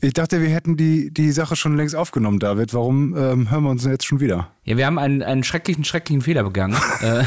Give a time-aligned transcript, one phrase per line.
[0.00, 2.72] Ich dachte, wir hätten die, die Sache schon längst aufgenommen, David.
[2.72, 4.48] Warum ähm, hören wir uns jetzt schon wieder?
[4.64, 6.76] Ja, wir haben einen, einen schrecklichen, schrecklichen Fehler begangen.
[6.98, 7.22] Äh,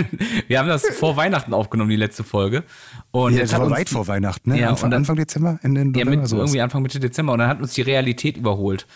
[0.48, 2.62] wir haben das vor Weihnachten aufgenommen, die letzte Folge.
[3.10, 4.60] Und ja, jetzt das war weit vor Weihnachten, ne?
[4.60, 5.58] Ja, Anfang, dann, Anfang Dezember?
[5.62, 7.32] Ende November, ja, mit, irgendwie Anfang Mitte Dezember.
[7.32, 8.86] Und dann hat uns die Realität überholt.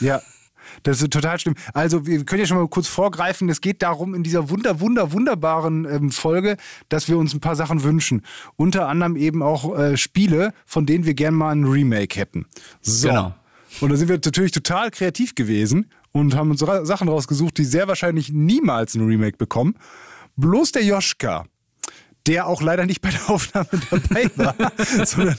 [0.00, 0.22] Ja,
[0.82, 1.54] Das ist total schlimm.
[1.74, 3.48] Also, wir können ja schon mal kurz vorgreifen.
[3.48, 6.56] Es geht darum, in dieser wunder, wunder, wunderbaren ähm, Folge,
[6.88, 8.22] dass wir uns ein paar Sachen wünschen.
[8.56, 12.46] Unter anderem eben auch äh, Spiele, von denen wir gerne mal ein Remake hätten.
[12.80, 13.08] So.
[13.08, 13.34] Genau.
[13.80, 17.86] Und da sind wir natürlich total kreativ gewesen und haben uns Sachen rausgesucht, die sehr
[17.86, 19.74] wahrscheinlich niemals ein Remake bekommen.
[20.36, 21.44] Bloß der Joschka,
[22.28, 24.54] der auch leider nicht bei der Aufnahme dabei war,
[25.04, 25.36] sondern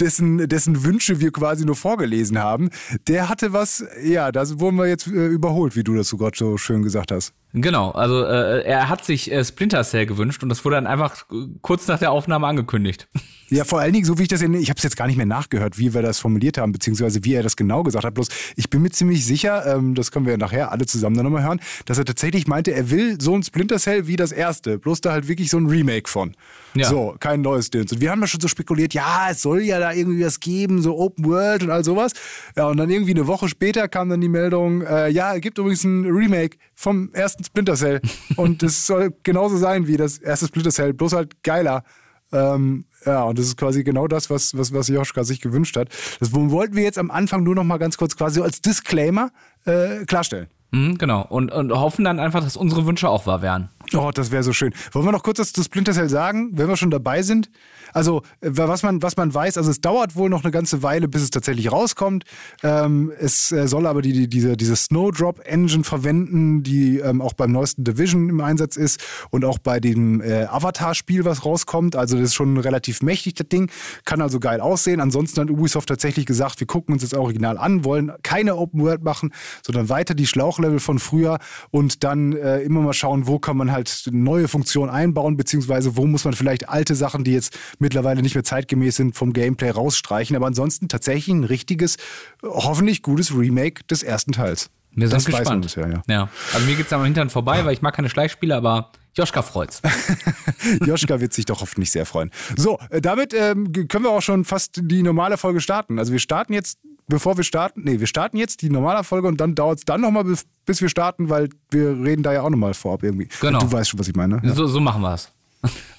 [0.00, 2.70] dessen, dessen Wünsche wir quasi nur vorgelesen haben,
[3.06, 6.36] der hatte was, ja, da wurden wir jetzt äh, überholt, wie du das so gerade
[6.36, 7.34] so schön gesagt hast.
[7.52, 11.26] Genau, also äh, er hat sich äh, Splinter Cell gewünscht und das wurde dann einfach
[11.62, 13.08] kurz nach der Aufnahme angekündigt.
[13.52, 15.16] Ja, vor allen Dingen, so wie ich das, in, ich habe es jetzt gar nicht
[15.16, 18.14] mehr nachgehört, wie wir das formuliert haben, beziehungsweise wie er das genau gesagt hat.
[18.14, 21.42] Bloß ich bin mir ziemlich sicher, ähm, das können wir nachher alle zusammen dann nochmal
[21.42, 25.00] hören, dass er tatsächlich meinte, er will so ein Splinter Cell wie das erste, bloß
[25.00, 26.36] da halt wirklich so ein Remake von.
[26.74, 26.88] Ja.
[26.88, 27.82] So, kein neues Ding.
[27.82, 30.82] Und wir haben ja schon so spekuliert, ja, es soll ja da irgendwie was geben,
[30.82, 32.12] so Open World und all sowas.
[32.56, 35.58] Ja, und dann irgendwie eine Woche später kam dann die Meldung, äh, ja, es gibt
[35.58, 38.00] übrigens ein Remake vom ersten Splinter Cell.
[38.36, 41.84] und es soll genauso sein wie das erste Splinter Cell, bloß halt geiler.
[42.32, 45.88] Ähm, ja, und das ist quasi genau das, was, was, was Joschka sich gewünscht hat.
[46.20, 49.30] Das wollten wir jetzt am Anfang nur noch mal ganz kurz quasi als Disclaimer
[49.64, 50.48] äh, klarstellen.
[50.72, 51.26] Mhm, genau.
[51.28, 53.70] Und, und hoffen dann einfach, dass unsere Wünsche auch wahr werden.
[53.94, 54.72] Oh, das wäre so schön.
[54.92, 57.50] Wollen wir noch kurz das zu Splinter Cell sagen, wenn wir schon dabei sind?
[57.92, 61.08] Also, äh, was man, was man weiß, also es dauert wohl noch eine ganze Weile,
[61.08, 62.24] bis es tatsächlich rauskommt.
[62.62, 67.32] Ähm, es äh, soll aber die, die, diese, diese Snowdrop Engine verwenden, die ähm, auch
[67.32, 71.96] beim neuesten Division im Einsatz ist und auch bei dem äh, Avatar-Spiel, was rauskommt.
[71.96, 73.70] Also, das ist schon relativ mächtig, das Ding.
[74.04, 75.00] Kann also geil aussehen.
[75.00, 79.02] Ansonsten hat Ubisoft tatsächlich gesagt, wir gucken uns das Original an, wollen keine Open World
[79.02, 79.32] machen,
[79.64, 81.38] sondern weiter die Schlauchlevel von früher
[81.70, 86.06] und dann äh, immer mal schauen, wo kann man halt neue Funktionen einbauen, beziehungsweise wo
[86.06, 90.36] muss man vielleicht alte Sachen, die jetzt mittlerweile nicht mehr zeitgemäß sind, vom Gameplay rausstreichen.
[90.36, 91.96] Aber ansonsten tatsächlich ein richtiges,
[92.42, 94.70] hoffentlich gutes Remake des ersten Teils.
[94.92, 95.62] Wir sind das gespannt.
[95.62, 96.02] Bisher, ja.
[96.08, 96.28] ja.
[96.52, 99.82] Also mir geht es am Hintern vorbei, weil ich mag keine Schleichspiele, aber Joschka freut's.
[100.86, 102.30] Joschka wird sich doch hoffentlich sehr freuen.
[102.56, 105.98] So, äh, damit ähm, können wir auch schon fast die normale Folge starten.
[105.98, 109.40] Also wir starten jetzt, bevor wir starten, nee, wir starten jetzt die normale Folge und
[109.40, 112.50] dann dauert es dann nochmal, bis, bis wir starten, weil wir reden da ja auch
[112.50, 113.28] nochmal vorab irgendwie.
[113.40, 113.60] Genau.
[113.60, 114.40] Du weißt schon, was ich meine.
[114.42, 114.54] Ja.
[114.54, 115.32] So, so machen wir es.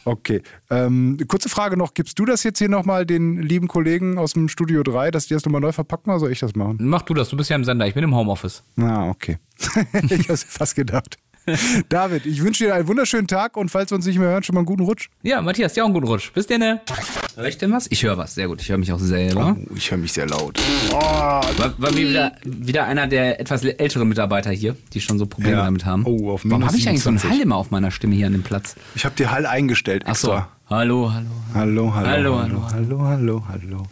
[0.04, 0.42] Okay.
[0.70, 4.50] Ähm, kurze Frage noch: Gibst du das jetzt hier nochmal den lieben Kollegen aus dem
[4.50, 6.78] Studio 3, dass die das nochmal neu verpacken oder soll ich das machen?
[6.80, 8.64] Mach du das, du bist ja im Sender, ich bin im Homeoffice.
[8.78, 9.38] Ah, okay.
[10.10, 11.18] ich hab's fast gedacht.
[11.90, 14.54] David, ich wünsche dir einen wunderschönen Tag und falls wir uns nicht mehr hören, schon
[14.54, 15.10] mal einen guten Rutsch.
[15.24, 16.32] Ja, Matthias, dir auch einen guten Rutsch.
[16.34, 16.62] Bis denn.
[16.62, 17.88] Hör ich denn was?
[17.90, 18.62] Ich höre was, sehr gut.
[18.62, 19.58] Ich höre mich auch sehr laut.
[19.58, 20.60] Oh, ich höre mich sehr laut.
[20.92, 25.58] Oh, war, war wieder, wieder einer der etwas älteren Mitarbeiter hier, die schon so Probleme
[25.58, 25.66] ja.
[25.66, 26.04] damit haben.
[26.06, 28.34] Oh, auf Warum habe ich eigentlich so einen Hall immer auf meiner Stimme hier an
[28.34, 28.76] dem Platz?
[28.96, 30.38] Ich habe dir Hall eingestellt extra.
[30.38, 30.76] Ach so.
[30.76, 31.28] Hallo, hallo.
[31.54, 32.08] Hallo, hallo.
[32.08, 33.88] Hallo, hallo, hallo, hallo, hallo.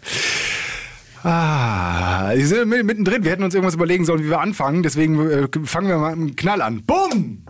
[1.23, 3.23] Ah, wir sind mittendrin.
[3.23, 4.83] Wir hätten uns irgendwas überlegen sollen, wie wir anfangen.
[4.83, 6.83] Deswegen äh, fangen wir mal mit einem Knall an.
[6.85, 7.45] Bumm!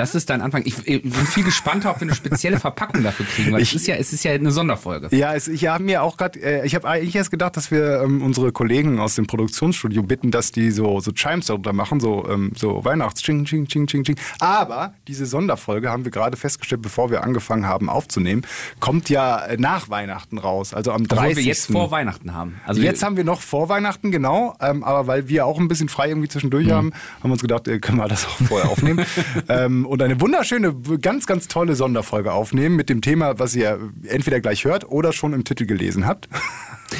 [0.00, 0.62] Das ist dein Anfang.
[0.64, 3.82] Ich, ich bin viel gespannter, ob wir eine spezielle Verpackung dafür kriegen, weil ich, es
[3.82, 5.14] ist ja, es ist ja eine Sonderfolge.
[5.14, 8.00] Ja, es, ich habe mir auch gerade, äh, ich habe eigentlich erst gedacht, dass wir
[8.00, 12.26] ähm, unsere Kollegen aus dem Produktionsstudio bitten, dass die so, so Chimes darunter machen, so,
[12.30, 14.16] ähm, so Weihnachts, ching, ching, ching, ching, ching.
[14.38, 18.46] Aber diese Sonderfolge haben wir gerade festgestellt, bevor wir angefangen haben aufzunehmen,
[18.78, 21.18] kommt ja nach Weihnachten raus, also am 30.
[21.18, 22.58] Obwohl wir jetzt vor Weihnachten haben.
[22.64, 25.90] Also jetzt haben wir noch vor Weihnachten, genau, ähm, aber weil wir auch ein bisschen
[25.90, 26.72] frei irgendwie zwischendurch mhm.
[26.72, 29.04] haben, haben wir uns gedacht, äh, können wir das auch vorher aufnehmen.
[29.50, 34.38] ähm, und eine wunderschöne, ganz, ganz tolle Sonderfolge aufnehmen mit dem Thema, was ihr entweder
[34.38, 36.28] gleich hört oder schon im Titel gelesen habt.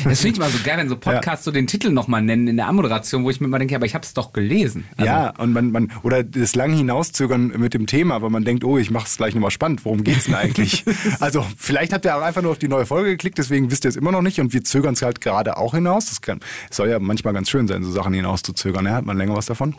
[0.05, 1.51] Das finde ich immer so geil, wenn so Podcasts ja.
[1.51, 3.95] so den Titel nochmal nennen in der Anmoderation, wo ich mir immer denke, aber ich
[3.95, 4.85] habe es doch gelesen.
[4.97, 8.63] Also ja, und man, man, oder das lange Hinauszögern mit dem Thema, weil man denkt,
[8.63, 10.85] oh, ich mache es gleich nochmal spannend, worum geht es denn eigentlich?
[11.21, 13.89] also vielleicht habt ihr auch einfach nur auf die neue Folge geklickt, deswegen wisst ihr
[13.89, 16.07] es immer noch nicht und wir zögern es halt gerade auch hinaus.
[16.07, 16.39] Das kann,
[16.71, 18.93] soll ja manchmal ganz schön sein, so Sachen hinauszuzögern, ja?
[18.93, 19.75] hat man länger was davon.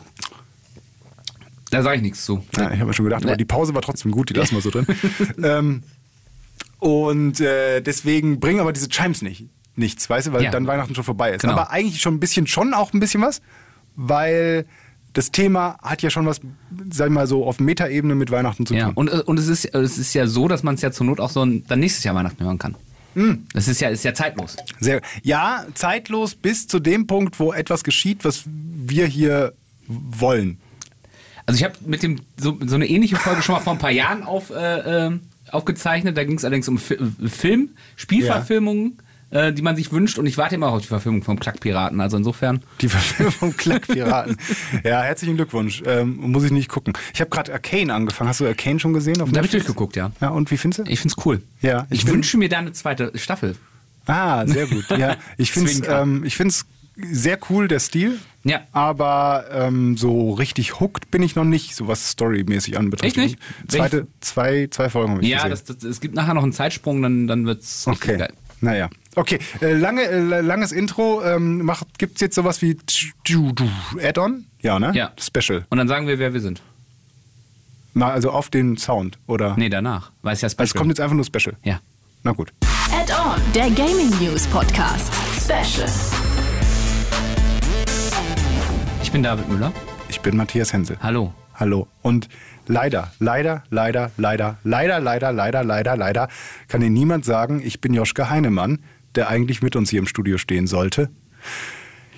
[1.72, 2.44] Da sage ich nichts zu.
[2.54, 4.60] Ja, ich habe mir schon gedacht, aber die Pause war trotzdem gut, die lassen wir
[4.60, 4.86] so drin.
[5.42, 5.82] ähm,
[6.78, 10.50] und äh, deswegen bringen aber diese Chimes nicht, nichts, weißt du, weil ja.
[10.50, 11.40] dann Weihnachten schon vorbei ist.
[11.40, 11.54] Genau.
[11.54, 13.40] Aber eigentlich schon ein bisschen, schon auch ein bisschen was,
[13.96, 14.66] weil
[15.14, 16.42] das Thema hat ja schon was,
[16.90, 18.78] sag ich mal so, auf Metaebene mit Weihnachten zu tun.
[18.78, 21.06] Ja, und, äh, und es, ist, es ist ja so, dass man es ja zur
[21.06, 22.76] Not auch so ein, dann nächstes Jahr Weihnachten hören kann.
[23.14, 23.46] Mm.
[23.54, 24.58] Das ist ja, ist ja zeitlos.
[24.78, 29.54] Sehr, ja, zeitlos bis zu dem Punkt, wo etwas geschieht, was wir hier
[29.86, 30.58] wollen.
[31.46, 33.90] Also ich habe mit dem so, so eine ähnliche Folge schon mal vor ein paar
[33.90, 35.18] Jahren auf, äh, äh
[35.50, 36.16] aufgezeichnet.
[36.16, 36.96] Da ging es allerdings um Fi
[37.26, 38.98] Film, Spielverfilmungen.
[39.30, 39.48] Ja.
[39.48, 40.18] äh, die man sich wünscht.
[40.18, 42.00] Und ich warte immer auf die Verfilmung vom Klackpiraten.
[42.00, 42.62] Also insofern.
[42.80, 44.36] Die Verfilmung vom Klackpiraten.
[44.84, 45.82] ja, herzlichen Glückwunsch.
[45.86, 46.94] Ähm, muss ich nicht gucken.
[47.14, 48.28] Ich habe gerade Arcane angefangen.
[48.28, 49.14] Hast du Arcane schon gesehen?
[49.14, 50.12] da habe ich durchgeguckt, ja.
[50.20, 50.90] Ja, und wie findest du?
[50.90, 51.42] Ich finde es cool.
[51.60, 51.86] Ja.
[51.90, 53.56] Ich, ich wünsche mir da eine zweite Staffel.
[54.06, 54.84] Ah, sehr gut.
[54.96, 56.24] Ja, ich finde es ähm,
[56.96, 58.18] sehr cool, der Stil.
[58.44, 58.62] Ja.
[58.72, 63.16] Aber ähm, so richtig hooked bin ich noch nicht, so was storymäßig anbetrifft.
[63.16, 63.38] Echt nicht?
[63.68, 67.02] Zweite, zwei, zwei Folgen habe ich Ja, das, das, es gibt nachher noch einen Zeitsprung,
[67.02, 68.16] dann, dann wird es okay.
[68.18, 68.32] geil.
[68.60, 68.88] Naja.
[69.14, 71.22] Okay, äh, lange, äh, langes Intro.
[71.24, 72.78] Ähm, Gibt es jetzt sowas wie
[74.00, 74.46] Add-on?
[74.60, 74.92] Ja, ne?
[74.94, 75.12] Ja.
[75.20, 75.66] Special.
[75.68, 76.62] Und dann sagen wir, wer wir sind.
[77.94, 79.54] Na, also auf den Sound, oder?
[79.58, 80.12] Nee, danach.
[80.22, 80.62] Weil es ja Special.
[80.62, 81.56] Also es kommt jetzt einfach nur Special.
[81.62, 81.80] Ja.
[82.22, 82.52] Na gut.
[82.90, 85.12] Add-on, der Gaming News Podcast.
[85.36, 85.88] Special.
[89.12, 89.74] Ich bin David Müller.
[90.08, 90.96] Ich bin Matthias Hensel.
[91.02, 91.34] Hallo.
[91.54, 91.86] Hallo.
[92.00, 92.30] Und
[92.66, 96.28] leider, leider, leider, leider, leider, leider, leider, leider, leider
[96.66, 98.78] kann dir niemand sagen, ich bin Joschka Heinemann,
[99.14, 101.10] der eigentlich mit uns hier im Studio stehen sollte.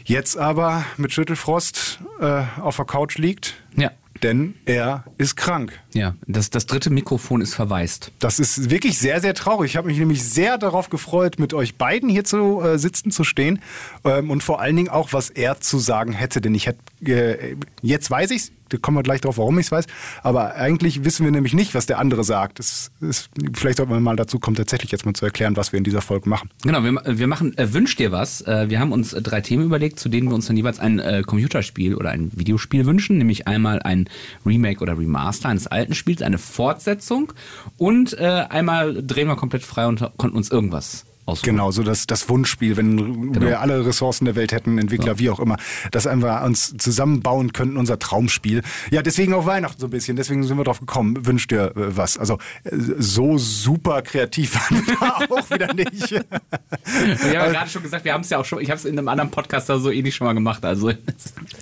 [0.04, 3.56] Jetzt aber mit Schüttelfrost äh, auf der Couch liegt.
[3.74, 3.90] Ja
[4.24, 5.78] denn er ist krank.
[5.92, 8.10] Ja, das, das dritte Mikrofon ist verwaist.
[8.18, 9.72] Das ist wirklich sehr, sehr traurig.
[9.72, 13.22] Ich habe mich nämlich sehr darauf gefreut, mit euch beiden hier zu äh, sitzen zu
[13.22, 13.60] stehen
[14.04, 16.40] ähm, und vor allen Dingen auch, was er zu sagen hätte.
[16.40, 19.66] Denn ich hätte, äh, jetzt weiß ich es, da kommen wir gleich drauf, warum ich
[19.66, 19.86] es weiß.
[20.22, 22.58] Aber eigentlich wissen wir nämlich nicht, was der andere sagt.
[22.58, 25.78] Das ist, vielleicht sollten wir mal dazu kommen, tatsächlich jetzt mal zu erklären, was wir
[25.78, 26.50] in dieser Folge machen.
[26.62, 28.40] Genau, wir, wir machen äh, Wünsch dir was.
[28.42, 30.98] Äh, wir haben uns äh, drei Themen überlegt, zu denen wir uns dann jeweils ein
[30.98, 33.18] äh, Computerspiel oder ein Videospiel wünschen.
[33.18, 34.08] Nämlich einmal ein
[34.46, 37.32] Remake oder Remaster eines alten Spiels, eine Fortsetzung
[37.76, 41.56] und äh, einmal drehen wir komplett frei und konnten uns irgendwas ausruhen.
[41.56, 43.46] Genau, so das, das Wunschspiel, wenn genau.
[43.46, 45.18] wir alle Ressourcen der Welt hätten, Entwickler, ja.
[45.18, 45.56] wie auch immer,
[45.90, 48.62] dass wir uns zusammenbauen könnten, unser Traumspiel.
[48.90, 51.96] Ja, deswegen auch Weihnachten so ein bisschen, deswegen sind wir drauf gekommen, wünscht dir äh,
[51.96, 52.18] was.
[52.18, 56.10] Also äh, so super kreativ waren wir auch wieder nicht.
[56.10, 58.84] wir haben ja gerade schon gesagt, wir haben es ja auch schon, ich habe es
[58.84, 60.64] in einem anderen Podcast da so ähnlich schon mal gemacht.
[60.64, 60.92] Also.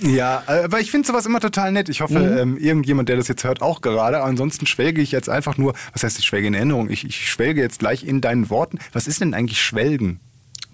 [0.00, 1.88] Ja, aber ich finde sowas immer total nett.
[1.88, 2.38] Ich hoffe, mhm.
[2.38, 4.22] ähm, irgendjemand, der das jetzt hört, auch gerade.
[4.22, 6.90] Ansonsten schwelge ich jetzt einfach nur, was heißt ich schwelge in Erinnerung?
[6.90, 8.78] Ich, ich schwelge jetzt gleich in deinen Worten.
[8.92, 10.20] Was ist denn eigentlich eigentlich schwelgen?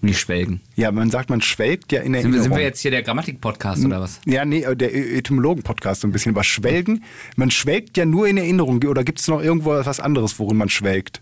[0.01, 0.61] Wie schwelgen?
[0.75, 3.03] Ja, man sagt, man schwelgt ja in der sind, wir, sind wir jetzt hier der
[3.03, 4.21] Grammatik-Podcast oder was?
[4.25, 6.33] Ja, nee, äh, der Etymologen-Podcast so ein bisschen.
[6.33, 7.03] Aber schwelgen,
[7.35, 8.81] man schwelgt ja nur in Erinnerung.
[8.85, 11.21] Oder gibt es noch irgendwo was anderes, worin man schwelgt?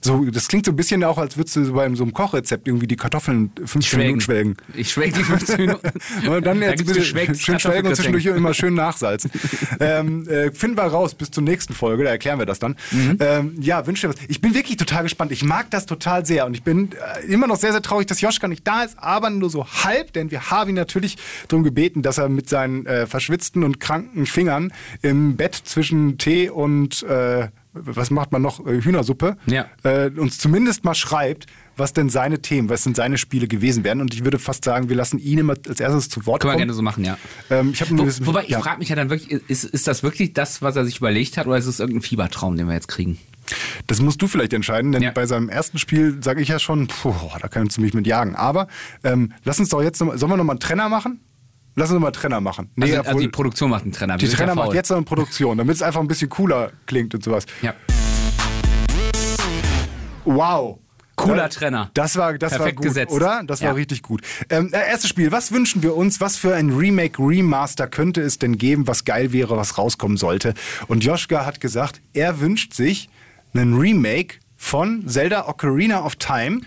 [0.00, 2.86] So, das klingt so ein bisschen auch, als würdest du bei so einem Kochrezept irgendwie
[2.86, 4.06] die Kartoffeln 15 schwelgen.
[4.06, 4.56] Minuten schwelgen.
[4.74, 5.88] Ich schwelge die 15 Minuten.
[6.28, 9.30] und dann jetzt da bitte schön schwelgen und zwischendurch immer schön nachsalzen.
[9.80, 12.76] ähm, äh, finden wir raus bis zur nächsten Folge, da erklären wir das dann.
[12.90, 13.16] Mhm.
[13.20, 14.20] Ähm, ja, wünsche dir was.
[14.28, 15.32] Ich bin wirklich total gespannt.
[15.32, 18.20] Ich mag das total sehr und ich bin äh, immer noch sehr, sehr traurig, dass
[18.20, 21.16] Joschka nicht da ist, aber nur so halb, denn wir haben ihn natürlich
[21.48, 24.72] darum gebeten, dass er mit seinen äh, verschwitzten und kranken Fingern
[25.02, 27.48] im Bett zwischen Tee und äh,
[27.84, 29.66] was macht man noch, äh, Hühnersuppe, ja.
[29.82, 31.46] äh, uns zumindest mal schreibt,
[31.76, 34.00] was denn seine Themen, was sind seine Spiele gewesen wären.
[34.00, 36.58] Und ich würde fast sagen, wir lassen ihn immer als erstes zu Wort Können kommen.
[36.58, 37.18] Können wir gerne so machen, ja.
[37.50, 38.60] Ähm, ich Wo, wobei, ich ja.
[38.60, 41.46] frage mich ja dann wirklich, ist, ist das wirklich das, was er sich überlegt hat,
[41.46, 43.18] oder ist es irgendein Fiebertraum, den wir jetzt kriegen?
[43.86, 45.10] Das musst du vielleicht entscheiden, denn ja.
[45.10, 48.34] bei seinem ersten Spiel sage ich ja schon, puh, da kannst du mich mit jagen.
[48.34, 48.68] Aber
[49.04, 51.20] ähm, lass uns doch jetzt, noch, sollen wir nochmal einen Trenner machen?
[51.78, 52.70] Lass uns mal Trenner machen.
[52.74, 54.16] Nee, also, also die Produktion macht einen Trenner.
[54.16, 57.22] Die Trenner macht jetzt noch eine Produktion, damit es einfach ein bisschen cooler klingt und
[57.22, 57.46] sowas.
[57.62, 57.72] Ja.
[60.24, 60.80] Wow.
[61.14, 61.90] Cooler ja, Trenner.
[61.94, 63.12] Das war, das Perfekt war gut, gesetzt.
[63.12, 63.42] oder?
[63.46, 63.68] Das ja.
[63.68, 64.22] war richtig gut.
[64.50, 65.30] Ähm, äh, erstes Spiel.
[65.30, 66.20] Was wünschen wir uns?
[66.20, 70.54] Was für ein Remake, Remaster könnte es denn geben, was geil wäre, was rauskommen sollte?
[70.88, 73.08] Und Joschka hat gesagt, er wünscht sich
[73.54, 76.62] einen Remake von Zelda Ocarina of Time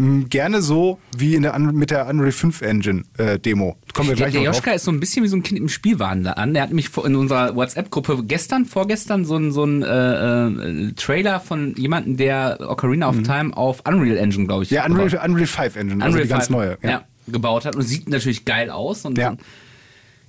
[0.00, 3.76] gerne so wie in der, mit der Unreal 5 Engine äh, Demo.
[3.92, 5.68] Kommen wir gleich der, der Joschka ist so ein bisschen wie so ein Kind im
[5.68, 6.54] Spielwaren an.
[6.54, 11.38] Der hat mich in unserer WhatsApp-Gruppe gestern, vorgestern so ein, so ein äh, äh, Trailer
[11.40, 13.24] von jemandem, der Ocarina of mhm.
[13.24, 14.70] Time auf Unreal Engine, glaube ich.
[14.70, 16.78] Ja, Unreal, Unreal 5 Engine, Unreal also die 5, ganz neue.
[16.82, 16.90] Ja.
[16.90, 17.04] ja.
[17.28, 19.04] gebaut hat und sieht natürlich geil aus.
[19.04, 19.36] Und ja.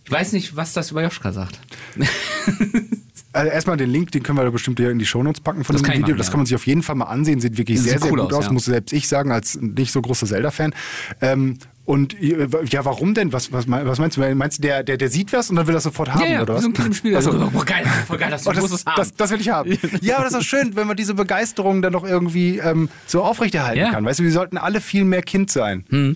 [0.03, 1.59] ich weiß nicht, was das über Joschka sagt.
[3.33, 5.73] Also erstmal den Link, den können wir da bestimmt hier in die Shownotes packen von
[5.75, 6.01] das dem Video.
[6.01, 7.39] Machen, das kann man sich auf jeden Fall mal ansehen.
[7.39, 8.51] Sieht wirklich sehr, sehr cool gut aus, ja.
[8.51, 10.73] muss selbst ich sagen, als nicht so großer Zelda-Fan.
[11.21, 11.57] Ähm,
[11.91, 13.33] und ja, warum denn?
[13.33, 14.21] Was, was, was meinst du?
[14.33, 16.41] Meinst du, der, der, der sieht was und dann will er sofort haben, ja, ja,
[16.41, 16.61] oder was?
[16.61, 17.17] So ein Kind im Spiel.
[17.17, 19.77] Also, oh, geil, voll geil, das, oh, das, das, das, das, will ich haben.
[20.01, 23.81] ja, aber das ist schön, wenn man diese Begeisterung dann noch irgendwie ähm, so aufrechterhalten
[23.81, 23.91] ja.
[23.91, 24.05] kann.
[24.05, 25.83] Weißt du, wir sollten alle viel mehr Kind sein.
[25.89, 26.15] Hm.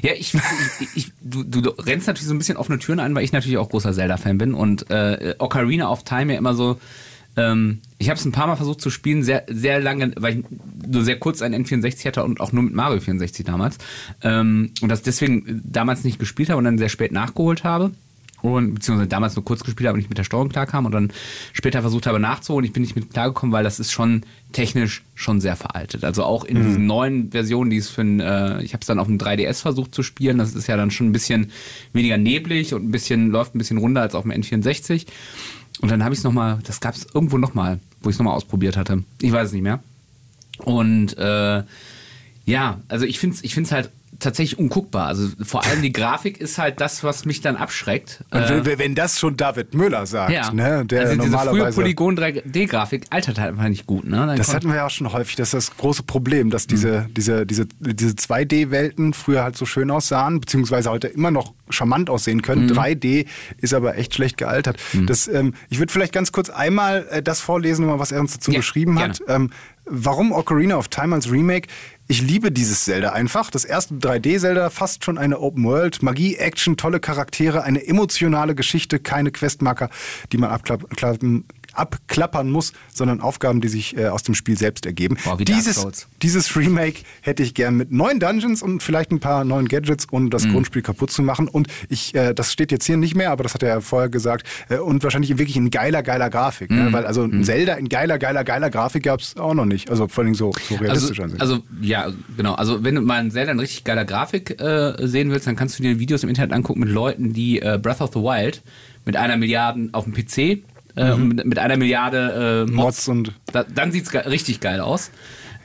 [0.00, 0.32] Ja, ich,
[0.80, 3.58] ich, ich du, du rennst natürlich so ein bisschen offene Türen ein, weil ich natürlich
[3.58, 6.80] auch großer Zelda-Fan bin und äh, Ocarina of Time ja immer so
[7.36, 10.44] ähm, ich habe es ein paar Mal versucht zu spielen, sehr, sehr lange, weil ich
[10.86, 13.78] nur sehr kurz einen N64 hatte und auch nur mit Mario 64 damals.
[14.22, 17.92] Ähm, und das deswegen damals nicht gespielt habe und dann sehr spät nachgeholt habe.
[18.42, 21.12] und beziehungsweise damals nur kurz gespielt habe und nicht mit der Steuerung klarkam und dann
[21.52, 22.64] später versucht habe nachzuholen.
[22.64, 24.22] Ich bin nicht mit klargekommen, weil das ist schon
[24.52, 26.04] technisch schon sehr veraltet.
[26.04, 28.98] Also auch in diesen neuen Versionen, die es für ein, äh, ich habe es dann
[28.98, 31.52] auf dem 3DS versucht zu spielen, das ist ja dann schon ein bisschen
[31.92, 35.06] weniger neblig und ein bisschen läuft ein bisschen runder als auf dem N64.
[35.80, 38.34] Und dann habe ich es nochmal, das gab es irgendwo nochmal, wo ich es nochmal
[38.34, 39.04] ausprobiert hatte.
[39.20, 39.80] Ich weiß es nicht mehr.
[40.58, 41.62] Und äh,
[42.44, 45.06] ja, also ich finde es ich find's halt tatsächlich unguckbar.
[45.06, 48.22] Also vor allem die Grafik ist halt das, was mich dann abschreckt.
[48.30, 51.44] Und Äh, wenn- wenn das schon David Müller sagt, ja, ne, der also diese frühe
[51.44, 51.74] normalerweise.
[51.80, 54.04] Polygon 3D-Grafik altert halt einfach nicht gut.
[54.04, 54.16] Ne?
[54.26, 56.68] Dann Das hatten wir ja auch schon häufig, das ist das große Problem, dass Mhm.
[56.68, 62.10] diese, diese, diese, diese 2D-Welten früher halt so schön aussahen, beziehungsweise heute immer noch charmant
[62.10, 62.66] aussehen können.
[62.66, 62.72] Mhm.
[62.72, 63.26] 3D
[63.58, 64.76] ist aber echt schlecht gealtert.
[65.06, 68.50] Das, ähm, ich würde vielleicht ganz kurz einmal äh, das vorlesen, was er uns dazu
[68.50, 69.20] Ja, geschrieben hat.
[69.28, 69.50] Ähm,
[69.86, 71.68] warum Ocarina of Time als Remake?
[72.10, 73.52] Ich liebe dieses Zelda einfach.
[73.52, 76.02] Das erste 3D-Zelda, fast schon eine Open World.
[76.02, 79.90] Magie, Action, tolle Charaktere, eine emotionale Geschichte, keine Questmarker,
[80.32, 85.16] die man abklappen, abklappern muss, sondern Aufgaben, die sich äh, aus dem Spiel selbst ergeben.
[85.24, 89.44] Boah, wie dieses, dieses Remake hätte ich gern mit neuen Dungeons und vielleicht ein paar
[89.44, 91.48] neuen Gadgets, ohne das Grundspiel kaputt zu machen.
[91.48, 94.08] Und ich, äh, das steht jetzt hier nicht mehr, aber das hat er ja vorher
[94.08, 94.46] gesagt.
[94.68, 96.70] Äh, und wahrscheinlich wirklich in geiler, geiler Grafik.
[96.70, 96.92] Ne?
[96.92, 99.90] Weil also ein Zelda in geiler, geiler, geiler Grafik gab es auch noch nicht.
[99.90, 102.54] Also vor allem so, so realistisch also, also ja, genau.
[102.54, 105.78] Also wenn du mal ein Zelda in richtig geiler Grafik äh, sehen willst, dann kannst
[105.78, 108.62] du dir Videos im Internet angucken mit Leuten, die äh, Breath of the Wild
[109.04, 110.62] mit einer Milliarde auf dem PC
[110.96, 114.60] äh, und mit, mit einer Milliarde äh, Mods, Mods und da, dann sieht's ge richtig
[114.60, 115.10] geil aus.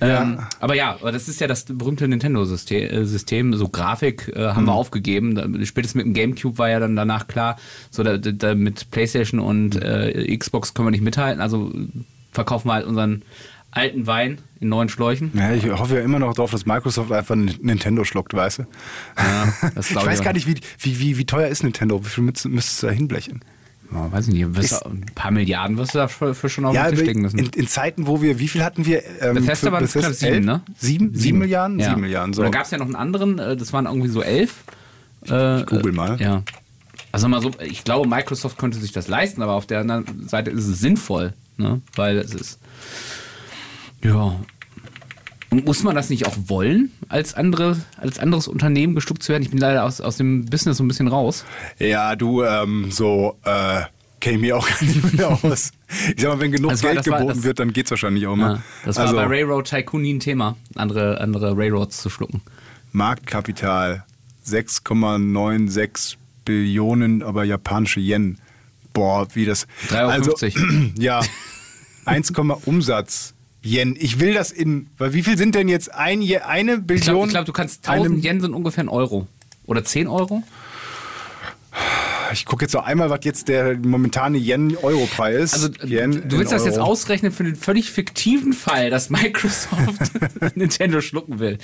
[0.02, 2.90] Ähm, aber ja, das ist ja das berühmte Nintendo-System.
[2.92, 3.54] äh, System.
[3.54, 5.66] So Grafik äh, haben wir aufgegeben.
[5.66, 7.56] Spätestens mit dem GameCube war ja dann danach klar,
[7.92, 11.42] so da, da, mit PlayStation und äh, Xbox können wir nicht mithalten.
[11.42, 11.72] Also
[12.34, 13.22] verkaufen wir halt unseren
[13.72, 15.32] alten Wein in neuen Schläuchen.
[15.34, 18.64] ja, ich hoffe ja immer noch darauf, dass Microsoft einfach Nintendo schluckt, weißt du?
[19.18, 22.04] Ja, ich weiß gar nicht, wie, wie, wie, wie teuer ist Nintendo?
[22.06, 23.42] Wie viel müsst- müsstest du da hinblechen?
[23.96, 24.56] Ja, weiß ich nicht.
[24.56, 27.40] Wirst ein paar Milliarden wirst du dafür für schon auf Ja, den Tisch legen müssen.
[27.40, 29.02] in, in Zeiten, wo wir, wie viel hatten wir?
[29.22, 30.10] Ähm, Bethesda waren Bethesda?
[30.10, 30.62] knapp sieben, ne?
[30.78, 31.16] Sieben?
[31.16, 31.80] Sieben Milliarden?
[31.80, 31.90] Ja.
[31.90, 32.42] Sieben Milliarden, so.
[32.44, 34.64] Dann gab es ja noch einen anderen, äh, das waren irgendwie so elf.
[35.30, 36.20] Äh, Ich google mal.
[36.20, 36.44] Äh, ja.
[37.12, 40.52] Also mal so, ich glaube, Microsoft könnte sich das leisten, aber auf der anderen Seite
[40.52, 41.80] ist es sinnvoll, ne?
[41.96, 42.60] Weil es ist.
[44.04, 44.36] Ja.
[45.58, 49.44] Und muss man das nicht auch wollen, als, andere, als anderes Unternehmen gestuckt zu werden?
[49.44, 51.46] Ich bin leider aus, aus dem Business so ein bisschen raus.
[51.80, 53.82] Ja, du, ähm, so, äh,
[54.36, 55.72] ich mich auch gar nicht mehr aus.
[56.16, 58.36] Ich sag mal, wenn genug war- Geld war- geboten das- wird, dann geht's wahrscheinlich auch
[58.36, 58.56] mal.
[58.56, 62.42] Ja, das also, war bei Railroad Tycoon nie ein Thema, andere, andere Railroads zu schlucken.
[62.92, 64.04] Marktkapital
[64.48, 68.40] 6,96 Billionen, aber japanische Yen.
[68.94, 69.68] Boah, wie das.
[69.90, 70.36] 3,50 Also,
[70.98, 71.22] ja,
[72.06, 72.32] 1,
[72.66, 73.35] Umsatz.
[73.66, 73.96] Yen.
[74.00, 74.88] Ich will das in.
[74.98, 77.30] Weil wie viel sind denn jetzt ein, Je- eine Ich glaube, Billion?
[77.30, 79.28] glaub, du kannst 1000 einem- Yen sind ungefähr ein Euro.
[79.66, 80.44] Oder 10 Euro?
[82.34, 85.54] Ich gucke jetzt noch einmal, was jetzt der momentane Yen-Euro-Preis ist.
[85.54, 86.88] Also Yen du willst das jetzt Euro.
[86.92, 90.12] ausrechnen für den völlig fiktiven Fall, dass Microsoft
[90.56, 91.58] Nintendo schlucken will.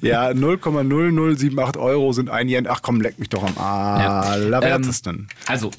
[0.00, 2.66] Ja, 0,0078 Euro sind ein Yen.
[2.68, 5.14] Ach komm, leck mich doch am allerwertesten.
[5.16, 5.70] Ähm, also,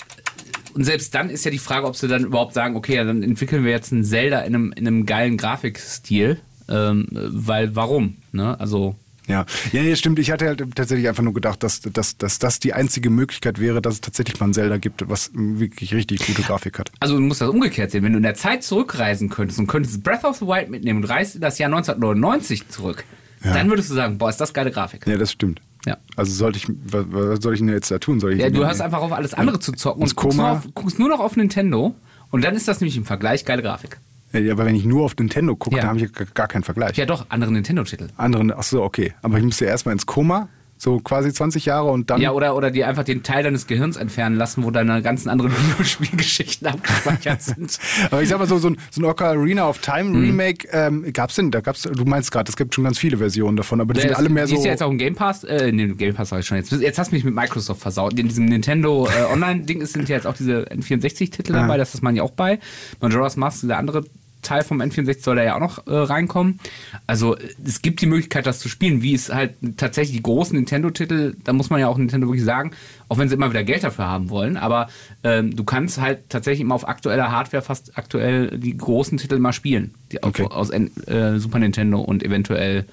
[0.74, 3.24] und selbst dann ist ja die Frage, ob sie dann überhaupt sagen, okay, ja, dann
[3.24, 6.40] entwickeln wir jetzt einen Zelda in einem, in einem geilen Grafikstil.
[6.70, 8.18] Ähm, weil warum?
[8.32, 8.58] Ne?
[8.60, 8.96] Also,
[9.28, 10.18] Ja, ja, ja, stimmt.
[10.20, 13.82] Ich hatte halt tatsächlich einfach nur gedacht, dass, dass, dass das die einzige Möglichkeit wäre,
[13.82, 16.92] dass es tatsächlich mal ein Zelda gibt, was wirklich richtig gute Grafik hat.
[17.02, 18.04] also du musst das umgekehrt sehen.
[18.04, 21.10] Wenn du in der Zeit zurückreisen könntest und könntest Breath of the Wild mitnehmen und
[21.10, 23.04] reist in das Jahr 1999 zurück,
[23.44, 23.54] Ja.
[23.54, 25.06] dann würdest du sagen, boah, ist das geile Grafik.
[25.06, 25.60] Ja, das stimmt.
[25.86, 25.98] Ja.
[26.16, 28.20] Also sollte ich, was, was soll ich denn jetzt da tun?
[28.20, 30.68] Soll ich Ja, du hast einfach auf alles andere zu zocken und guckst nur, auf,
[30.74, 31.94] guckst nur noch auf Nintendo
[32.32, 34.00] und dann ist das nämlich im Vergleich geile Grafik.
[34.32, 35.82] Ja, aber wenn ich nur auf Nintendo gucke, Ja.
[35.84, 36.98] dann habe ich ja gar keinen Vergleich.
[36.98, 38.08] Ja doch, andere Nintendo-Titel.
[38.18, 39.14] Anderen, ach so, okay.
[39.22, 40.48] Aber ich müsste erstmal ins Koma,
[40.84, 42.20] so quasi 20 Jahre und dann.
[42.20, 45.52] Ja, oder, oder dir einfach den Teil deines Gehirns entfernen lassen, wo deine ganzen anderen
[45.72, 47.80] Videospielgeschichten abgespeichert sind.
[48.12, 50.22] Aber ich sag mal so, so ein, so ein Ocarina of Time Mhm.
[50.22, 53.56] Remake, ähm, gab's denn, da gab's, du meinst gerade, es gibt schon ganz viele Versionen
[53.56, 54.58] davon, aber die sind Das- alle mehr die so.
[54.58, 56.72] ist ja jetzt auch im Game Pass, äh, nee, Game Pass sag ich schon jetzt.
[56.74, 58.20] Jetzt hast du mich mit Microsoft versaut.
[58.20, 62.16] In diesem Nintendo äh, Online-Ding sind ja jetzt auch diese N64-Titel dabei, das ist man
[62.16, 62.60] ja auch bei.
[63.00, 64.04] Majora's Mask, der andere
[64.44, 66.60] Teil vom N64 soll da ja auch noch äh, reinkommen.
[67.08, 67.36] Also
[67.66, 71.54] es gibt die Möglichkeit, das zu spielen, wie es halt tatsächlich die großen Nintendo-Titel, da
[71.54, 72.72] muss man ja auch Nintendo wirklich sagen,
[73.10, 74.88] auch wenn sie immer wieder Geld dafür haben wollen, aber
[75.24, 79.54] ähm, du kannst halt tatsächlich immer auf aktueller Hardware fast aktuell die großen Titel mal
[79.54, 80.44] spielen, die Okay.
[80.44, 82.86] aus N äh, Super Nintendo und eventuell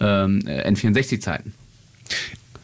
[0.00, 1.54] ähm, äh, N64-Zeiten.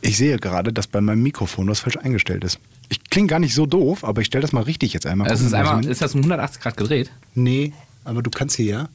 [0.01, 2.59] Ich sehe gerade, dass bei meinem Mikrofon was falsch eingestellt ist.
[2.89, 5.29] Ich klinge gar nicht so doof, aber ich stelle das mal richtig jetzt einmal.
[5.29, 7.11] Also ist, einmal, ist das um 180 Grad gedreht?
[7.35, 7.73] Nee,
[8.05, 8.89] aber du kannst hier ja.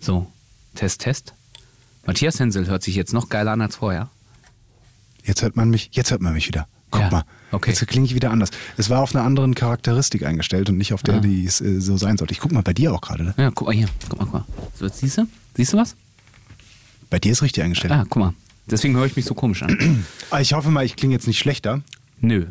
[0.00, 0.30] So,
[0.74, 1.34] Test, Test.
[2.06, 4.08] Matthias Hensel hört sich jetzt noch geiler an als vorher.
[5.24, 6.66] Jetzt hört man mich, jetzt hört man mich wieder.
[6.90, 7.24] Guck Ja, mal.
[7.52, 7.70] okay.
[7.70, 8.50] Jetzt klinge ich wieder anders.
[8.76, 11.20] Es war auf einer anderen Charakteristik eingestellt und nicht auf der, Ah.
[11.20, 12.32] die es äh, so sein sollte.
[12.32, 13.24] Ich guck mal bei dir auch gerade.
[13.24, 13.34] Ne?
[13.36, 13.88] Ja, guck mal hier.
[14.08, 14.44] Guck mal, guck mal.
[14.76, 15.26] So, jetzt siehst du?
[15.56, 15.94] Siehst du was?
[17.10, 17.92] Bei dir ist richtig eingestellt.
[17.92, 18.34] Ah, guck mal.
[18.66, 20.04] Deswegen höre ich mich so komisch an.
[20.30, 21.82] Ah, Ich hoffe mal, ich klinge jetzt nicht schlechter.
[22.20, 22.46] Nö.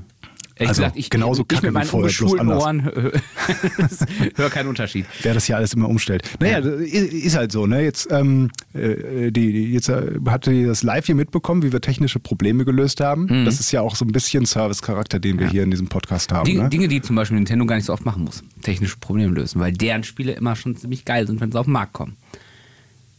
[0.59, 2.49] Ehrlich Also, gesagt, ich, genauso ich kacke mit meinen vorher, ungeschulten.
[2.49, 3.11] Ohren höre
[4.35, 5.05] hör keinen Unterschied.
[5.21, 6.23] wer das hier alles immer umstellt.
[6.39, 7.65] Naja, ist halt so.
[7.65, 7.81] Ne?
[7.81, 11.79] Jetzt, ähm, äh, die, die- jetzt äh, habt ihr das live hier mitbekommen, wie wir
[11.81, 13.23] technische Probleme gelöst haben.
[13.29, 13.45] Mhm.
[13.45, 16.45] Das ist ja auch so ein bisschen Service-Charakter, den wir hier in diesem Podcast haben.
[16.45, 16.69] Dinge, ne?
[16.69, 18.43] Dinge, die zum Beispiel Nintendo gar nicht so oft machen muss.
[18.61, 21.73] Technische Probleme lösen, weil deren Spiele immer schon ziemlich geil sind, wenn sie auf den
[21.73, 22.17] Markt kommen.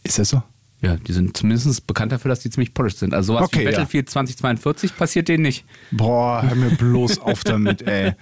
[0.03, 0.43] Ist das so?
[0.83, 3.13] Ja, die sind zumindest bekannt dafür, dass die ziemlich polished sind.
[3.13, 3.71] Also sowas Okay, wie ja.
[3.73, 5.67] Battlefield 2042 passiert denen nicht.
[5.91, 8.13] Boah, hör mir bloß auf damit, ey.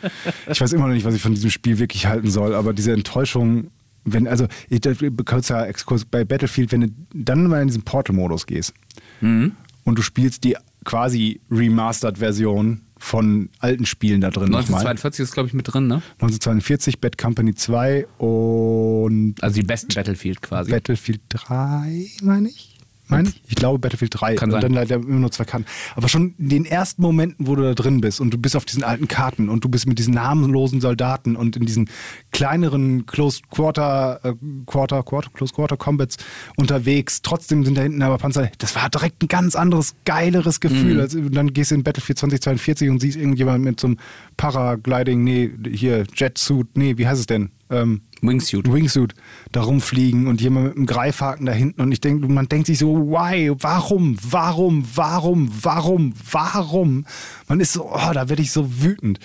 [0.50, 2.92] Ich weiß immer noch nicht, was ich von diesem Spiel wirklich halten soll, aber diese
[2.92, 3.70] Enttäuschung,
[4.04, 4.80] wenn, also, ich,
[5.24, 8.74] kurzer Exkurs bei Battlefield, wenn du dann mal in diesen Portal-Modus gehst
[9.20, 9.52] Mhm.
[9.84, 14.80] und du spielst die quasi Remastered-Version von alten Spielen da drin nochmal.
[14.86, 16.02] 1942 ist, glaube ich, mit drin, ne?
[16.20, 20.70] 1942, Bad Company 2 und Also die besten Battlefield quasi.
[20.70, 22.67] Battlefield 3, meine ich.
[23.08, 23.42] Meine ich?
[23.46, 24.34] Ich glaube Battlefield 3.
[24.34, 24.60] Kann und sein.
[24.60, 25.66] dann leider immer nur zwei Karten.
[25.94, 28.64] Aber schon in den ersten Momenten, wo du da drin bist und du bist auf
[28.64, 31.88] diesen alten Karten und du bist mit diesen namenlosen Soldaten und in diesen
[32.32, 34.34] kleineren Close Quarter, äh,
[34.66, 36.16] Quarter, Quarter, Close Quarter Combats
[36.56, 37.22] unterwegs.
[37.22, 38.50] Trotzdem sind da hinten aber Panzer.
[38.58, 40.94] Das war direkt ein ganz anderes, geileres Gefühl.
[40.94, 41.00] Mhm.
[41.00, 43.98] Als, und dann gehst du in Battlefield 2042 und siehst irgendjemand mit so einem
[44.36, 47.50] Paragliding, nee, hier, Jetsuit, nee, wie heißt es denn?
[47.70, 48.72] Ähm, Wingsuit.
[48.72, 49.14] Wingsuit
[49.52, 52.78] da rumfliegen und jemand mit einem Greifhaken da hinten und ich denke, man denkt sich
[52.78, 57.06] so, why, warum, warum, warum, warum, warum?
[57.48, 59.18] Man ist so, oh, da werde ich so wütend.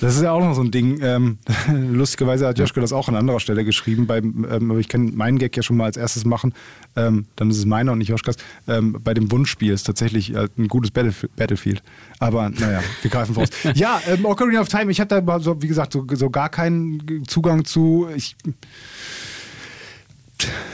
[0.00, 1.00] Das ist ja auch noch so ein Ding.
[1.02, 1.38] Ähm,
[1.92, 5.38] lustigerweise hat Joschko das auch an anderer Stelle geschrieben, beim, ähm, aber ich kann meinen
[5.38, 6.54] Gag ja schon mal als erstes machen,
[6.96, 8.36] ähm, dann ist es meiner und nicht Joschkas.
[8.66, 11.82] Ähm, bei dem Wunschspiel ist tatsächlich halt ein gutes Battlef Battlefield.
[12.18, 13.50] Aber naja, wir greifen voraus.
[13.74, 17.24] Ja, ähm, Ocarina of Time, ich hatte da so, wie gesagt, so, so gar keinen
[17.26, 18.08] Zugang zu.
[18.14, 18.19] Ich,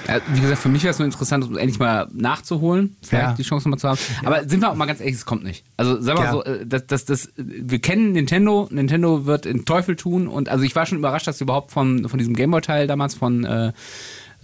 [0.06, 3.32] Ja, wie gesagt, für mich wäre es nur interessant, um endlich mal nachzuholen, vielleicht Ja.
[3.34, 3.98] die Chance nochmal zu haben.
[4.24, 5.64] Aber sind wir auch mal ganz ehrlich, es kommt nicht.
[5.76, 6.30] Also sagen wir Ja.
[6.32, 10.62] so, äh, das, das, das, wir kennen Nintendo, Nintendo wird den Teufel tun und also
[10.62, 13.72] ich war schon überrascht, dass sie überhaupt von, von diesem Gameboy-Teil damals von, äh,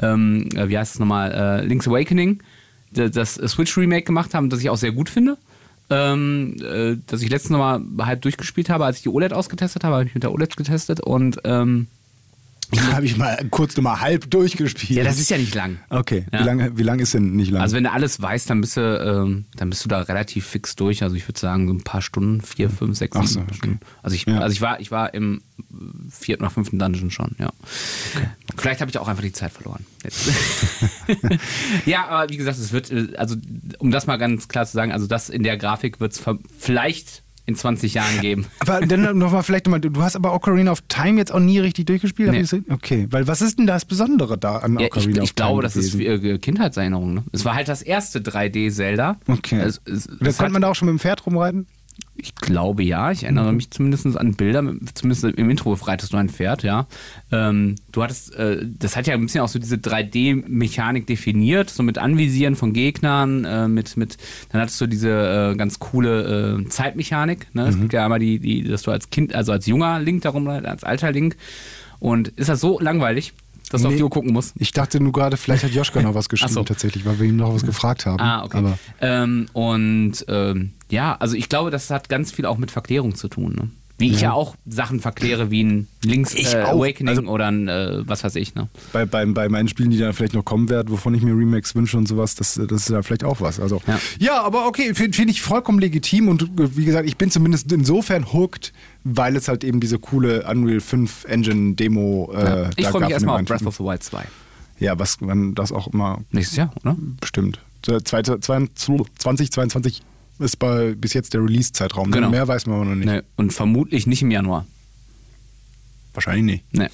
[0.00, 2.42] ähm, äh, wie heißt es nochmal, äh, Link's Awakening,
[2.90, 5.38] d- das Switch-Remake gemacht haben, das ich auch sehr gut finde.
[5.90, 9.96] Ähm, äh, dass ich letztens nochmal halb durchgespielt habe, als ich die OLED ausgetestet habe,
[9.96, 11.86] habe ich mit der OLED getestet und ähm,
[12.92, 14.96] Da habe ich mal kurz nur mal halb durchgespielt.
[14.98, 15.78] ja, das ist ja nicht lang.
[15.90, 16.40] Okay, Ja.
[16.40, 17.60] wie lange wie lang ist denn nicht lang?
[17.62, 20.74] Also wenn du alles weißt, dann bist du, ähm, dann bist du da relativ fix
[20.74, 21.02] durch.
[21.02, 23.54] Also ich würde sagen, so ein paar Stunden, vier, fünf, sechs, Ach so, okay.
[23.54, 23.80] Stunden.
[24.02, 24.38] Also ich, Ja.
[24.40, 25.42] also ich war, ich war im
[26.10, 27.50] vierten oder fünften Dungeon schon, ja.
[28.56, 29.84] Vielleicht habe ich auch einfach die Zeit verloren.
[31.86, 33.36] Ja, aber wie gesagt, es wird, äh, also
[33.78, 36.22] um das mal ganz klar zu sagen, also das in der Grafik wird es
[36.58, 38.46] vielleicht in 20 Jahren geben.
[38.60, 41.86] aber dann nochmal vielleicht nochmal, du hast aber Ocarina of Time jetzt auch nie richtig
[41.86, 42.30] durchgespielt?
[42.30, 42.40] Nee.
[42.42, 45.28] ich das- Okay, weil was ist denn das Besondere da an Ja, ich, Ocarina of
[45.28, 46.24] ich glaube, Time das ist gewesen?
[46.24, 47.14] äh, Kindheitserinnerung.
[47.14, 47.24] Ne?
[47.32, 49.16] Es war halt das erste 3D-Zelda.
[49.26, 49.60] Okay.
[49.60, 51.66] Es, es, da es konnte man da auch schon mit dem Pferd rumreiten?
[52.14, 53.56] Ich glaube ja, ich erinnere Mhm.
[53.56, 54.62] mich zumindest an Bilder,
[54.94, 56.86] zumindest im Intro reitest du ein Pferd, ja.
[57.32, 61.82] Ähm, du hattest, äh, das hat ja ein bisschen auch so diese 3D-Mechanik definiert, so
[61.82, 64.18] mit Anvisieren von Gegnern, äh, mit, mit,
[64.50, 67.62] dann hattest du diese äh, ganz coole äh, Zeitmechanik, ne?
[67.62, 67.68] Mhm.
[67.68, 70.46] Es gibt ja einmal die, die, dass du als Kind, also als junger Link darum,
[70.48, 71.36] als alter Link.
[71.98, 73.32] Und ist das so langweilig,
[73.72, 74.54] dass du auf die Uhr gucken musst?
[74.58, 76.62] Ich dachte nur gerade, vielleicht hat Joschka noch was geschrieben so.
[76.64, 78.20] tatsächlich, weil wir ihm noch was gefragt haben.
[78.20, 78.58] Ah, okay.
[78.58, 83.14] Aber ähm, und ähm, ja, also ich glaube, das hat ganz viel auch mit Verklärung
[83.14, 83.54] zu tun.
[83.54, 83.70] Ne?
[83.98, 86.56] Wie ich ja auch Sachen verkläre, wie ein Link's äh.
[86.56, 88.54] Awakening Also- oder ein äh, was weiß ich.
[88.56, 88.68] Ne?
[88.92, 91.76] bei, bei, bei meinen Spielen, die dann vielleicht noch kommen werden, wovon ich mir Remakes
[91.76, 93.60] wünsche und sowas, das, das ist da vielleicht auch was.
[93.60, 93.80] Also,
[94.18, 94.42] Ja.
[94.42, 98.32] aber okay, finde find ich vollkommen legitim und äh, wie gesagt, ich bin zumindest insofern
[98.32, 98.72] hooked,
[99.04, 103.00] weil es halt eben diese coole Unreal 5 Engine Demo äh, ich da freue mich
[103.00, 104.24] gab erstmal auf Breath of the Wild 2.
[104.78, 106.96] Ja, was man das auch immer Nächstes Jahr, oder?
[107.20, 107.60] bestimmt.
[107.82, 110.02] 2022
[110.38, 112.10] ist bei, bis jetzt der Release-Zeitraum.
[112.10, 112.30] Genau.
[112.30, 113.06] Mehr weiß man aber noch nicht.
[113.06, 114.66] Nee, und vermutlich nicht im Januar.
[116.14, 116.64] Wahrscheinlich nicht.
[116.72, 116.88] Nee.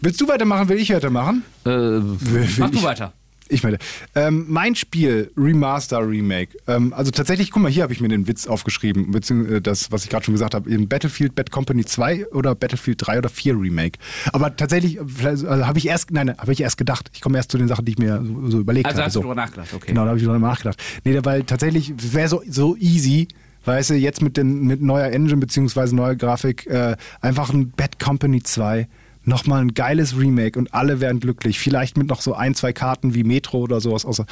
[0.00, 0.68] Willst du weitermachen?
[0.68, 1.42] Will ich weitermachen?
[1.64, 3.12] Äh, will mach du ich- weiter.
[3.48, 3.78] Ich meine,
[4.14, 6.56] ähm, mein Spiel, Remaster Remake.
[6.66, 10.04] Ähm, also tatsächlich, guck mal, hier habe ich mir den Witz aufgeschrieben, beziehungsweise das, was
[10.04, 13.54] ich gerade schon gesagt habe, in Battlefield Bad Company 2 oder Battlefield 3 oder 4
[13.58, 13.98] Remake.
[14.32, 17.10] Aber tatsächlich, also habe ich erst, nein, habe ich erst gedacht.
[17.14, 19.06] Ich komme erst zu den Sachen, die ich mir so, so überlegt Also habe.
[19.06, 19.20] hast so.
[19.20, 19.86] du drüber nachgedacht, okay.
[19.88, 20.82] Genau, da habe ich drüber nachgedacht.
[21.04, 23.28] Nee, weil tatsächlich, wäre so, so easy,
[23.64, 27.98] weißt du, jetzt mit, den, mit neuer Engine beziehungsweise neuer Grafik, äh, einfach ein Bad
[27.98, 28.88] Company 2
[29.26, 31.58] nochmal ein geiles Remake und alle wären glücklich.
[31.58, 34.22] Vielleicht mit noch so ein, zwei Karten wie Metro oder sowas aus,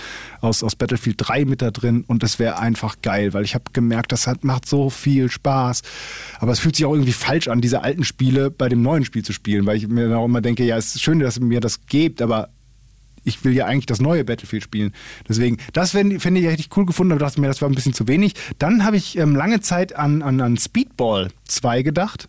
[0.41, 3.65] aus, aus Battlefield 3 mit da drin und das wäre einfach geil, weil ich habe
[3.73, 5.83] gemerkt, das hat, macht so viel Spaß.
[6.39, 9.25] Aber es fühlt sich auch irgendwie falsch an, diese alten Spiele bei dem neuen Spiel
[9.25, 11.61] zu spielen, weil ich mir auch immer denke, ja, es ist schön, dass ihr mir
[11.61, 12.51] das gebt, aber
[13.25, 14.93] ich will ja eigentlich das neue Battlefield spielen.
[15.29, 18.07] Deswegen, das finde ich, ich cool gefunden, aber dachte mir, das war ein bisschen zu
[18.07, 18.35] wenig.
[18.59, 22.29] Dann habe ich ähm, lange Zeit an, an, an Speedball 2 gedacht.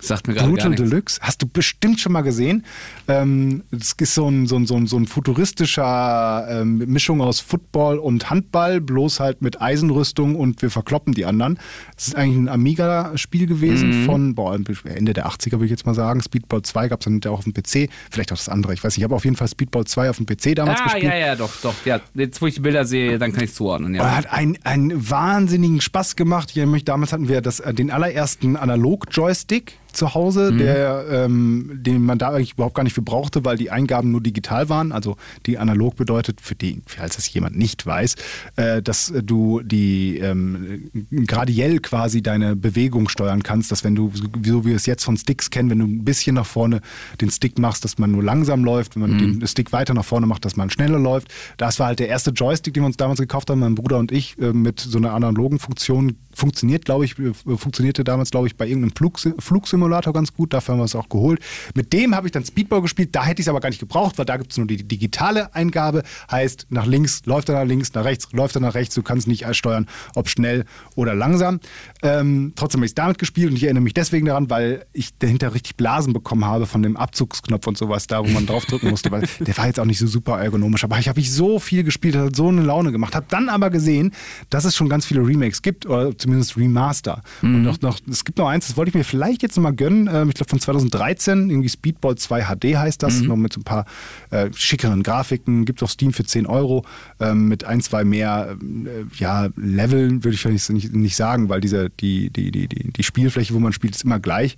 [0.00, 0.86] Sagt mir gerade Brutal gar.
[0.86, 1.18] Deluxe.
[1.22, 2.64] Hast du bestimmt schon mal gesehen.
[3.08, 7.40] Ähm, das ist so ein, so ein, so ein, so ein futuristischer ähm, Mischung aus
[7.40, 11.58] Football und Handball, bloß halt mit Eisenrüstung und wir verkloppen die anderen.
[11.96, 14.04] Es ist eigentlich ein Amiga-Spiel gewesen Mhm.
[14.06, 16.20] von boah, Ende der 80er, würde ich jetzt mal sagen.
[16.22, 17.88] Speedball 2 gab es dann auch auf dem PC.
[18.10, 18.98] Vielleicht auch das andere, ich weiß nicht.
[18.98, 21.04] Ich habe auf jeden Fall Speedball 2 auf dem PC damals Ah, gespielt.
[21.04, 21.74] ja, ja, doch, doch.
[21.84, 23.94] Ja, jetzt, wo ich die Bilder sehe, dann kann ich es zuordnen.
[23.94, 24.16] Ja.
[24.16, 26.50] hat einen, einen wahnsinnigen Spaß gemacht.
[26.50, 30.58] Ich erinnere mich, damals hatten wir das, äh, den allerersten Analog-Joystick zu Hause, Mhm.
[30.58, 34.20] der, ähm, den man da eigentlich überhaupt gar nicht für brauchte, weil die Eingaben nur
[34.20, 34.92] digital waren.
[34.92, 38.14] Also die analog bedeutet, für die, falls es jemand nicht weiß,
[38.56, 40.90] äh, dass du die ähm,
[41.26, 44.24] gradiell quasi deine Bewegung steuern kannst, dass wenn du, so
[44.64, 46.80] wie wir es jetzt von Sticks kennen, wenn du ein bisschen nach vorne
[47.20, 50.26] den Stick machst, dass man nur langsam läuft, wenn man den Stick weiter nach vorne
[50.26, 51.28] macht, dass man schneller läuft.
[51.56, 54.12] Das war halt der erste Joystick, den wir uns damals gekauft haben, mein Bruder und
[54.12, 56.16] ich, äh, mit so einer analogen Funktion.
[56.34, 60.52] Funktioniert, glaube ich, äh, funktionierte damals, glaube ich, bei irgendeinem Flug, Flugsimulator ganz gut.
[60.52, 61.40] Dafür haben wir es auch geholt.
[61.74, 63.10] Mit dem habe ich dann Speedball gespielt.
[63.12, 65.54] Da hätte ich es aber gar nicht gebraucht, weil da gibt es nur die digitale
[65.54, 66.02] Eingabe.
[66.30, 68.94] Heißt, nach links läuft er nach links, nach rechts läuft er nach rechts.
[68.94, 71.60] Du kannst nicht steuern, ob schnell oder langsam.
[72.02, 75.16] Ähm, trotzdem habe ich es damit gespielt und ich erinnere mich deswegen daran, weil ich
[75.18, 79.10] dahinter richtig Blasen bekommen habe von dem Abzugsknopf und sowas da, wo man draufdrücken musste.
[79.10, 80.84] Weil der war jetzt auch nicht so super ergonomisch.
[80.84, 83.14] Aber ich habe ich so viel gespielt, hat so eine Laune gemacht.
[83.14, 84.12] Habe dann aber gesehen,
[84.50, 87.22] dass es schon ganz viele Remakes gibt oder zumindest Remaster.
[87.42, 89.73] Und noch, noch, es gibt noch eins, das wollte ich mir vielleicht jetzt noch mal
[89.74, 90.08] gönnen.
[90.12, 93.64] Ähm, ich glaube von 2013, irgendwie Speedball 2 HD heißt das, noch mit so ein
[93.64, 93.84] paar
[94.30, 95.64] äh, schickeren Grafiken.
[95.64, 96.84] Gibt es auf Steam für 10 Euro
[97.20, 101.60] ähm, mit ein, zwei mehr äh, ja, Leveln, würde ich vielleicht nicht, nicht sagen, weil
[101.60, 104.56] diese, die, die, die, die, die Spielfläche, wo man spielt, ist immer gleich.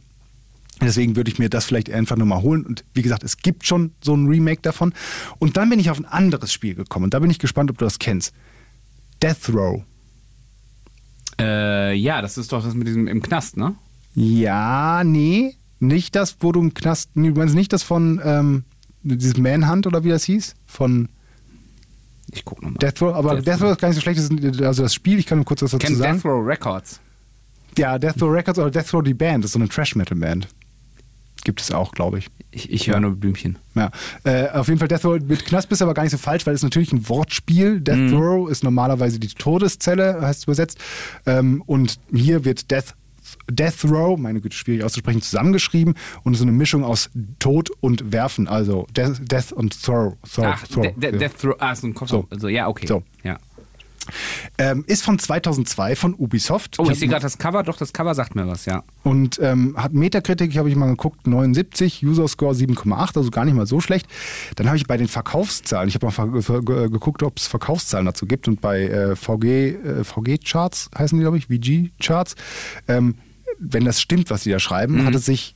[0.81, 2.67] Deswegen würde ich mir das vielleicht einfach nochmal holen.
[2.67, 4.93] Und wie gesagt, es gibt schon so ein Remake davon.
[5.39, 7.05] Und dann bin ich auf ein anderes Spiel gekommen.
[7.05, 8.35] Und da bin ich gespannt, ob du das kennst.
[9.23, 9.83] Death Row.
[11.41, 13.75] Äh, ja, das ist doch das mit diesem im Knast, ne?
[14.17, 15.55] Ja, nee.
[15.79, 17.11] Nicht das, wo du im Knast.
[17.15, 18.65] Nee, du meinst nicht das von ähm,
[19.03, 20.55] dieses Manhunt oder wie das hieß?
[20.65, 21.09] Von
[22.33, 22.79] Ich guck nochmal.
[22.79, 23.15] Death Row.
[23.15, 24.19] Aber Death Death, Row ist gar nicht so schlecht.
[24.19, 26.17] Das ist, also das Spiel, ich kann nur kurz was dazu Kennt sagen.
[26.17, 27.01] Death Row Records.
[27.77, 29.45] Ja, Death Row Records oder Death Row die Band.
[29.45, 30.49] Das ist so eine Trash-Metal-Band.
[31.45, 32.29] Gibt es auch, glaube ich.
[32.51, 33.59] Ich, ich höre nur Blümchen.
[33.75, 33.91] Ja,
[34.25, 36.55] äh, auf jeden Fall Death Row mit Knast bist aber gar nicht so falsch, weil
[36.55, 37.81] es natürlich ein Wortspiel.
[37.83, 40.79] Death Row ist normalerweise die Todeszelle, heißt es übersetzt.
[41.27, 42.95] Ähm, und hier wird Death
[43.51, 48.49] Death Row, meine Güte, schwierig auszusprechen, zusammengeschrieben und so eine Mischung aus Tod und Werfen,
[48.49, 50.15] also Death, Death und Throw.
[50.31, 51.19] throw, Ach, throw De De ja.
[51.19, 52.11] Death Row, ah, so ein Kopf.
[52.11, 52.27] So.
[52.31, 52.87] Also, ja, okay.
[52.87, 53.03] So.
[53.23, 53.39] Ja.
[54.59, 56.79] Ähm, ist von 2002 von Ubisoft.
[56.79, 58.83] Oh, ich hab- sehe gerade das Cover, doch, das Cover sagt mir was, ja.
[59.03, 63.45] Und ähm, hat Metakritik, ich habe ich mal geguckt, 79, User Score 7,8, also gar
[63.45, 64.07] nicht mal so schlecht.
[64.57, 68.49] Dann habe ich bei den Verkaufszahlen, ich habe mal geguckt, ob es Verkaufszahlen dazu gibt
[68.49, 72.35] und bei äh, VG, äh, VG Charts heißen die, glaube ich, VG Charts,
[72.89, 73.17] ähm,
[73.59, 75.55] wenn das stimmt, was die da schreiben, hat es sich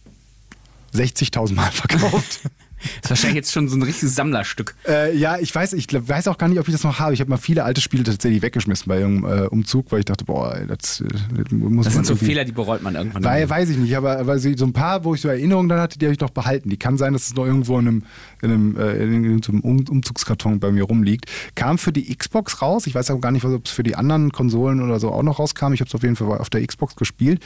[0.94, 2.40] 60.000 Mal verkauft.
[2.80, 4.74] Das ist wahrscheinlich jetzt schon so ein richtiges Sammlerstück.
[4.86, 7.14] Äh, ja, ich weiß, ich weiß auch gar nicht, ob ich das noch habe.
[7.14, 10.24] Ich habe mal viele alte Spiele tatsächlich weggeschmissen bei irgendeinem äh, Umzug, weil ich dachte,
[10.24, 13.24] boah, das, äh, das muss Das sind so Fehler, die bereut man irgendwann.
[13.24, 15.98] Weil, weiß ich nicht, aber, aber so ein paar, wo ich so Erinnerungen dann hatte,
[15.98, 16.70] die habe ich noch behalten.
[16.70, 18.02] Die kann sein, dass es noch irgendwo in einem,
[18.42, 21.26] in einem, äh, in einem um Umzugskarton bei mir rumliegt.
[21.54, 22.86] Kam für die Xbox raus.
[22.86, 25.38] Ich weiß auch gar nicht, ob es für die anderen Konsolen oder so auch noch
[25.38, 25.72] rauskam.
[25.72, 27.42] Ich habe es auf jeden Fall auf der Xbox gespielt.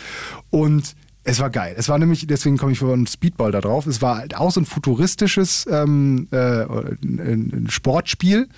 [0.50, 0.94] Und
[1.24, 1.74] es war geil.
[1.76, 3.86] Es war nämlich, deswegen komme ich von Speedball da drauf.
[3.86, 8.48] Es war halt auch so ein futuristisches ähm, äh, ein Sportspiel.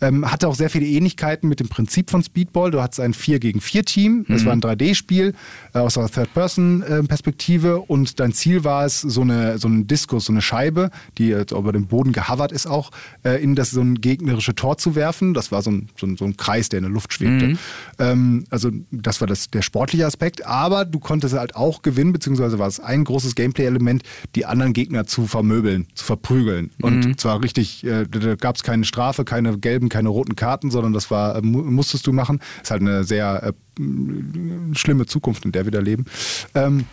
[0.00, 2.70] Ähm, hatte auch sehr viele Ähnlichkeiten mit dem Prinzip von Speedball.
[2.70, 4.26] Du hattest ein 4 gegen 4 Team.
[4.28, 5.34] Das war ein 3D-Spiel
[5.74, 10.32] äh, aus einer Third-Person-Perspektive und dein Ziel war es, so eine so ein Diskus, so
[10.32, 12.90] eine Scheibe, die jetzt über dem Boden gehovert ist, auch
[13.24, 15.34] äh, in das so ein gegnerische Tor zu werfen.
[15.34, 17.56] Das war so ein, so ein, so ein Kreis, der in der Luft schwebte.
[17.98, 20.46] Ähm, also das war das, der sportliche Aspekt.
[20.46, 24.02] Aber du konntest halt auch gewinnen, beziehungsweise war es ein großes Gameplay-Element,
[24.34, 26.70] die anderen Gegner zu vermöbeln, zu verprügeln.
[26.80, 30.92] Und zwar richtig, äh, da gab es keine Strafe, keine gelben, keine roten Karten, sondern
[30.92, 32.40] das war, äh, mu musstest du machen.
[32.62, 33.52] Ist halt eine sehr äh,
[34.74, 36.04] schlimme Zukunft, in der wir da leben.
[36.54, 36.86] Ähm,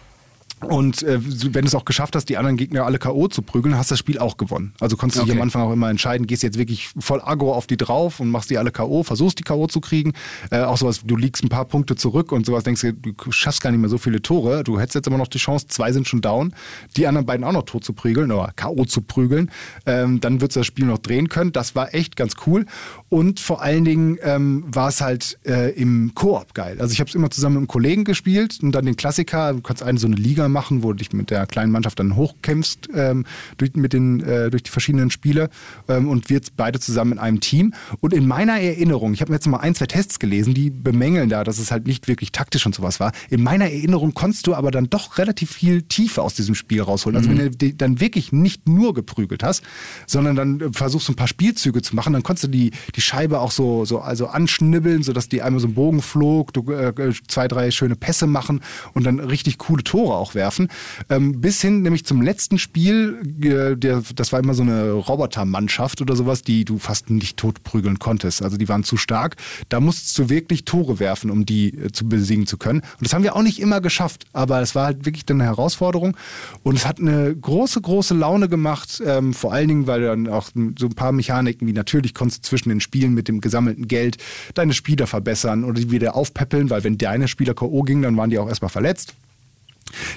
[0.66, 3.28] Und äh, wenn du es auch geschafft hast, die anderen Gegner alle K.O.
[3.28, 4.74] zu prügeln, hast das Spiel auch gewonnen.
[4.80, 5.40] Also konntest du dich Okay.
[5.40, 8.50] am Anfang auch immer entscheiden, gehst jetzt wirklich voll aggro auf die drauf und machst
[8.50, 9.68] die alle K.O., versuchst die K.O.
[9.68, 10.14] zu kriegen.
[10.52, 13.62] Äh, auch sowas, du liegst ein paar Punkte zurück und sowas, denkst du, du schaffst
[13.62, 14.64] gar nicht mehr so viele Tore.
[14.64, 16.54] Du hättest jetzt immer noch die Chance, zwei sind schon down,
[16.98, 18.86] die anderen beiden auch noch tot zu prügeln oder K.O.
[18.86, 19.50] zu prügeln.
[19.86, 21.52] Ähm, dann würdest du das Spiel noch drehen können.
[21.52, 22.66] Das war echt ganz cool.
[23.10, 26.78] Und vor allen Dingen ähm, war es halt äh, im Koop geil.
[26.80, 29.62] Also ich habe es immer zusammen mit einem Kollegen gespielt und dann den Klassiker, du
[29.62, 32.90] kannst eine so eine Liga machen, wo du dich mit der kleinen Mannschaft dann hochkämpfst
[32.96, 33.26] ähm,
[33.58, 35.50] durch, mit den, äh, durch die verschiedenen Spiele
[35.90, 37.74] ähm, und wir jetzt beide zusammen in einem Team.
[38.00, 41.30] Und in meiner Erinnerung, ich habe mir jetzt mal ein, zwei Tests gelesen, die bemängeln
[41.30, 43.12] da, dass es halt nicht wirklich taktisch und sowas war.
[43.30, 47.18] In meiner Erinnerung konntest du aber dann doch relativ viel Tiefe aus diesem Spiel rausholen.
[47.18, 49.64] Also wenn du dann wirklich nicht nur geprügelt hast,
[50.08, 53.40] sondern dann äh, versuchst ein paar Spielzüge zu machen, dann konntest du die, die Scheibe
[53.40, 56.94] auch so, so also anschnibbeln, sodass die einmal so einen Bogen flog, du, äh,
[57.28, 58.62] zwei, drei schöne Pässe machen
[58.94, 60.70] und dann richtig coole Tore auch werfen.
[61.10, 66.02] Ähm, bis hin nämlich zum letzten Spiel, äh, der, das war immer so eine Robotermannschaft
[66.02, 68.42] oder sowas, die du fast nicht totprügeln konntest.
[68.42, 69.36] Also die waren zu stark.
[69.70, 72.80] Da musstest du wirklich Tore werfen, um die äh, zu besiegen zu können.
[72.80, 76.16] Und das haben wir auch nicht immer geschafft, aber es war halt wirklich eine Herausforderung.
[76.64, 80.50] Und es hat eine große, große Laune gemacht, ähm, vor allen Dingen, weil dann auch
[80.78, 84.18] so ein paar Mechaniken, wie natürlich konntest du zwischen den Spielen mit dem gesammelten Geld
[84.54, 87.84] deine Spieler verbessern oder die wieder aufpäppeln, weil wenn deine Spieler K.O.
[87.84, 89.14] gingen, dann waren die auch erstmal verletzt.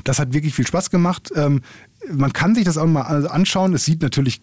[0.04, 1.30] Das hat wirklich viel Spaß gemacht.
[1.34, 1.62] Ähm,
[2.10, 3.74] man kann sich das auch mal anschauen.
[3.74, 4.40] Es sieht natürlich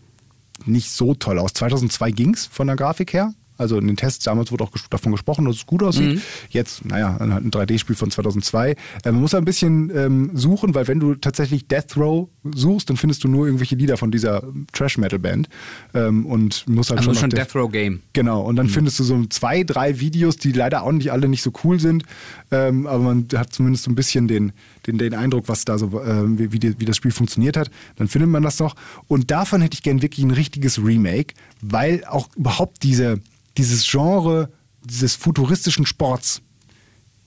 [0.66, 1.54] nicht so toll aus.
[1.54, 3.34] 2002 ging es von der Grafik her.
[3.64, 6.22] Also in den Tests damals wurde auch davon gesprochen, dass es gut aussieht.
[6.50, 8.72] Jetzt, naja, ein 3D-Spiel von 2002.
[8.72, 12.98] Äh, man muss ein bisschen ähm, suchen, weil wenn du tatsächlich Death Row suchst, dann
[12.98, 15.50] findest du nur irgendwelche Lieder von dieser Trash-Metal-Band.
[15.94, 18.02] Ähm, und muss halt Also schon, schon Death Row Game.
[18.14, 21.42] Genau, und dann findest du so zwei, drei Videos, die leider auch nicht alle nicht
[21.42, 22.04] so cool sind,
[22.52, 24.52] ähm, aber man hat zumindest so ein bisschen den,
[24.88, 27.72] den, den Eindruck, was da so, ähm, wie, wie, die, wie das Spiel funktioniert hat.
[27.96, 28.76] Dann findet man das noch.
[29.08, 33.20] Und davon hätte ich gern wirklich ein richtiges Remake, weil auch überhaupt diese,
[33.58, 34.50] dieses Genre
[34.86, 36.42] dieses futuristischen Sports,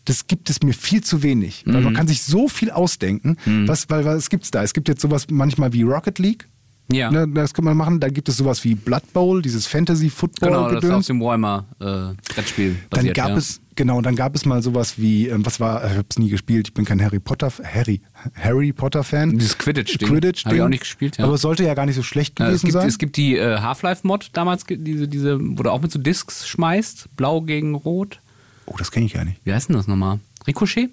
[0.05, 1.65] das gibt es mir viel zu wenig.
[1.67, 3.37] Weil man kann sich so viel ausdenken.
[3.67, 4.63] Was, weil, was gibt's da?
[4.63, 6.47] Es gibt jetzt sowas manchmal wie Rocket League.
[6.89, 7.11] Ja.
[7.11, 7.99] Ne, das kann man machen.
[7.99, 12.99] Dann gibt es sowas wie Blood Bowl, dieses Genau, das ist aus dem Warhammer-Brettspiel Dann
[12.99, 13.17] basiert.
[13.17, 13.37] gab ja.
[13.37, 16.69] es, genau, dann gab es mal sowas wie, ähm, was war, ich hab's nie gespielt,
[16.69, 18.01] ich bin kein Harry Potter, Harry,
[18.37, 19.37] Harry Potter-Fan.
[19.37, 20.09] Dieses Quidditch-Ding.
[20.09, 21.25] Quidditch Hab ich auch nicht gespielt, ja.
[21.25, 22.89] Aber es sollte ja gar nicht so schlecht Ja, gewesen es, gibt, sein.
[22.89, 27.09] es gibt die äh, Half-Life-Mod damals, diese, diese, wo du auch mit so Discs schmeißt,
[27.17, 28.21] blau gegen rot.
[28.67, 29.41] oh, das kenne ich gar nicht.
[29.45, 30.21] Wie heißt denn das nochmal?
[30.47, 30.91] Ricochet?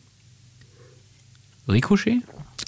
[1.67, 2.21] Ricochet?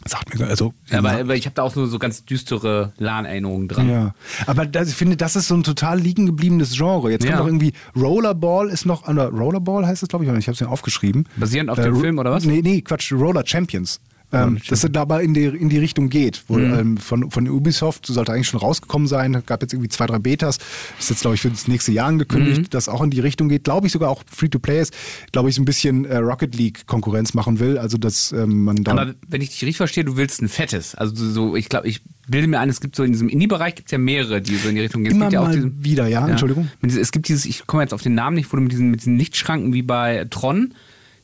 [0.07, 0.73] Sagt mir, gar- also.
[0.89, 3.89] Ja, aber, aber ich habe da auch so, so ganz düstere LAN-Erinnerungen dran.
[3.89, 4.13] Ja,
[4.45, 7.09] aber das, ich finde, das ist so ein total liegen gebliebenes Genre.
[7.11, 7.31] Jetzt Ja.
[7.31, 10.53] kommt doch irgendwie Rollerball ist noch, oder Rollerball heißt es, glaube ich, oder ich habe
[10.55, 11.25] es mir aufgeschrieben.
[11.37, 12.45] Basierend auf dem Ro- Film, oder was?
[12.45, 13.99] Nee, nee, Quatsch, Roller Champions.
[14.35, 16.43] Ähm, das sind aber in die, in die Richtung geht.
[16.47, 16.73] Wo, Mhm.
[16.79, 19.41] ähm, von, von Ubisoft sollte eigentlich schon rausgekommen sein.
[19.45, 20.57] Gab jetzt irgendwie zwei, drei Betas.
[20.99, 22.69] Ist jetzt, glaube ich, für das nächste Jahr angekündigt, Mhm.
[22.69, 23.63] dass auch in die Richtung geht.
[23.63, 24.93] Glaube ich sogar auch Free-to-Play ist.
[25.31, 27.77] Glaube ich, so ein bisschen äh, Rocket League Konkurrenz machen will.
[27.77, 28.91] Also, dass ähm, man da.
[28.91, 30.95] Aber wenn ich dich richtig verstehe, du willst ein fettes.
[30.95, 33.87] Also so- ich glaube, ich bilde mir ein, es gibt so in diesem Indie-Bereich gibt
[33.87, 35.11] es ja mehrere, die so in die Richtung gehen.
[35.11, 36.69] Es Immer gibt ja auch mal diesen- wieder, ja, Entschuldigung.
[36.81, 38.71] Mit diese- Es gibt dieses, ich komme jetzt auf den Namen nicht, wo du mit
[38.71, 40.73] diesen, mit diesen Lichtschranken wie bei Tron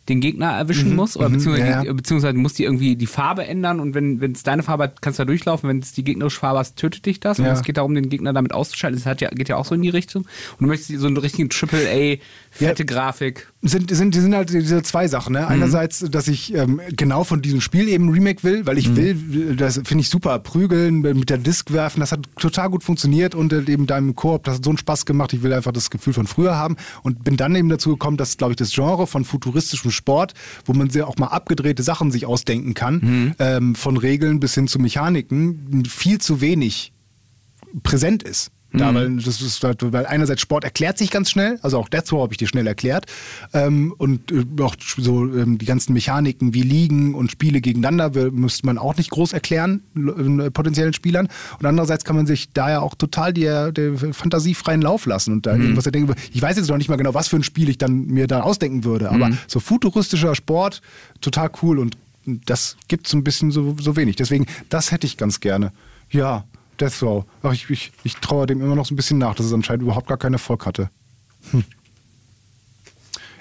[0.10, 1.94] den Gegner erwischen musst, oder beziehungsweise, Mhm, ja, die, ja.
[1.94, 5.20] beziehungsweise du musst die irgendwie die Farbe ändern und wenn es deine Farbe hat, kannst
[5.20, 7.54] du da durchlaufen, wenn es die gegnerische Farbe hast, tötet dich das und Ja.
[7.54, 8.98] es geht darum, den Gegner damit auszuschalten.
[9.00, 10.24] Das hat ja, geht ja auch so in die Richtung.
[10.24, 12.18] Und du möchtest so einen richtigen Triple-A,
[12.50, 13.48] fette Grafik.
[13.62, 15.34] sind, sind, sind halt diese zwei Sachen.
[15.34, 15.40] Mhm.
[15.42, 15.48] Ne?
[15.48, 18.96] Einerseits, dass ich ähm, genau von diesem Spiel eben Remake will, weil ich Mhm.
[18.96, 23.36] will, das finde ich super, prügeln, mit der Disc werfen, das hat total gut funktioniert
[23.36, 25.72] und äh, eben da im Koop, das hat so einen Spaß gemacht, ich will einfach
[25.72, 28.72] das Gefühl von früher haben und bin dann eben dazu gekommen, dass, glaube ich, das
[28.72, 30.34] Genre von futuristischem Sport,
[30.66, 33.36] wo man sehr auch mal abgedrehte Sachen sich ausdenken kann, Mhm.
[33.40, 36.94] ähm, von Regeln bis hin zu Mechaniken, viel zu wenig
[37.84, 38.52] präsent ist.
[38.74, 42.22] Da, weil, das ist, weil einerseits Sport erklärt sich ganz schnell, also auch Death Row
[42.22, 43.06] habe ich dir schnell erklärt.
[43.54, 48.66] Ähm, und äh, auch so ähm, die ganzen Mechaniken wie Ligen und Spiele gegeneinander müsste
[48.66, 51.28] man auch nicht groß erklären, äh, potenziellen Spielern.
[51.60, 55.46] Und andererseits kann man sich da ja auch total der, der fantasiefreien Lauf lassen und
[55.46, 56.14] da irgendwas denken.
[56.32, 58.42] Ich weiß jetzt noch nicht mal genau, was für ein Spiel ich dann mir da
[58.42, 60.82] ausdenken würde, aber so futuristischer Sport,
[61.20, 64.16] total cool und das gibt so ein bisschen so, so wenig.
[64.16, 65.72] Deswegen, das hätte ich ganz gerne.
[66.10, 66.46] Ja,
[66.82, 67.26] Death Row.
[67.44, 69.84] Ach, ich, ich, ich traue dem immer noch so ein bisschen nach, dass es anscheinend
[69.84, 70.90] überhaupt gar keinen Erfolg hatte.
[71.52, 71.64] Hm.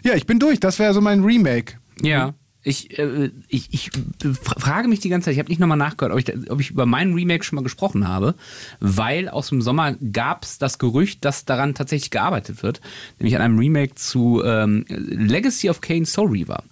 [0.05, 0.61] Ja, ich bin durch.
[0.61, 1.75] Das wäre so mein Remake.
[2.01, 2.35] Ja.
[2.63, 3.91] Ich, äh, ich, ich
[4.43, 6.71] fra- frage mich die ganze Zeit, ich habe nicht nochmal nachgehört, ob ich, ob ich
[6.71, 8.35] über meinen Remake schon mal gesprochen habe,
[8.81, 12.83] weil aus dem Sommer gab es das Gerücht, dass daran tatsächlich gearbeitet wird,
[13.19, 16.63] nämlich an einem Remake zu ähm, Legacy of Kane Soul Reaver.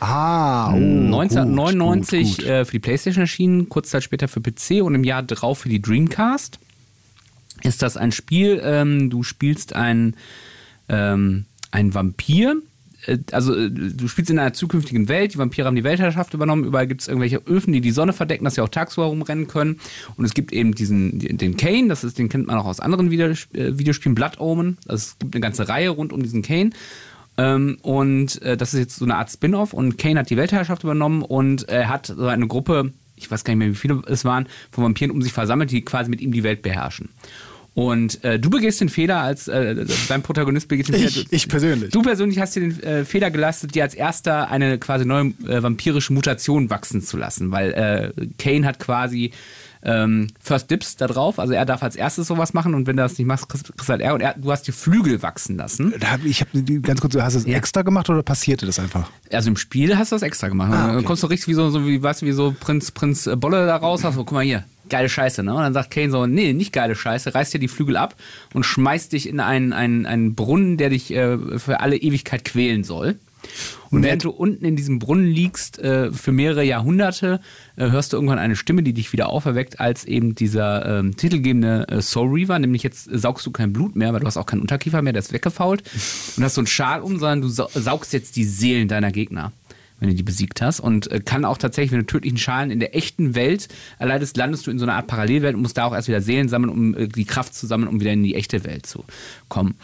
[0.00, 2.46] Ah, oh, 1999 gut, gut, gut.
[2.46, 5.68] Äh, für die PlayStation erschienen, kurz Zeit später für PC und im Jahr drauf für
[5.68, 6.58] die Dreamcast.
[7.62, 10.16] Ist das ein Spiel, ähm, du spielst ein,
[10.88, 12.56] ähm, ein Vampir,
[13.06, 16.64] äh, also äh, du spielst in einer zukünftigen Welt, die Vampire haben die Weltherrschaft übernommen,
[16.64, 19.80] überall gibt es irgendwelche Öfen, die die Sonne verdecken, dass sie auch tagsüber rumrennen können.
[20.16, 23.10] Und es gibt eben diesen, den Kane, das ist, den kennt man auch aus anderen
[23.10, 24.78] äh, Videospielen, Blood Omen.
[24.86, 26.70] Also es gibt eine ganze Reihe rund um diesen Kane.
[27.42, 30.84] Ähm, und äh, das ist jetzt so eine Art Spin-off und Kane hat die Weltherrschaft
[30.84, 34.24] übernommen und er hat so eine Gruppe, ich weiß gar nicht mehr, wie viele es
[34.24, 37.08] waren, von Vampiren um sich versammelt, die quasi mit ihm die Welt beherrschen.
[37.74, 41.26] Und äh, du begehst den Fehler als äh, dein Protagonist begeht den Ich, Fehler.
[41.30, 41.90] ich persönlich.
[41.90, 45.62] Du persönlich hast dir den äh, Fehler geleistet, dir als erster eine quasi neue äh,
[45.62, 49.32] vampirische Mutation wachsen zu lassen, weil äh, Kane hat quasi
[49.84, 53.02] ähm, First Dips da drauf, also er darf als erstes sowas machen und wenn du
[53.02, 55.92] das nicht machst, kriegst, kriegst halt er und er, du hast die Flügel wachsen lassen.
[56.04, 57.56] Hab- Ich habe ganz kurz, hast du das Ja.
[57.56, 59.10] extra gemacht oder passierte das einfach?
[59.32, 60.70] Also im Spiel hast du das extra gemacht.
[60.72, 60.94] Ah, okay.
[60.96, 63.34] Dann kommst du richtig wie so, so wie, weißt du, wie so Prinz, Prinz äh,
[63.36, 65.52] Bolle da raus, hast so, guck mal hier, geile Scheiße, ne?
[65.54, 68.14] Und dann sagt Kane so, nee, nicht geile Scheiße, reißt dir die Flügel ab
[68.52, 72.84] und schmeißt dich in einen, einen, einen Brunnen, der dich äh, für alle Ewigkeit quälen
[72.84, 73.16] soll.
[73.90, 77.40] Und während du unten in diesem Brunnen liegst, äh, für mehrere Jahrhunderte,
[77.76, 81.86] äh, hörst du irgendwann eine Stimme, die dich wieder auferweckt, als eben dieser ähm, titelgebende
[81.88, 82.58] äh, Soul Reaver.
[82.58, 85.20] Nämlich jetzt saugst du kein Blut mehr, weil du hast auch keinen Unterkiefer mehr, der
[85.20, 85.82] ist weggefault.
[86.36, 89.52] Und hast so einen Schal um, sondern du sau- saugst jetzt die Seelen deiner Gegner
[90.02, 90.80] wenn du die besiegt hast.
[90.80, 93.68] Und äh, kann auch tatsächlich, wenn du tödlichen Schalen in der echten Welt
[94.00, 96.48] erleidest, landest du in so einer Art Parallelwelt und musst da auch erst wieder Seelen
[96.48, 99.04] sammeln, um äh, die Kraft zu sammeln, um wieder in die echte Welt zu
[99.48, 99.76] kommen.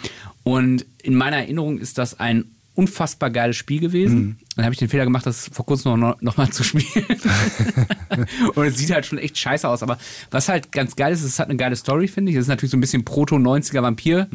[0.42, 2.46] Und in meiner Erinnerung ist das ein
[2.78, 4.38] unfassbar geiles Spiel gewesen.
[4.54, 7.04] Dann habe ich den Fehler gemacht, das vor kurzem noch, noch mal zu spielen.
[8.54, 9.82] und es sieht halt schon echt scheiße aus.
[9.82, 9.98] Aber
[10.30, 12.36] was halt ganz geil ist, es hat eine geile Story, finde ich.
[12.36, 14.28] Es ist natürlich so ein bisschen Proto-90er Vampir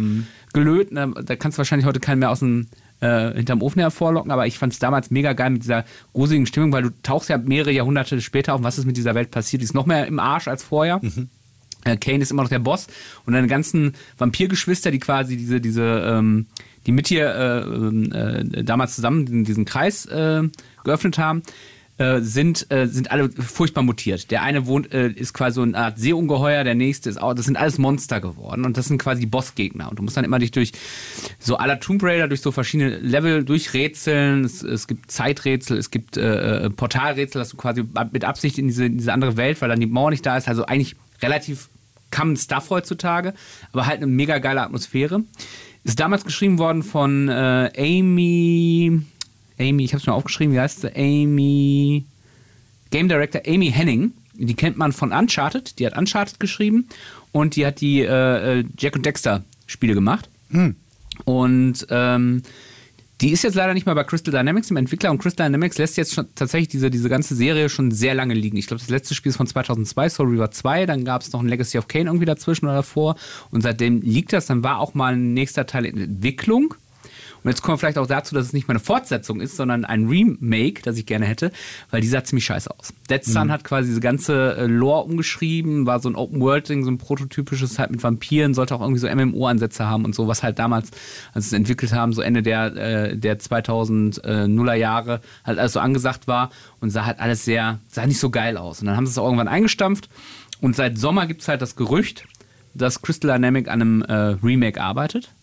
[0.51, 0.89] gelöt.
[0.91, 2.67] Da, da kannst du wahrscheinlich heute keinen mehr aus dem
[2.99, 6.73] äh, hinterm Ofen hervorlocken, aber ich fand es damals mega geil mit dieser gruseligen Stimmung,
[6.73, 9.61] weil du tauchst ja mehrere Jahrhunderte später auf, was ist mit dieser Welt passiert.
[9.61, 10.99] Die ist noch mehr im Arsch als vorher.
[11.85, 12.87] Äh, Kane ist immer noch der Boss
[13.25, 16.47] und deine ganzen Vampirgeschwister, die quasi diese, diese, ähm,
[16.85, 20.43] die mit dir äh, ähm, äh, damals zusammen diesen, Kreis äh,
[20.83, 21.43] geöffnet haben,
[21.97, 24.31] äh, sind, äh, sind alle furchtbar mutiert.
[24.31, 27.45] Der eine wohnt, äh, ist quasi so eine Art Seeungeheuer, der nächste ist auch, das
[27.45, 29.89] sind alles Monster geworden und das sind quasi Bossgegner.
[29.89, 30.71] Und du musst dann immer dich durch
[31.39, 34.43] so aller Tomb Raider, durch so verschiedene Level durchrätseln.
[34.43, 38.97] Es, es gibt Zeiträtsel, es gibt Portalrätsel, dass du quasi mit Absicht in diese, in
[38.97, 40.47] diese andere Welt, weil dann die Mauer nicht da ist.
[40.47, 41.69] Also eigentlich relativ
[42.09, 43.33] Common Stuff heutzutage,
[43.71, 45.23] aber halt eine mega geile Atmosphäre.
[45.83, 49.01] Ist damals geschrieben worden von äh, Amy,
[49.59, 50.95] Amy, ich habe es mir aufgeschrieben, wie heißt sie?
[50.95, 52.05] Amy,
[52.89, 54.13] Game Director Amy Henning.
[54.35, 56.87] Die kennt man von Uncharted, die hat Uncharted geschrieben
[57.31, 60.29] und die hat die äh, äh, Jack und Dexter Spiele gemacht.
[61.25, 62.43] Und ähm,
[63.23, 65.95] die ist jetzt leider nicht mehr bei Crystal Dynamics im Entwickler und Crystal Dynamics lässt
[65.95, 68.57] jetzt schon tatsächlich diese, diese ganze Serie schon sehr lange liegen.
[68.57, 71.39] Ich glaube, das letzte Spiel ist von 2002, Soul River 2, dann gab es noch
[71.39, 73.15] ein Legacy of Kane irgendwie dazwischen oder davor
[73.49, 76.75] und seitdem liegt das, dann war auch mal ein nächster Teil in Entwicklung.
[77.43, 79.85] Und jetzt kommen wir vielleicht auch dazu, dass es nicht mehr eine Fortsetzung ist, sondern
[79.85, 81.51] ein Remake, das ich gerne hätte,
[81.91, 82.93] weil die sah ziemlich scheiße aus.
[83.09, 86.97] Dead Sun hat quasi diese ganze äh, Lore umgeschrieben, war so ein Open-World-Ding, so ein
[86.97, 90.91] prototypisches halt mit Vampiren, sollte auch irgendwie so MMO-Ansätze haben und so, was halt damals,
[91.33, 95.79] als sie es entwickelt haben, so Ende der, äh, der 2000er Jahre halt alles so
[95.79, 98.79] angesagt war und sah halt alles sehr, sah nicht so geil aus.
[98.79, 100.09] Und dann haben sie es auch irgendwann eingestampft
[100.61, 102.25] und seit Sommer gibt es halt das Gerücht,
[102.73, 105.33] dass Crystal Dynamic an einem äh, Remake arbeitet.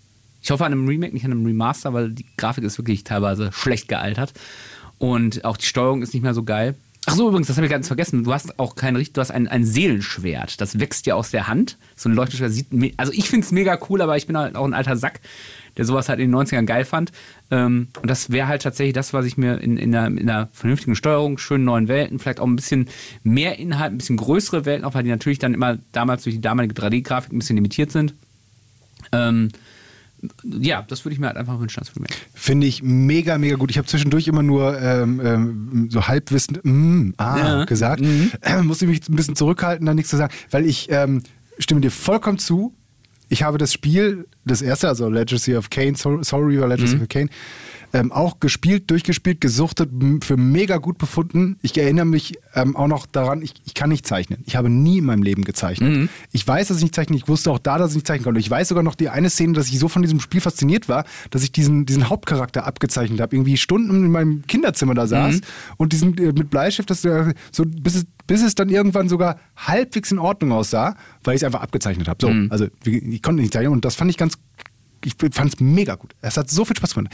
[0.43, 3.53] Ich hoffe an einem Remake, nicht an einem Remaster, weil die Grafik ist wirklich teilweise
[3.53, 4.33] schlecht gealtert.
[4.99, 6.75] Und auch die Steuerung ist nicht mehr so geil.
[7.07, 8.25] Ach so, übrigens, das habe ich ganz vergessen.
[8.25, 10.61] Du hast auch kein Richt, du hast ein, ein Seelenschwert.
[10.61, 11.79] Das wächst dir aus der Hand.
[11.97, 12.67] So ein Leuchtschwert sieht,
[12.99, 15.21] also ich finde es mega cool, aber ich bin halt auch ein alter Sack,
[15.79, 17.11] der sowas halt in den 90ern geil fand.
[17.51, 20.49] Ähm, und das wäre halt tatsächlich das, was ich mir in, in, einer, in einer
[20.53, 22.89] vernünftigen Steuerung, schönen neuen Welten, vielleicht auch ein bisschen
[23.23, 26.43] mehr Inhalt, ein bisschen größere Welten, auch weil die natürlich dann immer damals durch die
[26.43, 28.13] damalige 3D-Grafik ein bisschen limitiert sind.
[29.13, 29.49] Ähm,
[30.45, 32.15] ja, das würde ich mir halt einfach wünschen als Remake.
[32.35, 33.71] Finde ich mega, mega gut.
[33.71, 37.65] Ich habe zwischendurch immer nur ähm, ähm, so halbwissend mm, ah, Ja.
[37.65, 38.03] gesagt.
[38.43, 41.23] Äh, musste mich ein bisschen zurückhalten, da nichts zu sagen, weil ich ähm,
[41.59, 42.75] stimme dir vollkommen zu.
[43.29, 47.29] Ich habe das Spiel, das erste, also Legacy of Kane, Soul Reaver Legacy of Kane,
[47.93, 49.91] ähm, auch gespielt, durchgespielt, gesuchtet,
[50.23, 51.59] für mega gut befunden.
[51.63, 54.43] Ich erinnere mich ähm, auch noch daran, ich, ich kann nicht zeichnen.
[54.47, 56.09] Ich habe nie in meinem Leben gezeichnet.
[56.33, 57.17] Ich weiß, dass ich nicht zeichne.
[57.17, 58.41] Ich wusste auch da, dass ich nicht zeichnen konnte.
[58.41, 61.05] Ich weiß sogar noch die eine Szene, dass ich so von diesem Spiel fasziniert war,
[61.31, 63.35] dass ich diesen, diesen Hauptcharakter abgezeichnet habe.
[63.35, 65.41] Irgendwie Stunden in meinem Kinderzimmer da saß
[65.77, 69.39] und diesen äh, mit Bleistift, das, äh, so bis es, bis es dann irgendwann sogar
[69.57, 72.19] halbwegs in Ordnung aussah, weil ich es einfach abgezeichnet habe.
[72.21, 74.35] So, also wie- ich konnte nicht zeichnen und das fand ich ganz,
[75.05, 76.15] ich fand es mega gut.
[76.21, 77.13] Es hat so viel Spaß gemacht.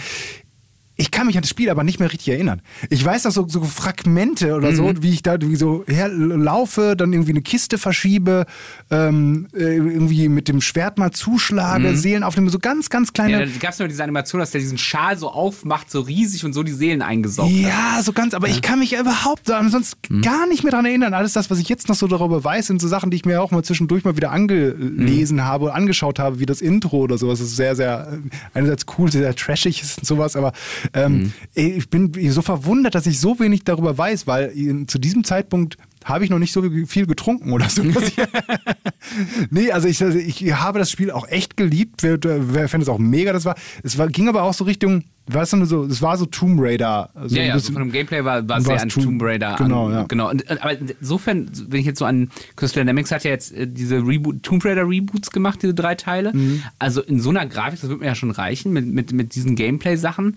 [0.97, 2.62] Ich kann mich an das Spiel aber nicht mehr richtig erinnern.
[2.90, 5.03] Ich weiß noch so, so Fragmente oder so, Mhm.
[5.03, 8.47] wie ich da wie so herlaufe, dann irgendwie eine Kiste verschiebe,
[8.90, 13.14] ähm, äh, irgendwie mit dem Schwert mal zuschlage, Seelen aufnehme, so ganz, ganz Mhm.
[13.16, 13.47] Ja, kleine.
[13.53, 16.53] da gab es nur diese Animation, dass der diesen Schal so aufmacht, so riesig und
[16.53, 17.57] so die Seelen eingesaugt hat.
[17.61, 20.22] Ja, so ganz, aber ich kann mich überhaupt ansonsten Mhm.
[20.22, 21.14] gar nicht mehr dran erinnern.
[21.14, 23.42] Alles das, was ich jetzt noch so darüber weiß, sind so Sachen, die ich mir
[23.42, 25.42] auch mal zwischendurch mal wieder angelesen Mhm.
[25.44, 27.38] habe, angeschaut habe, wie das Intro oder sowas.
[27.38, 28.18] Das ist sehr, sehr, äh,
[28.59, 30.53] einerseits cool, sehr, sehr trashig ist und sowas, aber
[30.95, 31.32] ähm, Mhm.
[31.55, 34.53] ich bin so verwundert, dass ich so wenig darüber weiß, weil
[34.87, 37.82] zu diesem Zeitpunkt habe ich noch nicht so viel getrunken oder so.
[39.51, 42.03] nee, also ich, also ich habe das Spiel auch echt geliebt.
[42.03, 43.57] Wer, wer fand es auch mega, das war.
[43.82, 47.11] Es war, ging aber auch so Richtung, weißt du, so, es war so Tomb Raider.
[47.26, 49.57] So ja, ja, so bisschen- von dem Gameplay war, war sehr an Tomb- Tomb Raider.
[49.59, 50.03] genau, an, ja.
[50.05, 50.30] genau.
[50.30, 53.97] Äh, aber insofern, wenn ich jetzt so an Crystal Dynamics hat ja jetzt äh, diese
[53.97, 56.32] Reboot, Tomb Raider Reboots gemacht, diese drei Teile.
[56.32, 56.62] Mhm.
[56.78, 59.57] Also in so einer Grafik, das wird mir ja schon reichen, mit, mit, mit diesen
[59.57, 60.37] Gameplay-Sachen.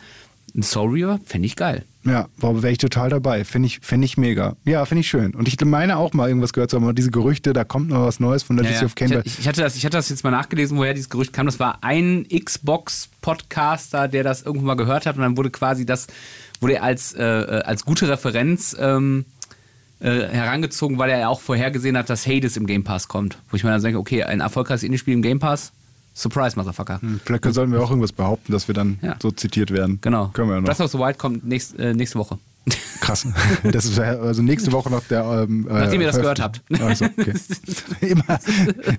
[0.56, 1.86] Ein Soul Reaver fände ich geil.
[2.06, 3.44] Ja, wäre ich total dabei.
[3.44, 4.56] Finde ich, find ich mega.
[4.64, 5.36] Ja, finde ich schön.
[5.36, 8.20] Und ich meine auch mal irgendwas gehört zu haben, diese Gerüchte, da kommt noch was
[8.20, 8.86] Neues von Ja, Legacy ja.
[8.86, 9.22] of Kain.
[9.26, 11.46] Ich, ich, hatte das, ich hatte das jetzt mal nachgelesen, woher dieses Gerücht kam.
[11.46, 16.08] Das war ein Xbox-Podcaster, der das irgendwo mal gehört hat und dann wurde quasi das,
[16.62, 19.26] wurde er als, äh, äh, als gute Referenz ähm,
[20.00, 23.38] äh, herangezogen, weil er ja auch vorhergesehen hat, dass Hades im Game Pass kommt.
[23.50, 25.74] Wo ich mir dann denke, okay, ein erfolgreiches Indie-Spiel im Game Pass,
[26.20, 27.00] Surprise, Motherfucker.
[27.24, 29.16] Vielleicht sollten wir auch irgendwas behaupten, dass wir dann Ja.
[29.22, 30.00] so zitiert werden.
[30.02, 30.28] Genau.
[30.34, 30.68] Können wir ja noch.
[30.68, 32.38] Breath of the Wild kommt nächst, äh, nächste Woche.
[33.00, 33.26] Krass.
[33.64, 35.24] Das ist also nächste Woche nach der.
[35.50, 36.62] Ähm, äh, Nachdem ihr das gehört habt.
[36.80, 37.34] Also, okay.
[38.02, 38.40] immer,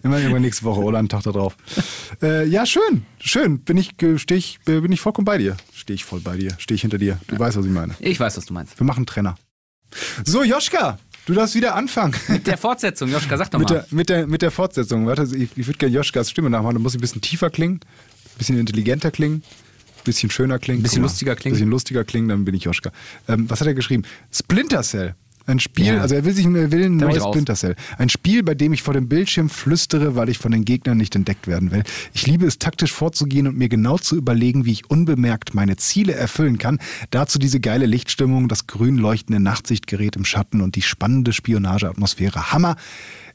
[0.02, 1.56] immer, immer nächste Woche oder einen Tag darauf.
[2.22, 3.04] Äh, ja, schön.
[3.20, 3.60] Schön.
[3.60, 5.56] Bin ich, äh, steh ich, äh, bin ich vollkommen bei dir.
[5.74, 6.52] Stehe ich voll bei dir.
[6.58, 7.18] Stehe ich hinter dir.
[7.28, 7.94] Du weißt, was ich meine.
[8.00, 8.80] Ich weiß, was du meinst.
[8.80, 9.36] Wir machen Trenner.
[10.24, 10.98] So, Joschka,
[11.30, 12.14] du darfst wieder anfangen.
[12.28, 13.74] Mit der Fortsetzung, Joschka, sag doch Mit mal.
[13.76, 15.06] der, mit, der, mit der Fortsetzung.
[15.06, 16.74] Warte, ich, ich würde gerne Joschkas Stimme nachmachen.
[16.74, 19.42] Da muss ich ein bisschen tiefer klingen, ein bisschen intelligenter klingen,
[19.98, 20.80] ein bisschen schöner klingen.
[20.80, 21.54] Ein bisschen lustiger klingen.
[21.54, 22.90] Ein bisschen lustiger klingen, dann bin ich Joschka.
[23.28, 24.04] Ähm, was hat er geschrieben?
[24.32, 25.14] Splinter Cell.
[25.50, 26.00] Ein Spiel, Ja.
[26.00, 27.22] also er will sich er will ein Da neues.
[27.22, 27.74] Splinter Cell.
[27.98, 31.14] Ein Spiel, bei dem ich vor dem Bildschirm flüstere, weil ich von den Gegnern nicht
[31.16, 31.82] entdeckt werden will.
[32.12, 36.14] Ich liebe es, taktisch vorzugehen und mir genau zu überlegen, wie ich unbemerkt meine Ziele
[36.14, 36.78] erfüllen kann.
[37.10, 42.52] Dazu diese geile Lichtstimmung, das grün leuchtende Nachtsichtgerät im Schatten und die spannende Spionageatmosphäre.
[42.52, 42.76] Hammer.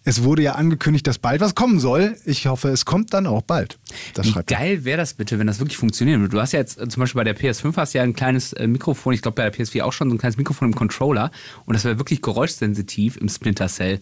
[0.07, 2.15] Es wurde ja angekündigt, dass bald was kommen soll.
[2.25, 3.79] Ich hoffe, es kommt dann auch bald.
[4.13, 6.35] Das Wie geil wäre das bitte, wenn das wirklich funktionieren würde?
[6.35, 8.53] Du hast ja jetzt äh, zum Beispiel bei der PS5 hast du ja ein kleines
[8.53, 11.31] äh, Mikrofon, ich glaube bei der PS4 auch schon so ein kleines Mikrofon im Controller
[11.65, 13.99] und das wäre wirklich geräuschsensitiv im Splinter Cell.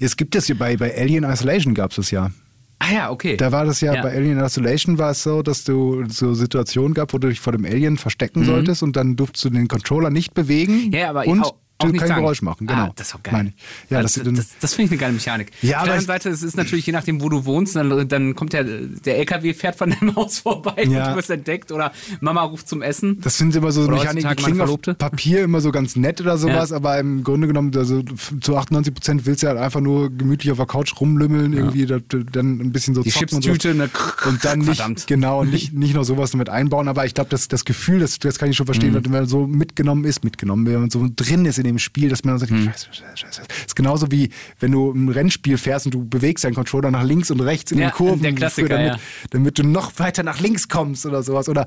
[0.00, 2.30] Es gibt es hier bei, bei Alien Isolation gab es das ja.
[2.78, 3.36] Ah ja, okay.
[3.36, 4.02] Da war das ja, Ja.
[4.02, 7.52] bei Alien Isolation war es so, dass du so Situationen gab, wo du dich vor
[7.52, 10.92] dem Alien verstecken solltest und dann durftest du den Controller nicht bewegen Mhm.
[10.92, 12.20] Ja, aber und auch, auch kein sagen.
[12.22, 12.66] Geräusch machen.
[12.66, 12.80] Genau.
[12.86, 13.52] Ah, das ist auch geil.
[13.90, 15.50] Ja, das, dass das, du das, dann- finde ich eine geile Mechanik.
[15.60, 18.08] Ja, Auf der aber anderen Seite, es ist natürlich je nachdem, wo du wohnst, dann,
[18.08, 21.04] dann kommt ja der LKW fährt von deinem Haus vorbei Ja.
[21.06, 23.20] und du wirst entdeckt oder Mama ruft zum Essen.
[23.20, 24.80] Das sind immer so Oder Mechaniken, die klingen auf.
[24.98, 26.76] Papier immer so ganz nett oder sowas, Ja.
[26.76, 28.02] aber im Grunde genommen, also
[28.40, 31.98] zu 98 Prozent willst du halt einfach nur gemütlich auf der Couch rumlümmeln, irgendwie da-
[31.98, 33.90] da- dann ein bisschen so Die zocken Chipstüte, und, ne?
[34.22, 34.28] so.
[34.30, 35.06] und dann nicht, Verdammt.
[35.06, 38.18] genau, und nicht, nicht noch sowas mit einbauen, aber ich glaube, das, das Gefühl, das,
[38.18, 38.68] das kann ich schon Mhm.
[38.68, 42.08] verstehen, wenn man so mitgenommen ist, mitgenommen, wenn man so drin ist in dem Spiel,
[42.08, 42.64] dass man dann sagt, Mhm.
[42.66, 43.42] scheiße, scheiße, scheiße.
[43.48, 47.04] Das ist genauso wie, wenn du ein Rennspiel fährst und du bewegst deinen Controller nach
[47.04, 48.98] links und rechts in Ja, den Kurven, der Klassiker, damit, ja.
[49.30, 51.48] damit du noch weiter nach links kommst oder sowas.
[51.48, 51.66] Oder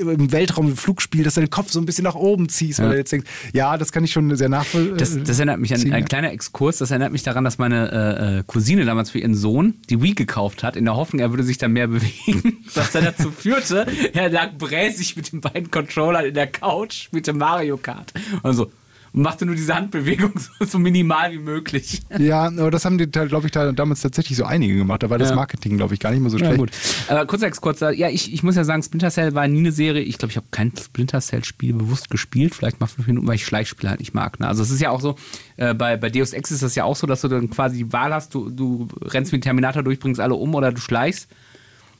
[0.00, 2.86] im Weltraum, im Flugspiel, dass du den Kopf so ein bisschen nach oben ziehst, weil
[2.86, 2.92] Ja.
[2.92, 4.96] du jetzt denkst, ja, das kann ich schon sehr nachvollziehen.
[4.96, 6.78] Das, das erinnert mich an ein kleiner Exkurs.
[6.78, 10.14] Das erinnert mich daran, dass meine äh, äh, Cousine damals für ihren Sohn die Wii
[10.14, 12.58] gekauft hat, in der Hoffnung, er würde sich da mehr bewegen.
[12.74, 17.32] Was dann dazu führte, er lag bräsig mit den beiden Controllern in der Couch, spielte
[17.32, 18.12] Mario Kart.
[18.42, 18.70] Und so.
[19.14, 22.00] Und machte nur diese Handbewegung so, so minimal wie möglich.
[22.18, 25.02] Ja, aber das haben die, glaube ich, da, damals tatsächlich so einige gemacht.
[25.02, 25.36] Da war das Ja.
[25.36, 26.56] Marketing, glaube ich, gar nicht mehr so schlecht.
[26.56, 26.70] gut.
[27.08, 30.02] Aber kurzer Exkurs, ja, ich, ich muss ja sagen, Splinter Cell war nie eine Serie.
[30.02, 33.44] Ich glaube, ich habe kein Splinter Cell-Spiel bewusst gespielt, vielleicht mal fünf Minuten, weil ich
[33.44, 34.40] Schleichspiele halt nicht mag.
[34.40, 34.48] Ne?
[34.48, 35.16] Also es ist ja auch so,
[35.58, 37.92] äh, bei, bei Deus Ex ist das ja auch so, dass du dann quasi die
[37.92, 41.28] Wahl hast, du, du rennst wie ein Terminator durch, bringst alle um oder du schleichst.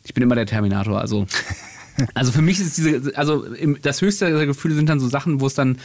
[0.04, 1.26] Ich bin immer der Terminator, also.
[2.14, 3.44] Also für mich ist diese, also
[3.82, 5.76] das höchste der Gefühle sind dann so Sachen, wo es dann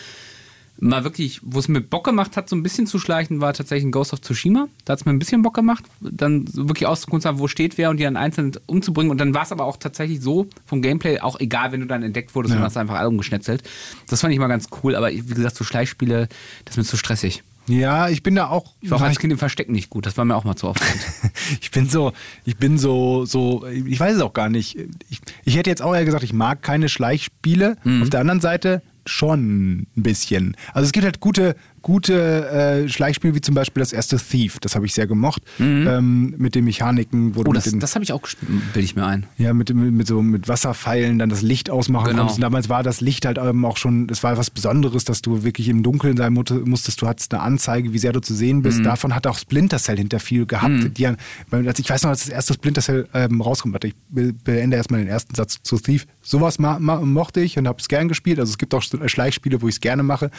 [0.79, 3.85] mal wirklich, wo es mir Bock gemacht hat, so ein bisschen zu schleichen, war tatsächlich
[3.85, 4.67] ein Ghost of Tsushima.
[4.85, 7.47] Da hat es mir ein bisschen Bock gemacht, dann so wirklich auszugucken, zu haben, wo
[7.47, 9.11] steht wer und die dann einzeln umzubringen.
[9.11, 12.03] Und dann war es aber auch tatsächlich so vom Gameplay, auch egal, wenn du dann
[12.03, 12.59] entdeckt wurdest Ja.
[12.59, 13.63] und hast einfach alle umgeschnetzelt.
[14.07, 16.27] Das fand ich mal ganz cool, aber wie gesagt, so Schleichspiele,
[16.65, 17.43] das ist mir zu stressig.
[17.69, 18.73] Ja, ich bin da auch.
[18.79, 20.67] Ich war auch als Kind im Verstecken nicht gut, das war mir auch mal zu
[20.69, 21.01] aufregend.
[21.61, 22.13] ich bin so,
[22.45, 24.77] ich bin so, so, ich weiß es auch gar nicht.
[25.09, 27.75] Ich, ich hätte jetzt auch eher gesagt, ich mag keine Schleichspiele.
[27.83, 28.03] Mhm.
[28.03, 30.55] Auf der anderen Seite, schon ein bisschen.
[30.73, 34.59] Also es gibt halt gute, gute äh, Schleichspiele, wie zum Beispiel das erste Thief.
[34.59, 35.41] Das habe ich sehr gemocht.
[35.59, 38.85] Ähm, mit den Mechaniken, wo du Oh, das, den, das habe ich auch gespielt, bilde
[38.85, 39.25] ich mir ein.
[39.37, 42.17] ja, mit, mit, mit so mit Wasserpfeilen dann das Licht ausmachen Genau.
[42.19, 42.37] konntest.
[42.37, 45.43] Und damals war das Licht halt eben auch schon, es war was Besonderes, dass du
[45.43, 47.01] wirklich im Dunkeln sein mu- musstest.
[47.01, 48.61] Du hattest eine Anzeige, wie sehr du zu sehen Mhm.
[48.63, 48.85] bist.
[48.85, 50.97] Davon hat auch Splinter Cell hinter viel gehabt.
[50.97, 51.17] Die, haben-
[51.49, 54.33] weil, als ich weiß noch, als das erste Splinter Cell ähm, rauskommt, warte, ich be
[54.33, 56.05] beende erstmal den ersten Satz zu Thief.
[56.21, 58.39] Sowas mochte ich und habe es gern gespielt.
[58.39, 60.31] Also es gibt auch Schleichspiele, wo ich es gerne mache.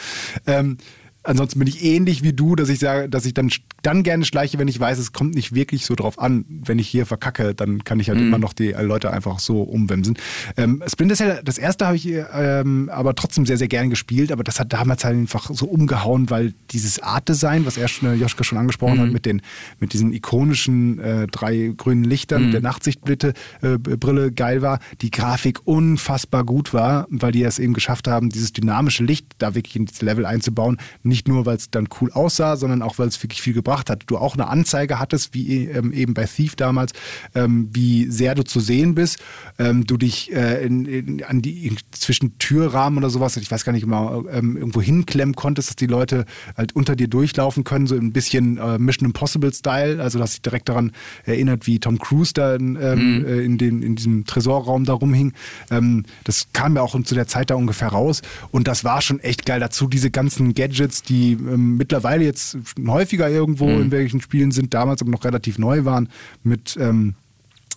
[0.45, 0.77] Ähm,
[1.23, 3.51] Ansonsten bin ich ähnlich wie du, dass ich sage, dass ich dann,
[3.81, 6.45] dann gerne schleiche, wenn ich weiß, es kommt nicht wirklich so drauf an.
[6.47, 10.17] Wenn ich hier verkacke, dann kann ich halt immer noch die Leute einfach so umwemsen.
[10.55, 14.43] Ähm, Splinter Cell, das erste habe ich ähm, aber trotzdem sehr, sehr gern gespielt, aber
[14.43, 18.43] das hat damals halt einfach so umgehauen, weil dieses Art-Design, was er schon, äh, Joschka
[18.43, 19.41] schon angesprochen hat, mit, den,
[19.79, 25.59] mit diesen ikonischen äh, drei grünen Lichtern, der Nachtsichtbrille äh, Brille geil war, die Grafik
[25.65, 29.85] unfassbar gut war, weil die es eben geschafft haben, dieses dynamische Licht da wirklich in
[29.85, 30.77] dieses Level einzubauen.
[31.09, 34.03] Nicht nur, weil es dann cool aussah, sondern auch, weil es wirklich viel gebracht hat.
[34.07, 36.93] Du auch eine Anzeige hattest, wie ähm, eben bei Thief damals,
[37.35, 39.17] ähm, wie sehr du zu sehen bist.
[39.57, 43.65] Ähm, du dich äh, in, in, an die, in, zwischen Türrahmen oder sowas, ich weiß
[43.65, 47.87] gar nicht mal, ähm, irgendwo hinklemmen konntest, dass die Leute halt unter dir durchlaufen können,
[47.87, 50.01] so ein bisschen äh, Mission Impossible Style.
[50.01, 50.91] Also, dass sich direkt daran
[51.25, 55.33] erinnert, wie Tom Cruise da in, ähm, äh, in, den, in diesem Tresorraum da rumhing.
[55.71, 58.21] Ähm, das kam ja auch zu der Zeit da ungefähr raus.
[58.51, 59.59] Und das war schon echt geil.
[59.59, 65.01] Dazu diese ganzen Gadgets, die ähm, mittlerweile jetzt häufiger irgendwo in welchen Spielen sind, damals
[65.01, 66.09] aber noch relativ neu waren,
[66.43, 67.15] mit ähm,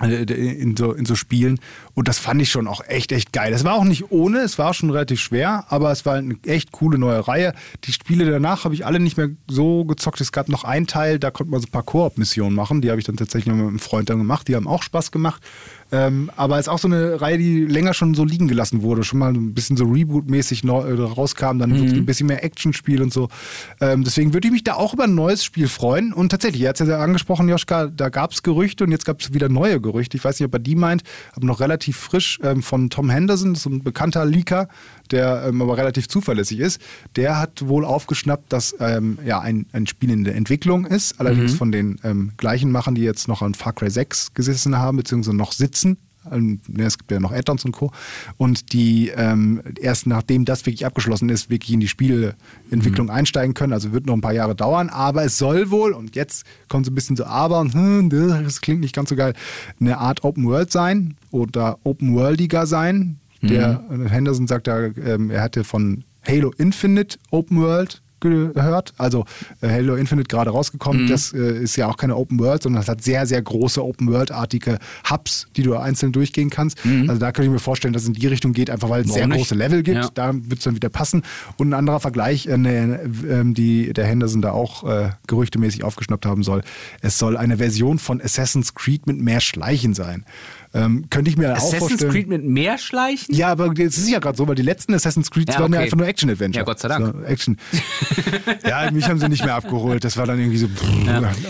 [0.03, 1.61] äh, in so, in so Spielen.
[1.95, 3.53] Und das fand ich schon auch echt, echt geil.
[3.53, 6.73] Es war auch nicht ohne, es war schon relativ schwer, aber es war eine echt
[6.73, 7.55] coole neue Reihe.
[7.85, 10.21] Die Spiele danach habe ich alle nicht mehr so gezockt.
[10.21, 12.81] Es gab noch einen Teil, da konnte man so ein paar Koop-Missionen machen.
[12.81, 14.49] Die habe ich dann tatsächlich noch mit einem Freund dann gemacht.
[14.49, 15.43] Die haben auch Spaß gemacht.
[15.93, 19.05] Ähm, aber es ist auch so eine Reihe, die länger schon so liegen gelassen wurde.
[19.05, 21.59] Schon mal ein bisschen so Reboot-mäßig äh, rauskam.
[21.59, 23.29] Dann es ein bisschen mehr Actionspiel und so.
[23.81, 26.13] Ähm, deswegen würde ich mich da auch über ein neues Spiel freuen.
[26.15, 29.21] Und tatsächlich, er hat es ja angesprochen, Joschka, da gab es Gerüchte und jetzt gab
[29.21, 30.17] es wieder neue Gerüchte.
[30.17, 31.03] Ich weiß nicht, ob er die meint,
[31.35, 34.69] aber noch relativ frisch ähm, von Tom Henderson, so ein bekannter Leaker,
[35.13, 36.81] der ähm, aber relativ zuverlässig ist.
[37.17, 41.55] Der hat wohl aufgeschnappt, dass ähm, ja, ein, ein Spiel in der Entwicklung ist, allerdings
[41.55, 45.37] von den ähm, gleichen Machern, die jetzt noch an Far Cry 6 gesessen haben, beziehungsweise
[45.37, 45.99] noch sitzen.
[46.31, 47.91] Ähm, ne, Es gibt ja noch Add-ons und Co.
[48.37, 53.73] Und die ähm, erst nachdem das wirklich abgeschlossen ist, wirklich in die Spieleentwicklung einsteigen können.
[53.73, 56.93] Also wird noch ein paar Jahre dauern, aber es soll wohl, und jetzt kommt so
[56.93, 59.35] ein bisschen so aber, und, hm, das klingt nicht ganz so geil,
[59.81, 63.19] eine Art Open World sein oder Open Worldiger sein.
[63.43, 68.95] Der äh, Henderson sagt da, ähm, er hatte von Halo Infinite Open World gehört.
[68.97, 69.25] Also
[69.61, 71.09] äh, Halo Infinite gerade rausgekommen.
[71.09, 74.09] Das äh, ist ja auch keine Open World, sondern es hat sehr, sehr große Open
[74.11, 74.79] World-artige
[75.11, 76.79] Hubs, die du einzeln durchgehen kannst.
[77.09, 79.09] Also da könnte ich mir vorstellen, dass es in die Richtung geht, einfach weil es
[79.09, 79.37] Warum sehr nicht?
[79.39, 79.97] große Level gibt.
[79.97, 80.09] Ja.
[80.15, 81.23] Da wird es dann wieder passen.
[81.57, 86.25] Und ein anderer Vergleich, äh, ne, ähm, die der Henderson da auch äh, gerüchtemäßig aufgeschnappt
[86.25, 86.63] haben soll.
[87.01, 90.25] Es soll eine Version von Assassin's Creed mit mehr Schleichen sein.
[90.75, 92.13] Ähm, könnte ich mir auch Assassin's vorstellen.
[92.13, 93.35] Creed mit mehr Schleichen?
[93.35, 95.81] Ja, aber es ist ja gerade so, weil die letzten Assassin's Creed Ja, waren ja
[95.81, 96.61] einfach nur Action-Adventure.
[96.61, 97.15] Ja, Gott sei Dank.
[97.15, 97.59] So, Action.
[98.67, 100.03] ja, mich haben sie nicht mehr abgeholt.
[100.03, 100.69] Das war dann irgendwie so.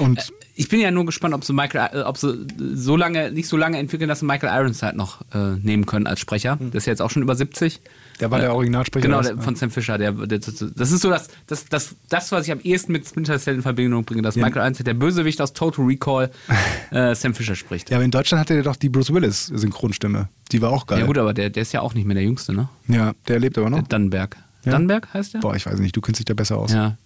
[0.01, 3.49] Und Ich bin ja nur gespannt, ob sie Michael, äh, ob sie so lange, nicht
[3.49, 6.59] so lange entwickeln, dass sie Michael Ironside noch äh, nehmen können als Sprecher.
[6.61, 7.81] Der ist ja jetzt auch schon über 70.
[8.23, 9.03] der war der Originalsprecher.
[9.03, 9.99] Genau, der, von Sam Fisher.
[9.99, 13.37] Der, der, das ist so das, das, das, das, was ich am ehesten mit Splinter
[13.41, 16.31] Cell in Verbindung bringe, dass Michael Ironside, der Bösewicht aus Total Recall,
[16.93, 17.91] äh, Sam Fisher spricht.
[17.91, 20.29] ja, aber in Deutschland hatte der doch die Bruce Willis-Synchronstimme.
[20.53, 21.01] Die war auch geil.
[21.01, 22.69] Ja gut, aber der, der ist ja auch nicht mehr der Jüngste, ne?
[22.87, 23.79] Ja, der lebt aber noch.
[23.79, 24.37] Der Dannenberg.
[24.65, 24.73] Ja.
[24.73, 25.41] Dannenberg heißt der?
[25.41, 26.73] Boah, ich weiß nicht, du kennst dich da besser aus.
[26.73, 26.97] Ja.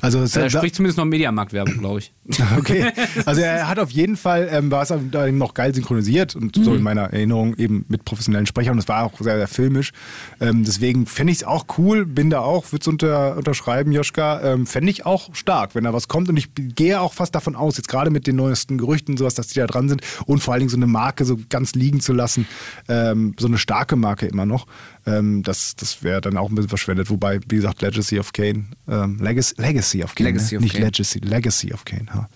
[0.00, 2.12] Also, es- Er spricht zumindest noch Mediamarkt-Werbung, glaube ich.
[2.58, 2.90] Okay.
[3.24, 6.56] Also er hat auf jeden Fall, ähm, war es da eben noch geil synchronisiert und
[6.56, 9.92] so in meiner Erinnerung eben mit professionellen Sprechern und es war auch sehr, sehr filmisch.
[10.40, 14.40] Ähm, deswegen fände ich es auch cool, bin da auch, würde es unter, unterschreiben, Joschka,
[14.42, 17.54] ähm, fände ich auch stark, wenn da was kommt und ich gehe auch fast davon
[17.54, 20.54] aus, jetzt gerade mit den neuesten Gerüchten, sowas, dass die da dran sind und vor
[20.54, 22.46] allen Dingen so eine Marke so ganz liegen zu lassen,
[22.88, 24.66] ähm, so eine starke Marke immer noch,
[25.06, 28.66] ähm, das, das wäre dann auch ein bisschen verschwendet, wobei, wie gesagt, Legacy of Kane,
[28.88, 30.58] ähm, Legacy, Legacy of Kane, Legacy ne?
[30.58, 30.84] of nicht Kane.
[30.86, 32.06] Legacy, Legacy of Kane.
[32.12, 32.28] Ja.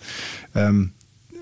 [0.55, 0.91] Ähm,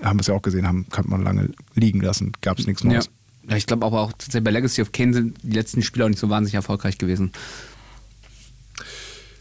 [0.02, 2.82] haben wir es ja auch gesehen, haben, kann man lange liegen lassen, gab es nichts.
[2.84, 3.10] Neues.
[3.48, 6.08] ja ich glaube aber auch tatsächlich bei Legacy of Kane sind die letzten Spiele auch
[6.08, 7.32] nicht so wahnsinnig erfolgreich gewesen.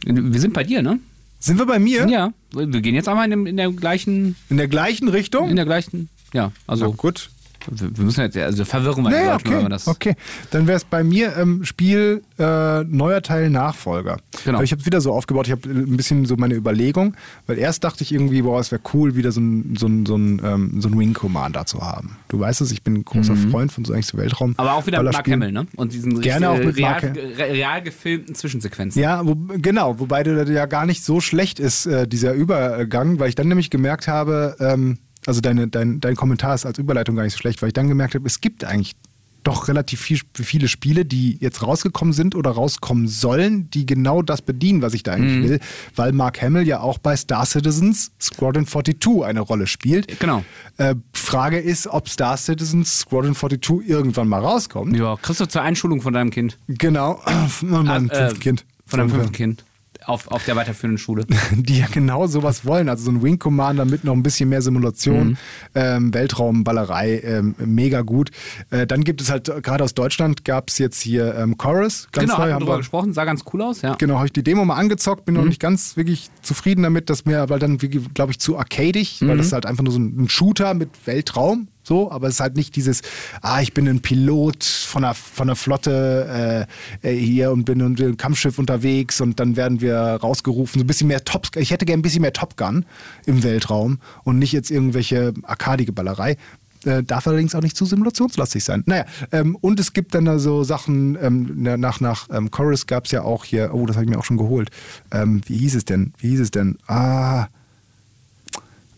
[0.05, 0.99] Wir sind bei dir, ne?
[1.39, 2.07] Sind wir bei mir?
[2.07, 2.33] Ja.
[2.51, 5.49] Wir gehen jetzt einmal in, dem, in der gleichen, In der gleichen Richtung?
[5.49, 7.29] in der gleichen, ja, Na also gut.
[7.69, 9.87] Wir müssen jetzt, also verwirren wir die Naja, wenn okay, wir das.
[9.87, 10.15] okay.
[10.51, 14.17] Dann wäre es bei mir ähm, Spiel äh, neuer Teil Nachfolger.
[14.45, 14.57] Genau.
[14.57, 17.15] Aber ich habe es wieder so aufgebaut, ich habe ein bisschen so meine Überlegung,
[17.47, 20.15] weil erst dachte ich irgendwie, boah, es wäre cool, wieder so ein, so ein, so
[20.15, 22.17] ein, ähm, so ein Wing Commander zu haben.
[22.29, 24.51] Du weißt es, ich bin ein großer Freund von so eigentlich so Weltraum.
[24.51, 24.55] Mhm.
[24.57, 25.27] Aber auch wieder mit Mark.
[25.29, 25.67] Hamill, ne?
[25.75, 29.01] Und diesen Gerne richtig, auch mit real, Mark Ham- re- real gefilmten Zwischensequenzen.
[29.01, 33.29] Ja, wo, genau, wobei der ja gar nicht so schlecht ist, äh, dieser Übergang, weil
[33.29, 34.97] ich dann nämlich gemerkt habe, ähm,
[35.29, 37.87] also deine, dein, dein Kommentar ist als Überleitung gar nicht so schlecht, weil ich dann
[37.87, 38.95] gemerkt habe, es gibt eigentlich
[39.43, 44.41] doch relativ viel, viele Spiele, die jetzt rausgekommen sind oder rauskommen sollen, die genau das
[44.41, 45.59] bedienen, was ich da eigentlich will,
[45.95, 50.19] weil Mark Hamill ja auch bei Star Citizens Squadron 42 eine Rolle spielt.
[50.19, 50.43] Genau.
[50.77, 54.97] Äh, Frage ist, ob Star Citizens Squadron 42 irgendwann mal rauskommt.
[54.97, 56.57] Ja, kriegst du zur Einschulung von deinem Kind.
[56.67, 58.65] Genau, von meinem Ah, äh, fünften Kind.
[58.85, 59.63] Von deinem fünften Kind.
[60.09, 61.25] Auf, auf der weiterführenden Schule.
[61.51, 62.89] die ja genau sowas wollen.
[62.89, 65.37] Also so ein Wing Commander mit noch ein bisschen mehr Simulation,
[65.75, 68.31] ähm, Weltraumballerei, ähm, mega gut.
[68.71, 72.07] Äh, dann gibt es halt, gerade aus Deutschland gab es jetzt hier ähm, Chorus.
[72.11, 73.93] Ganz genau, neu haben wir drüber gesprochen, sah ganz cool aus, ja.
[73.95, 77.25] Genau, habe ich die Demo mal angezockt, bin noch nicht ganz wirklich zufrieden damit, dass
[77.25, 80.27] mir aber dann, glaube ich, zu arcadig, weil das ist halt einfach nur so ein
[80.27, 81.67] Shooter mit Weltraum.
[81.89, 83.01] So, aber es ist halt nicht dieses,
[83.41, 86.67] ah, ich bin ein Pilot von einer, von einer Flotte
[87.01, 90.79] äh, äh, hier und bin in einem Kampfschiff unterwegs und dann werden wir rausgerufen.
[90.79, 92.85] So ein bisschen mehr Top, ich hätte gerne ein bisschen mehr Top Gun
[93.25, 96.37] im Weltraum und nicht jetzt irgendwelche arkadige Ballerei.
[96.85, 98.83] Äh, darf allerdings auch nicht zu simulationslastig sein.
[98.85, 102.85] Naja, ähm, und es gibt dann da so Sachen, ähm, na- nach, nach ähm, Chorus
[102.85, 104.69] gab es ja auch hier, oh, das habe ich mir auch schon geholt.
[105.11, 106.13] Ähm, wie hieß es denn?
[106.19, 106.77] Wie hieß es denn?
[106.85, 107.47] Ah,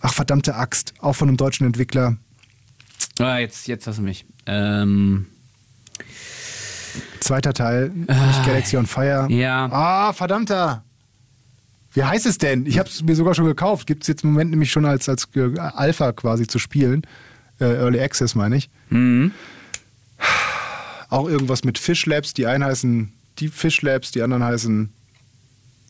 [0.02, 2.18] ach verdammte Axt, auch von einem deutschen Entwickler.
[3.22, 4.26] Ah, jetzt, jetzt hast du mich.
[4.46, 5.28] Ähm,
[7.20, 9.28] Zweiter Teil, nicht Galaxy on Fire.
[9.30, 9.70] ja.
[9.72, 10.84] Ah, verdammter.
[11.94, 12.66] Wie heißt es denn?
[12.66, 13.86] Ich habe es mir sogar schon gekauft.
[13.86, 17.02] Gibt es jetzt im Moment nämlich schon als, als Alpha quasi zu spielen.
[17.60, 18.70] Äh, Early Access meine ich.
[18.90, 19.32] Mhm.
[21.10, 22.34] Auch irgendwas mit Fish Labs.
[22.34, 24.92] Die einen heißen Deep Fish Labs, die anderen heißen.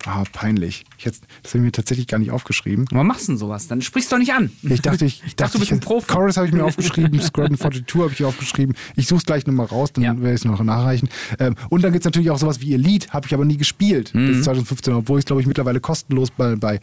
[0.05, 0.83] Ah, peinlich.
[0.97, 2.85] Ich hätte, das habe ich mir tatsächlich gar nicht aufgeschrieben.
[2.91, 3.67] Warum machst du denn sowas?
[3.67, 4.51] Dann sprichst du doch nicht an.
[4.63, 6.07] Ich dachte, ich, ich dachte, du bist ein ich, Profi.
[6.11, 8.75] Chorus habe ich mir aufgeschrieben, Squadron 42 habe ich aufgeschrieben.
[8.95, 10.15] Ich suche es gleich nochmal raus, dann Ja.
[10.17, 11.09] werde ich es noch nachreichen.
[11.39, 14.13] Ähm, und dann gibt es natürlich auch sowas wie Elite, habe ich aber nie gespielt
[14.15, 14.27] Mhm.
[14.27, 16.79] bis 2015, obwohl ich glaube ich mittlerweile kostenlos bei, bei,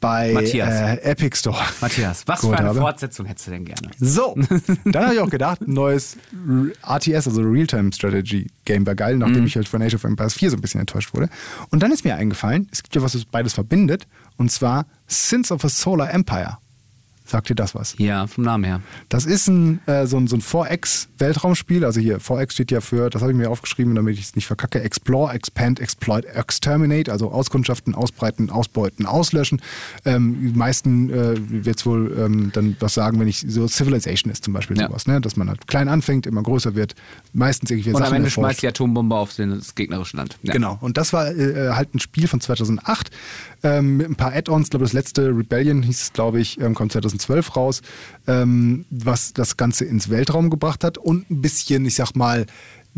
[0.00, 0.68] bei Matthias.
[0.68, 1.58] äh, Epic Store.
[1.80, 2.80] Matthias, was für eine habe.
[2.80, 3.90] Fortsetzung hättest du denn gerne?
[3.98, 4.36] So,
[4.84, 6.16] dann habe ich auch gedacht, ein neues
[6.82, 10.50] RTS, also Real-Time Strategy Game war geil, nachdem ich halt von Age of Empires 4
[10.50, 11.28] so ein bisschen enttäuscht wurde.
[11.70, 15.50] Und dann ist mir eingefallen, es gibt ja was, was beides verbindet, und zwar Sins
[15.50, 16.58] of a Solar Empire.
[17.30, 17.94] Sagt dir das was?
[17.98, 18.80] Ja, vom Namen her.
[19.10, 21.84] Das ist ein, äh, so ein, so ein 4X-Weltraumspiel.
[21.84, 24.46] Also hier, 4X steht ja für, das habe ich mir aufgeschrieben, damit ich es nicht
[24.46, 29.60] verkacke, Explore, Expand, Exploit, Exterminate, also Auskundschaften, Ausbreiten, Ausbeuten, Auslöschen.
[30.04, 34.44] Ähm, die meisten äh, wird wohl ähm, dann was sagen, wenn ich so Civilization ist
[34.44, 34.88] zum Beispiel Ja.
[34.88, 35.20] sowas, ne?
[35.20, 36.94] dass man halt klein anfängt, immer größer wird,
[37.34, 38.46] meistens irgendwie Und Sachen am Ende erforscht.
[38.46, 40.38] schmeißt die Atombombe auf das gegnerische Land.
[40.42, 40.54] Ja.
[40.54, 40.78] Genau.
[40.80, 43.10] Und das war äh, halt ein Spiel von 2008
[43.62, 44.66] ähm, mit ein paar Add-ons.
[44.66, 47.82] Ich glaube, das letzte Rebellion hieß es, glaube ich, ähm, kommt 2012 raus,
[48.26, 52.46] ähm, was das Ganze ins Weltraum gebracht hat und ein bisschen, ich sag mal,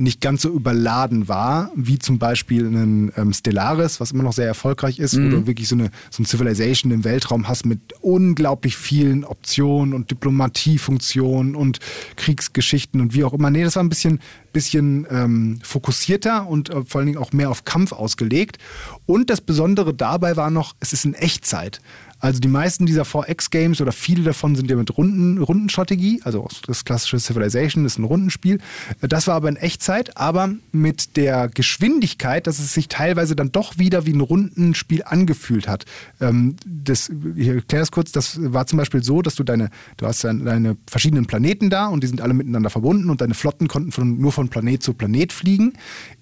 [0.01, 4.47] nicht ganz so überladen war, wie zum Beispiel ein ähm, Stellaris, was immer noch sehr
[4.47, 8.77] erfolgreich ist, wo du wirklich so eine, so ein Civilization im Weltraum hast mit unglaublich
[8.77, 11.81] vielen Optionen und Diplomatiefunktionen und
[12.17, 13.51] Kriegsgeschichten und wie auch immer.
[13.51, 14.21] Nee, das war ein bisschen,
[14.53, 18.57] bisschen ähm, fokussierter und äh, vor allen Dingen auch mehr auf Kampf ausgelegt.
[19.05, 21.81] Und das Besondere dabei war noch, es ist in Echtzeit.
[22.21, 26.85] Also die meisten dieser 4X-Games oder viele davon sind ja mit Runden, Rundenstrategie, also das
[26.85, 28.59] klassische Civilization ist ein Rundenspiel.
[29.01, 33.79] Das war aber in Echtzeit, aber mit der Geschwindigkeit, dass es sich teilweise dann doch
[33.79, 35.87] wieder wie ein Rundenspiel angefühlt hat.
[36.21, 40.07] Ähm, das, ich erkläre das kurz, das war zum Beispiel so, dass du deine, du
[40.07, 43.93] hast deine verschiedenen Planeten da und die sind alle miteinander verbunden und deine Flotten konnten
[43.93, 45.73] von, nur von Planet zu Planet fliegen.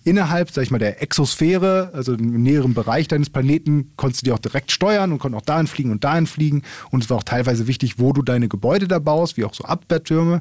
[0.04, 4.32] Innerhalb, sag ich mal, der Exosphäre, also im näheren Bereich deines Planeten, konntest du die
[4.32, 6.62] auch direkt steuern und konnten auch dahin fliegen und dahin fliegen.
[6.90, 9.64] Und es war auch teilweise wichtig, wo du deine Gebäude da baust, wie auch so
[9.64, 10.40] Abwehrtürme,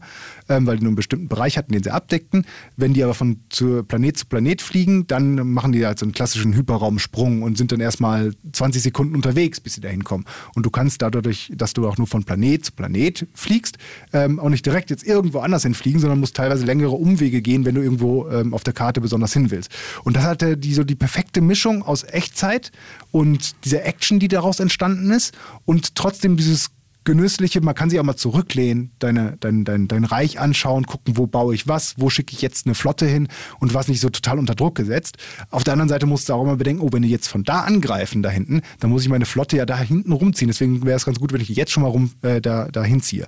[0.50, 2.46] ähm, weil die nur einen bestimmten Bereich hatten, den sie abdeckten.
[2.76, 6.14] Wenn die aber von zu Planet zu Planet fliegen, dann machen die halt so einen
[6.14, 10.26] klassischen Hyperraumsprung und sind dann erstmal 20 Sekunden unterwegs, bis sie dahin kommen.
[10.56, 13.78] Und du kannst dadurch, dass du auch nur von Planet zu Planet fliegst,
[14.14, 17.76] ähm, auch nicht direkt jetzt irgendwo anders hinfliegen, sondern musst teilweise längere Umwege gehen, wenn
[17.76, 19.72] du irgendwo ähm, auf der Karte besonders hin willst.
[20.04, 22.72] Und das hatte die, so die perfekte Mischung aus Echtzeit
[23.12, 26.70] und dieser Action, die daraus entstanden ist und trotzdem dieses
[27.08, 31.26] genüssliche, man kann sich auch mal zurücklehnen, deine, dein, dein, dein Reich anschauen, gucken, wo
[31.26, 33.30] baue ich was, wo schicke ich jetzt eine Flotte hin
[33.60, 35.18] und was nicht so total unter Druck gesetzt.
[35.50, 37.62] Auf der anderen Seite musst du auch immer bedenken, oh, wenn die jetzt von da
[37.62, 40.50] angreifen, da hinten, dann muss ich meine Flotte ja da hinten rumziehen.
[40.50, 42.84] Deswegen wäre es ganz gut, wenn ich die jetzt schon mal rum äh, da, da
[42.84, 43.28] hinziehe.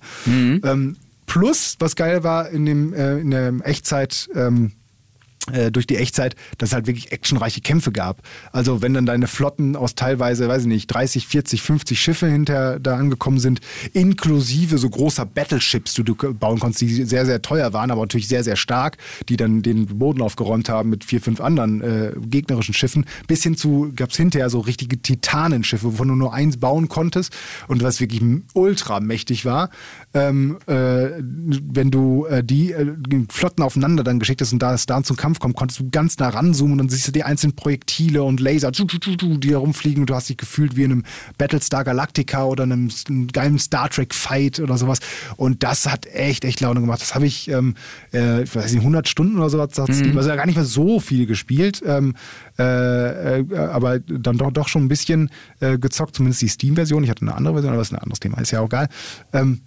[0.63, 0.97] Ähm,
[1.30, 4.30] Plus, was geil war in dem äh, in der Echtzeit.
[4.34, 4.71] Ähm,
[5.54, 8.22] äh, durch die Echtzeit, dass es halt wirklich actionreiche Kämpfe gab.
[8.52, 12.80] Also wenn dann deine Flotten aus teilweise, weiß ich nicht, 30, 40, 50 Schiffe hinter
[12.80, 13.62] da angekommen sind,
[13.93, 18.28] inklusive so großer Battleships, die du bauen konntest, die sehr, sehr teuer waren, aber natürlich
[18.28, 18.97] sehr, sehr stark,
[19.28, 23.56] die dann den Boden aufgeräumt haben mit vier, fünf anderen äh, gegnerischen Schiffen, bis hin
[23.56, 27.36] zu, gab es hinterher so richtige Titanenschiffe, wovon du nur eins bauen konntest
[27.68, 28.22] und was wirklich
[28.54, 29.70] ultra mächtig war.
[30.12, 32.95] Ähm, äh, wenn du äh, die äh,
[33.30, 36.18] Flotten aufeinander dann geschickt hast und da es da zum Kampf kommt, konntest du ganz
[36.18, 40.16] nah ranzoomen und dann siehst du die einzelnen Projektile und Laser, die herumfliegen und du
[40.16, 41.03] hast dich gefühlt wie in einem
[41.38, 44.99] Battlestar Galactica oder einem, einem geilen Star Trek Fight oder sowas.
[45.38, 47.01] Und das hat echt, echt Laune gemacht.
[47.01, 47.76] Das habe ich, ähm,
[48.12, 50.18] äh, ich weiß nicht, 100 Stunden oder sowas, mhm.
[50.18, 52.16] also gar nicht mehr so viel gespielt, ähm,
[52.57, 55.30] äh, äh, aber dann doch, doch schon ein bisschen
[55.60, 57.03] gezockt, zumindest die Steam-Version.
[57.03, 58.88] Ich hatte eine andere Version, aber das ist ein anderes Thema, ist ja auch egal.
[59.34, 59.60] Ähm,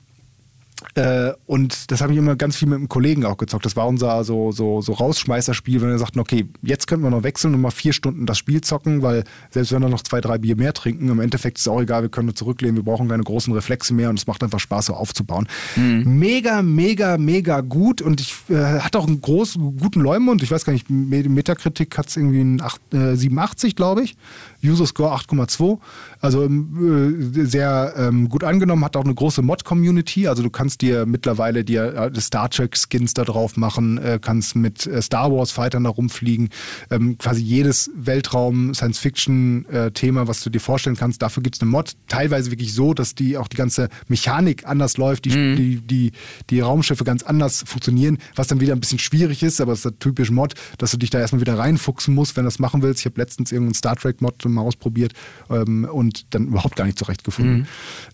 [0.94, 3.64] äh, und das habe ich immer ganz viel mit einem Kollegen auch gezockt.
[3.64, 7.22] Das war unser so, so, so Rausschmeißerspiel, wenn wir sagten, okay, jetzt könnten wir noch
[7.22, 10.38] wechseln und mal vier Stunden das Spiel zocken, weil selbst wenn wir noch zwei, drei
[10.38, 13.08] Bier mehr trinken, im Endeffekt ist es auch egal, wir können nur zurücklehnen, wir brauchen
[13.08, 15.48] keine großen Reflexe mehr und es macht einfach Spaß, so aufzubauen.
[15.76, 16.18] Mhm.
[16.18, 20.42] Mega, mega, mega gut und ich äh, hatte auch einen großen, guten Leumund.
[20.42, 24.16] Ich weiß gar nicht, Metakritik hat es irgendwie einen 8, äh, 87, glaube ich.
[24.64, 25.78] User Score 8,2.
[26.20, 30.28] Also ähm, äh, sehr ähm, gut angenommen, hat auch eine große Mod-Community.
[30.28, 34.86] Also du kannst dir mittlerweile dir äh, Star Trek-Skins da drauf machen, äh, kannst mit
[34.86, 36.48] äh, Star Wars-Fightern da rumfliegen.
[36.90, 41.94] Ähm, quasi jedes Weltraum-Science-Fiction-Thema, was du dir vorstellen kannst, dafür gibt es eine Mod.
[42.08, 45.56] Teilweise wirklich so, dass die auch die ganze Mechanik anders läuft, die, mhm.
[45.56, 46.12] die, die,
[46.50, 49.84] die Raumschiffe ganz anders funktionieren, was dann wieder ein bisschen schwierig ist, aber es ist
[49.84, 52.82] der typische Mod, dass du dich da erstmal wieder reinfuchsen musst, wenn du das machen
[52.82, 53.00] willst.
[53.00, 55.12] Ich habe letztens irgendeinen Star Trek-Mod mal ausprobiert
[55.50, 57.58] ähm, und dann überhaupt gar nicht zurechtgefunden.
[57.58, 57.66] Mhm.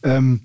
[0.03, 0.41] Ähm,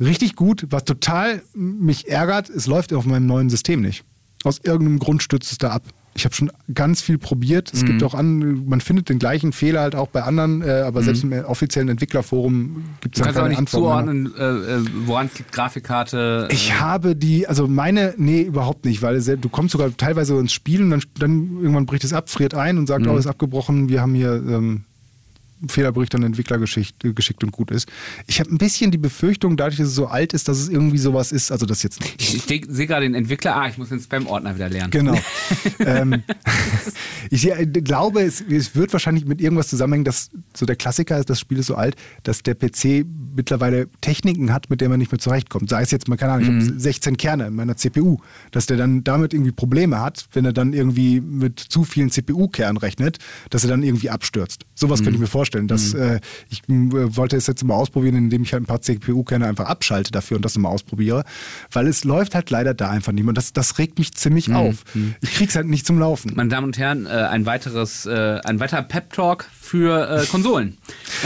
[0.00, 0.66] richtig gut.
[0.70, 4.04] Was total mich ärgert, es läuft auf meinem neuen System nicht.
[4.44, 5.82] Aus irgendeinem Grund stürzt es da ab.
[6.14, 7.72] Ich habe schon ganz viel probiert.
[7.72, 7.86] Es mhm.
[7.86, 11.04] gibt auch an, man findet den gleichen Fehler halt auch bei anderen, äh, aber mhm.
[11.04, 15.38] selbst im offiziellen Entwicklerforum gibt es keine auch nicht Antwort zuordnen, äh, äh, woran es
[15.38, 16.48] liegt, Grafikkarte.
[16.50, 20.82] Ich habe die, also meine, nee, überhaupt nicht, weil du kommst sogar teilweise ins Spiel
[20.82, 23.12] und dann, dann irgendwann bricht es ab, friert ein und sagt, mhm.
[23.12, 24.84] oh, ist abgebrochen, wir haben hier ähm,
[25.66, 27.88] Fehlerbericht an den Entwickler geschickt, äh, geschickt und gut ist.
[28.26, 30.98] Ich habe ein bisschen die Befürchtung, dadurch, dass es so alt ist, dass es irgendwie
[30.98, 31.50] sowas ist.
[31.50, 32.20] Also das jetzt nicht.
[32.20, 34.90] Ich, ich sehe gerade den Entwickler, ah, ich muss den Spam-Ordner wieder lernen.
[34.90, 35.18] Genau.
[35.80, 36.22] ähm,
[37.30, 37.50] ich
[37.84, 41.58] glaube, es, es, wird wahrscheinlich mit irgendwas zusammenhängen, dass so der Klassiker ist, das Spiel
[41.58, 43.04] ist so alt, dass der PC
[43.34, 45.70] mittlerweile Techniken hat, mit denen man nicht mehr zurechtkommt.
[45.70, 46.60] Sei es jetzt mal, keine Ahnung, mhm.
[46.60, 48.18] ich habe 16 Kerne in meiner CPU,
[48.50, 52.76] dass der dann damit irgendwie Probleme hat, wenn er dann irgendwie mit zu vielen CPU-Kernen
[52.76, 53.18] rechnet,
[53.50, 54.64] dass er dann irgendwie abstürzt.
[54.74, 55.04] Sowas mhm.
[55.04, 55.68] könnte ich mir vorstellen vorstellen.
[55.68, 56.00] Dass, mhm.
[56.00, 56.20] äh,
[56.50, 60.12] ich äh, wollte es jetzt mal ausprobieren, indem ich halt ein paar CPU-Kerne einfach abschalte
[60.12, 61.24] dafür und das immer ausprobiere.
[61.72, 63.30] Weil es läuft halt leider da einfach nicht mehr.
[63.30, 64.56] Und das, das regt mich ziemlich mhm.
[64.56, 64.84] auf.
[64.94, 65.14] Mhm.
[65.20, 66.32] Ich krieg's halt nicht zum Laufen.
[66.34, 70.78] Meine Damen und Herren, äh, ein weiteres, äh, ein weiterer Pep-Talk für äh, Konsolen.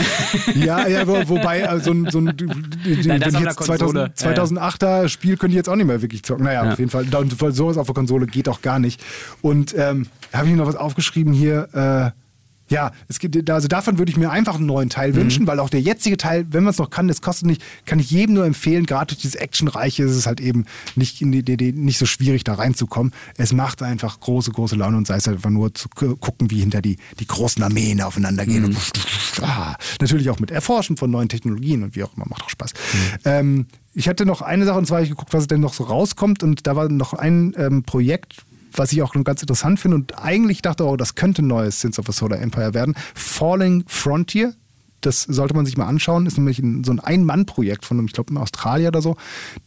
[0.55, 5.37] ja, ja, wo, wobei äh, so ein, so ein Nein, wenn jetzt 2000, 2008er Spiel
[5.37, 6.45] können die jetzt auch nicht mehr wirklich zocken.
[6.45, 6.71] Naja, ja.
[6.71, 7.05] auf jeden Fall.
[7.53, 9.03] Sowas auf der Konsole geht auch gar nicht.
[9.41, 12.13] Und ähm, habe ich noch was aufgeschrieben hier.
[12.13, 12.22] Äh,
[12.69, 15.15] ja, es gibt, also davon würde ich mir einfach einen neuen Teil mhm.
[15.15, 17.99] wünschen, weil auch der jetzige Teil, wenn man es noch kann, das kostet nicht, kann
[17.99, 21.43] ich jedem nur empfehlen, gerade durch dieses Actionreiche ist es halt eben nicht, in die,
[21.43, 23.13] die, nicht so schwierig da reinzukommen.
[23.37, 26.59] Es macht einfach große, große Laune und sei es halt einfach nur zu gucken, wie
[26.59, 28.63] hinter die, die großen Armeen aufeinander gehen.
[28.63, 28.77] Mhm.
[29.41, 32.73] Ah, natürlich auch mit Erforschen von neuen Technologien und wie auch immer, macht auch Spaß.
[32.73, 33.19] Mhm.
[33.25, 35.83] Ähm, ich hatte noch eine Sache und zwar habe ich geguckt, was denn noch so
[35.83, 38.43] rauskommt und da war noch ein ähm, Projekt,
[38.75, 41.99] was ich auch ganz interessant finde und eigentlich dachte, oh, das könnte ein neues Sins
[41.99, 42.95] of a Solar Empire werden.
[43.13, 44.53] Falling Frontier,
[45.05, 46.25] das sollte man sich mal anschauen.
[46.25, 49.15] Ist nämlich so ein Ein-Mann-Projekt von einem, ich glaube, in Australien oder so,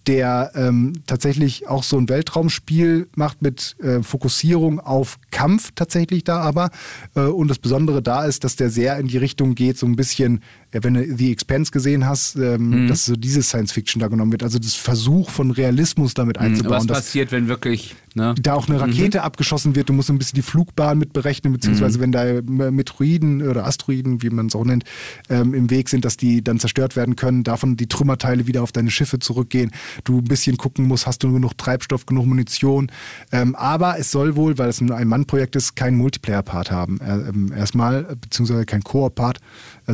[0.07, 6.41] der ähm, tatsächlich auch so ein Weltraumspiel macht mit äh, Fokussierung auf Kampf tatsächlich da
[6.41, 6.71] aber.
[7.15, 9.97] Äh, und das Besondere da ist, dass der sehr in die Richtung geht, so ein
[9.97, 10.43] bisschen
[10.77, 12.89] ja, wenn du The Expense gesehen hast, ähm, mhm.
[12.89, 14.43] dass so diese Science Fiction da genommen wird.
[14.43, 16.47] Also das Versuch von Realismus damit mhm.
[16.47, 16.75] einzubauen.
[16.75, 18.35] Was passiert, wenn wirklich ne?
[18.39, 19.25] da auch eine Rakete mhm.
[19.25, 19.89] abgeschossen wird?
[19.89, 22.03] Du musst ein bisschen die Flugbahn mit berechnen, beziehungsweise mhm.
[22.03, 24.85] wenn da Metroiden oder Asteroiden, wie man es auch nennt,
[25.31, 28.73] ähm, im Weg sind, dass die dann zerstört werden können, davon die Trümmerteile wieder auf
[28.73, 29.71] deine Schiffe zurückgehen.
[30.05, 32.93] Du ein bisschen gucken musst, hast du genug Treibstoff, genug Munition.
[33.33, 37.01] Ähm, aber es soll wohl, weil es ein Ein-Mann-Projekt ist, keinen Multiplayer-Part haben.
[37.01, 39.41] Äh, erstmal, beziehungsweise kein Koop-Part, äh,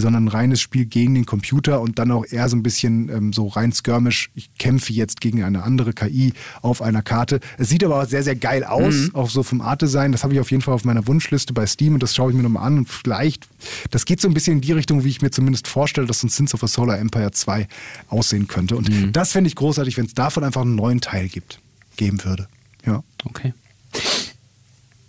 [0.00, 3.32] sondern ein reines Spiel gegen den Computer und dann auch eher so ein bisschen ähm,
[3.32, 4.30] so rein skirmisch.
[4.34, 6.32] Ich kämpfe jetzt gegen eine andere KI
[6.62, 7.40] auf einer Karte.
[7.58, 9.14] Es sieht aber auch sehr, sehr geil aus, mhm.
[9.14, 10.12] auch so vom Art-Design.
[10.12, 12.36] Das habe ich auf jeden Fall auf meiner Wunschliste bei Steam und das schaue ich
[12.36, 13.46] mir nochmal an und vielleicht,
[13.90, 16.26] das geht so ein bisschen in die Richtung, wie ich mir zumindest vorstelle, dass so
[16.26, 17.68] ein Sins of a Solar Empire 2
[18.08, 18.76] aussehen könnte.
[18.76, 19.12] Und mhm.
[19.12, 21.60] das fände ich großartig, wenn es davon einfach einen neuen Teil gibt.
[21.96, 22.48] geben würde.
[22.86, 23.02] Ja.
[23.24, 23.52] Okay.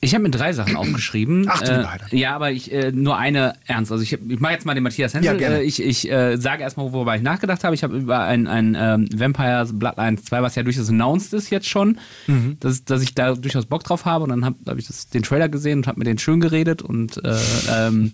[0.03, 1.47] Ich habe mir drei Sachen aufgeschrieben.
[1.49, 2.13] Ach, du äh, Leider.
[2.13, 3.91] Ja, aber ich äh, nur eine ernst.
[3.91, 5.31] Also ich, ich mache jetzt mal den Matthias Hensel.
[5.31, 5.59] Ja, gerne.
[5.59, 7.73] Äh, ich ich äh, sage erstmal, worüber ich nachgedacht habe.
[7.73, 11.69] Ich habe über ein, ein ähm, Vampire Bloodlines 2, was ja durchaus announced ist jetzt
[11.69, 11.97] schon,
[12.27, 12.57] Mhm.
[12.59, 14.25] dass, dass ich da durchaus Bock drauf habe.
[14.25, 16.81] Und dann habe hab ich das, den Trailer gesehen und habe mir den schön geredet
[16.81, 17.37] und äh,
[17.71, 18.13] ähm,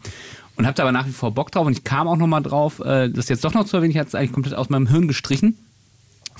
[0.56, 1.66] und habe da aber nach wie vor Bock drauf.
[1.66, 4.10] Und ich kam auch nochmal drauf, äh, das jetzt doch noch zu erwähnen, ich hatte
[4.10, 5.58] es eigentlich komplett aus meinem Hirn gestrichen.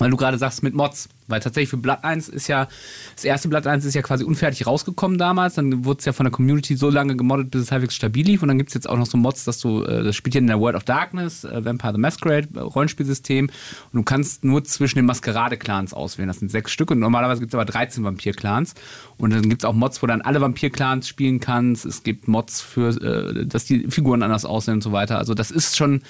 [0.00, 1.08] Weil du gerade sagst mit Mods.
[1.28, 2.66] Weil tatsächlich für Bloodlines ist ja,
[3.14, 5.54] das erste Bloodlines ist ja quasi unfertig rausgekommen damals.
[5.54, 8.42] Dann wurde es ja von der Community so lange gemoddet, bis es halbwegs stabil lief.
[8.42, 10.40] Und dann gibt es jetzt auch noch so Mods, dass du, äh, das spielt ja
[10.40, 13.46] in der World of Darkness, äh, Vampire the Masquerade, äh, Rollenspielsystem.
[13.46, 16.28] Und du kannst nur zwischen den Maskerade-Clans auswählen.
[16.28, 18.74] Das sind sechs Stück und normalerweise gibt es aber 13 Vampir-Clans.
[19.18, 21.84] Und dann gibt es auch Mods, wo dann alle Vampir-Clans spielen kannst.
[21.84, 25.18] Es gibt Mods für, dass die Figuren anders aussehen und so weiter.
[25.18, 26.00] Also das ist schon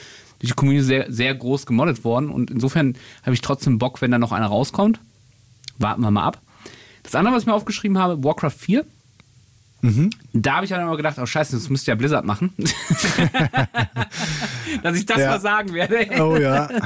[0.40, 2.30] durch die Community sehr, sehr groß gemoddet worden.
[2.30, 5.00] Und insofern habe ich trotzdem Bock, wenn da noch einer rauskommt.
[5.78, 6.40] Warten wir mal ab.
[7.02, 8.84] Das andere, was ich mir aufgeschrieben habe, Warcraft 4.
[10.34, 12.52] Da habe ich dann aber gedacht, oh scheiße, das müsste ja Blizzard machen.
[14.82, 15.30] Dass ich das Ja.
[15.30, 16.22] mal sagen werde.
[16.22, 16.68] Oh ja.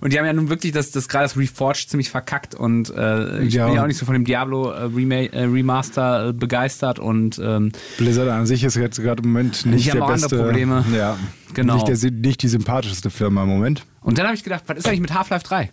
[0.00, 3.42] Und die haben ja nun wirklich das, das gerade das Reforged ziemlich verkackt und äh,
[3.42, 3.66] ich Ja.
[3.66, 7.72] bin ja auch nicht so von dem Diablo äh, äh, Remaster äh, begeistert und ähm,
[7.98, 10.36] Blizzard an sich ist jetzt gerade im Moment nicht Die haben der beste.
[10.36, 10.84] Probleme.
[10.96, 11.18] Ja,
[11.54, 11.74] Genau.
[11.74, 13.84] Nicht, der, nicht die sympathischste Firma im Moment.
[14.00, 15.70] und dann habe ich gedacht, was ist eigentlich mit Half-Life 3?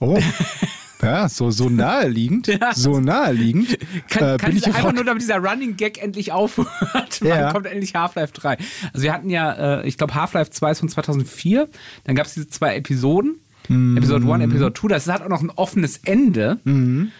[0.00, 0.18] Oh.
[1.02, 2.46] Ja, so, so naheliegend.
[2.46, 2.72] Ja.
[2.74, 3.76] So naheliegend.
[4.08, 4.94] Kann, äh, kann bin ich ich einfach gefragt.
[4.96, 7.20] nur, damit dieser Running Gag endlich aufhört.
[7.20, 7.46] Ja.
[7.46, 8.56] Wann kommt endlich Half-Life 3?
[8.92, 11.68] Also wir hatten ja, äh, ich glaube, Half-Life 2 ist von 2004.
[12.04, 13.40] Dann gab es diese zwei Episoden.
[13.68, 13.96] Mhm.
[13.96, 14.88] Episode 1, Episode 2.
[14.88, 16.58] Das hat auch noch ein offenes Ende.
[16.64, 17.10] Und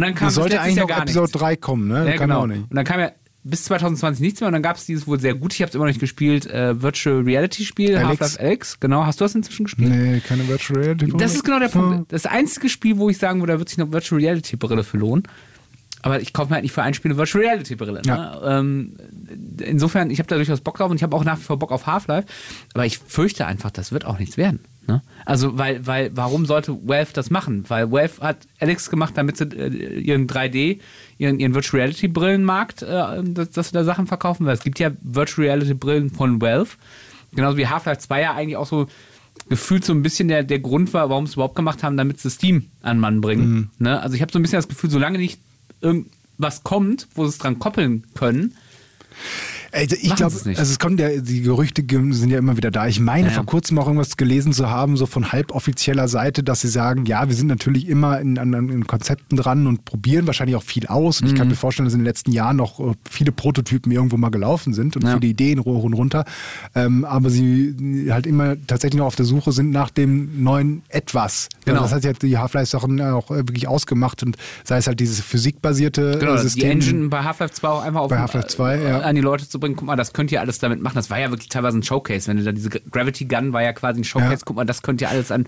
[0.00, 1.38] dann kam sollte eigentlich Jahr noch Episode nichts.
[1.38, 2.06] 3 kommen, ne?
[2.06, 2.42] Ja, Kann genau.
[2.42, 2.62] auch nicht.
[2.70, 3.12] Und dann kam ja
[3.44, 5.74] bis 2020 nichts mehr und dann gab es dieses wohl sehr gut, ich habe es
[5.74, 7.98] immer noch nicht gespielt, äh, Virtual Reality Spiel.
[7.98, 8.78] Half-Life Alex.
[8.78, 9.90] Genau, hast du das inzwischen gespielt?
[9.90, 11.12] Nee, keine Virtual Reality.
[11.16, 12.12] Das ist genau der Punkt.
[12.12, 14.98] Das einzige Spiel, wo ich sagen würde, da wird sich eine Virtual Reality Brille für
[14.98, 15.24] lohnen.
[16.02, 17.94] Aber ich kaufe mir halt nicht für ein Spiel eine Virtual Reality Brille.
[17.94, 18.02] Ne?
[18.04, 18.58] Ja.
[18.58, 18.96] Ähm,
[19.60, 21.72] insofern, ich habe da durchaus Bock drauf und ich habe auch nach wie vor Bock
[21.72, 22.26] auf Half-Life.
[22.74, 24.60] Aber ich fürchte einfach, das wird auch nichts werden.
[24.86, 25.02] Ne?
[25.24, 27.64] Also, weil, weil, warum sollte Valve das machen?
[27.68, 30.80] Weil Valve hat Alex gemacht, damit sie äh, ihren 3D,
[31.18, 34.46] ihren, ihren Virtual Reality Brillenmarkt, äh, dass, dass sie da Sachen verkaufen.
[34.46, 36.70] Weil es gibt ja Virtual Reality Brillen von Valve.
[37.34, 38.88] Genauso wie Half-Life 2 ja eigentlich auch so
[39.48, 42.20] gefühlt so ein bisschen der, der Grund war, warum sie es überhaupt gemacht haben, damit
[42.20, 43.70] sie Steam an Mann bringen.
[43.78, 44.00] Ne?
[44.00, 45.40] Also ich habe so ein bisschen das Gefühl, solange nicht
[45.80, 48.54] irgendwas kommt, wo sie es dran koppeln können,
[49.74, 52.86] Also ich glaube, also es kommt ja, die Gerüchte ge- sind ja immer wieder da.
[52.88, 53.32] Ich meine, Ja.
[53.32, 57.26] vor kurzem auch irgendwas gelesen zu haben, so von halboffizieller Seite, dass sie sagen, ja,
[57.26, 61.22] wir sind natürlich immer in, an, in Konzepten dran und probieren wahrscheinlich auch viel aus.
[61.22, 61.52] Und ich kann Mhm.
[61.52, 64.94] mir vorstellen, dass in den letzten Jahren noch äh, viele Prototypen irgendwo mal gelaufen sind
[64.96, 65.14] und Ja.
[65.14, 66.26] viele Ideen hoch und runter.
[66.74, 71.48] Ähm, aber sie halt immer tatsächlich noch auf der Suche sind nach dem neuen Etwas.
[71.64, 71.80] Genau.
[71.80, 76.18] Das hat ja die Half-Life-Sachen auch äh, wirklich ausgemacht und sei es halt dieses physikbasierte
[76.18, 76.70] genau, äh, die System.
[76.72, 79.00] Engine bei Half-Life 2 auch einfach auf Bei Half-Life 2, äh, ja.
[79.00, 80.96] an die Leute zu bringen, guck mal, das könnt ihr alles damit machen.
[80.96, 82.28] Das war ja wirklich teilweise ein Showcase.
[82.28, 84.38] Wenn du da diese Gravity Gun war ja quasi ein Showcase, Ja.
[84.44, 85.46] guck mal, das könnt ihr alles an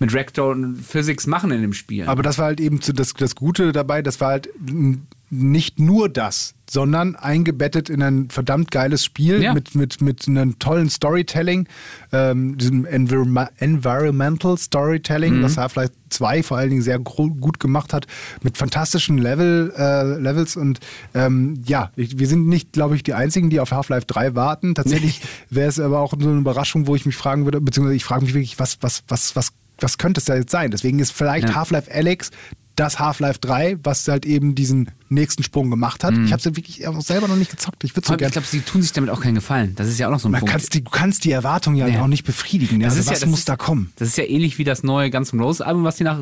[0.00, 2.06] mit Rector und Physics machen in dem Spiel.
[2.08, 5.06] Aber das war halt eben zu- das, das Gute dabei, das war halt n-
[5.42, 9.52] nicht nur das, sondern eingebettet in ein verdammt geiles Spiel Ja.
[9.54, 11.68] mit, mit, mit einem tollen Storytelling,
[12.12, 15.42] ähm, diesem Envirma- Environmental Storytelling, Mhm.
[15.42, 18.06] was Half-Life 2 vor allen Dingen sehr gut gemacht hat,
[18.42, 20.80] mit fantastischen Level, äh, Levels und
[21.14, 24.74] ähm, ja, ich, wir sind nicht, glaube ich, die Einzigen, die auf Half-Life 3 warten.
[24.74, 25.20] Tatsächlich
[25.50, 28.24] wäre es aber auch so eine Überraschung, wo ich mich fragen würde, beziehungsweise ich frage
[28.24, 30.70] mich wirklich, was, was, was, was, was könnte es da jetzt sein?
[30.70, 31.54] Deswegen ist vielleicht Ja.
[31.56, 32.30] Half-Life Alex
[32.76, 36.12] das Half-Life 3, was halt eben diesen nächsten Sprung gemacht hat.
[36.14, 37.84] Ich habe es ja wirklich auch selber noch nicht gezockt.
[37.84, 38.32] Ich würde so ich gerne.
[38.32, 39.74] glaube, sie tun sich damit auch keinen Gefallen.
[39.76, 40.52] Das ist ja auch noch so ein Man Punkt.
[40.52, 42.02] kannst die, du kannst die Erwartung ja, Ja.
[42.02, 42.80] auch nicht befriedigen.
[42.80, 43.92] Das also ist ja- was das muss ist- da kommen?
[43.96, 46.18] Das ist ja ähnlich wie das neue Guns N' Roses Album, was die nach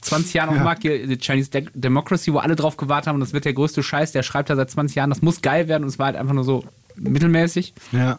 [0.00, 0.74] 20 Jahren auf Ja.
[0.80, 3.82] hier, die Chinese De Democracy, wo alle drauf gewartet haben und das wird der größte
[3.82, 6.16] Scheiß, der schreibt da seit 20 Jahren, das muss geil werden und es war halt
[6.16, 6.64] einfach nur so
[6.96, 7.74] mittelmäßig.
[7.92, 8.18] Ja.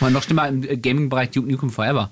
[0.00, 2.10] Und noch schlimmer im äh, Gaming-Bereich Duke Nukem Forever.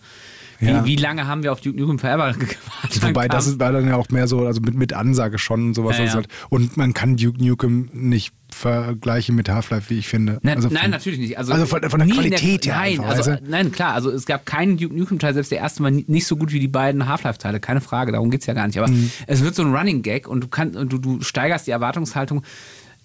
[0.65, 0.85] Wie, Ja.
[0.85, 3.03] wie lange haben wir auf Duke Nukem Forever gewartet?
[3.03, 5.75] Wobei das ist, war dann ja auch mehr so, also mit, mit Ansage schon und
[5.75, 5.99] sowas.
[5.99, 6.15] Ja, ja.
[6.15, 10.39] Halt, und man kann Duke Nukem nicht vergleichen mit Half-Life, wie ich finde.
[10.43, 11.37] Nein, also nein, von- natürlich nicht.
[11.39, 12.77] Also, also von, von der Qualität her.
[12.77, 13.41] Nein, einfach, also, du?
[13.49, 13.95] nein, klar.
[13.95, 16.61] Also es gab keinen Duke Nukem-Teil, selbst der erste war ni- nicht so gut wie
[16.61, 18.79] die beiden Half-Life-Teile, keine Frage, darum geht's ja gar nicht.
[18.79, 19.11] Aber Mhm.
[19.27, 22.43] es wird so ein Running Gag und du kannst, und du, du steigerst die Erwartungshaltung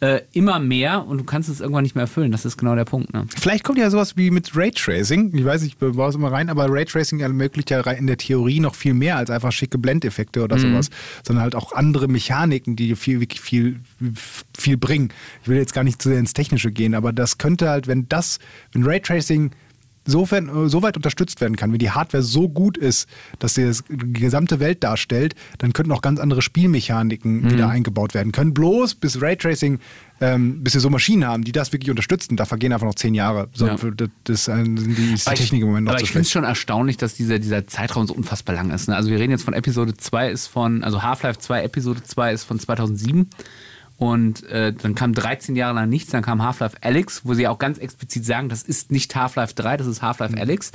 [0.02, 2.32] äh, immer mehr und du kannst es irgendwann nicht mehr erfüllen.
[2.32, 3.14] Das ist genau der Punkt.
[3.14, 3.26] Ne?
[3.39, 5.36] Vielleicht kommt ja sowas wie mit Raytracing.
[5.36, 8.76] Ich weiß, ich baue es immer rein, aber Raytracing ermöglicht ja in der Theorie noch
[8.76, 10.89] viel mehr als einfach schicke Blendeffekte oder sowas,
[11.26, 13.80] sondern halt auch andere Mechaniken, die dir viel, wirklich viel,
[14.58, 15.10] viel bringen.
[15.43, 18.08] Ich will jetzt gar nicht zu sehr ins Technische gehen, aber das könnte halt, wenn
[18.08, 18.39] das,
[18.72, 19.52] wenn Raytracing
[20.10, 23.07] sofern, äh, so weit unterstützt werden kann, wenn die Hardware so gut ist,
[23.39, 27.51] dass sie das, die gesamte Welt darstellt, dann könnten auch ganz andere Spielmechaniken Mhm.
[27.51, 28.53] wieder eingebaut werden können.
[28.53, 29.80] Bloß bis Raytracing,
[30.22, 33.14] ähm, bis wir so Maschinen haben, die das wirklich unterstützen, da vergehen einfach noch zehn
[33.14, 33.47] Jahre.
[33.53, 33.78] So, Ja.
[33.78, 35.99] für- Das, das ist ein- sind die, ist die ich- Technik im Moment noch Aber
[35.99, 38.88] zu ich finde es schon erstaunlich, dass dieser, dieser Zeitraum so unfassbar lang ist.
[38.89, 38.95] Ne?
[38.95, 42.43] Also wir reden jetzt von Episode 2 ist von, also Half-Life 2, Episode 2 ist
[42.43, 43.28] von 2007.
[44.00, 47.60] Und äh, dann kam 13 Jahre lang nichts, dann kam Half-Life Alyx, wo sie auch
[47.60, 50.41] ganz explizit sagen, das ist nicht Half-Life 3, das ist Half-Life Mhm.
[50.41, 50.72] Alyx.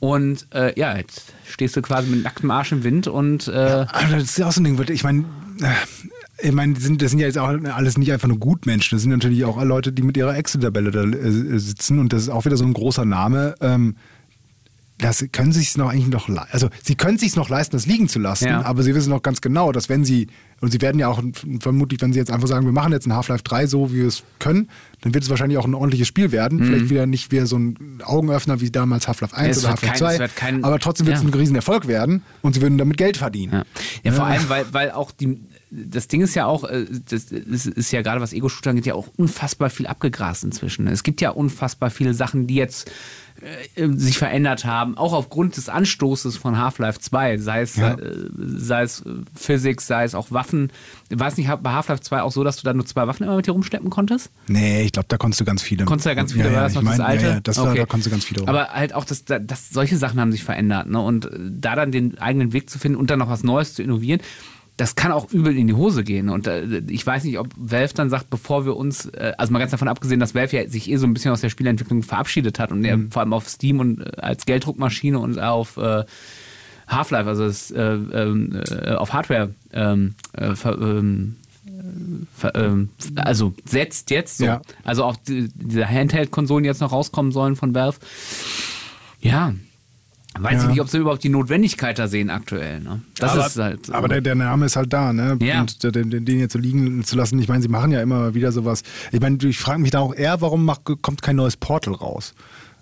[0.00, 4.14] Und äh, ja, jetzt stehst du quasi mit nacktem Arsch im Wind und äh, Also
[4.14, 5.24] das ist ja auch so ein Ding, ich meine,
[6.40, 9.02] ich meine, die sind, das sind ja jetzt auch alles nicht einfach nur Gutmenschen, das
[9.02, 12.44] sind natürlich auch Leute, die mit ihrer Excel-Tabelle da äh, sitzen und das ist auch
[12.44, 13.54] wieder so ein großer Name.
[13.60, 13.96] Ähm,
[14.98, 18.18] das können sich noch eigentlich noch also sie können sich noch leisten, das liegen zu
[18.18, 18.62] lassen, Ja.
[18.64, 20.26] aber sie wissen noch ganz genau, dass wenn sie
[20.60, 21.22] und sie werden ja auch
[21.60, 24.08] vermutlich, wenn sie jetzt einfach sagen, wir machen jetzt ein Half-Life 3 so, wie wir
[24.08, 24.68] es können,
[25.02, 26.58] dann wird es wahrscheinlich auch ein ordentliches Spiel werden.
[26.64, 29.50] Vielleicht wieder nicht wieder so ein Augenöffner wie damals Half-Life 1 Mhm.
[29.52, 31.28] Es oder Half-Life kein- 2, es wird kein- aber trotzdem wird es ja.
[31.28, 33.52] ein Riesenerfolg werden und sie würden damit Geld verdienen.
[33.52, 33.64] Ja,
[34.02, 35.38] ja vor allem, weil, weil auch die,
[35.70, 38.94] das Ding ist ja auch, äh, das ist, ist ja gerade was Ego-Shooter angeht, ja
[38.94, 40.88] auch unfassbar viel abgegrast inzwischen.
[40.88, 42.90] Es gibt ja unfassbar viele Sachen, die jetzt
[43.76, 47.94] äh, sich verändert haben, auch aufgrund des Anstoßes von Half-Life 2, sei es, Ja.
[47.94, 50.70] äh, sei es äh, Physik, sei es auch Waffen.
[51.10, 53.36] War es nicht bei Half-Life 2 auch so, dass du da nur zwei Waffen immer
[53.36, 54.30] mit dir rumschleppen konntest?
[54.48, 55.84] Nee, ich glaube, da konntest du ganz viele.
[55.84, 57.26] Konntest du ja ganz viele, ja, war ja, das ich noch mein, das alte?
[57.26, 57.78] Ja, das war, Okay.
[57.78, 58.40] da konntest du ganz viele.
[58.40, 58.48] rum.
[58.48, 60.88] Aber halt auch, dass, dass solche Sachen haben sich verändert.
[60.88, 61.00] Ne?
[61.00, 63.82] Und äh, da dann den eigenen Weg zu finden und dann noch was Neues zu
[63.82, 64.20] innovieren,
[64.78, 66.28] das kann auch übel in die Hose gehen.
[66.30, 69.58] Und äh, ich weiß nicht, ob Valve dann sagt, bevor wir uns, äh, also mal
[69.58, 72.58] ganz davon abgesehen, dass Valve ja sich eh so ein bisschen aus der Spielentwicklung verabschiedet
[72.58, 73.10] hat und ja Mhm.
[73.10, 76.04] vor allem auf Steam und äh, als Gelddruckmaschine und auf äh,
[76.86, 81.36] Half-Life, also das, äh, ähm, äh, auf Hardware ähm, äh, ver, ähm,
[82.34, 84.44] ver, ähm, also setzt jetzt so.
[84.46, 84.62] Ja.
[84.84, 87.98] Also auch die, diese Handheld-Konsolen jetzt noch rauskommen sollen von Valve.
[89.20, 89.52] Ja.
[90.40, 90.62] Weiß Ja.
[90.62, 92.80] ich nicht, ob sie überhaupt die Notwendigkeit da sehen aktuell.
[92.80, 93.00] Ne?
[93.18, 93.86] Das aber, ist halt.
[93.86, 93.92] so.
[93.92, 95.36] aber der, der Name ist halt da, ne?
[95.40, 95.60] Ja.
[95.60, 98.52] Und den, den, jetzt so liegen zu lassen, ich meine, sie machen ja immer wieder
[98.52, 98.82] sowas.
[99.12, 102.34] Ich meine, ich frage mich da auch eher, warum macht, kommt kein neues Portal raus?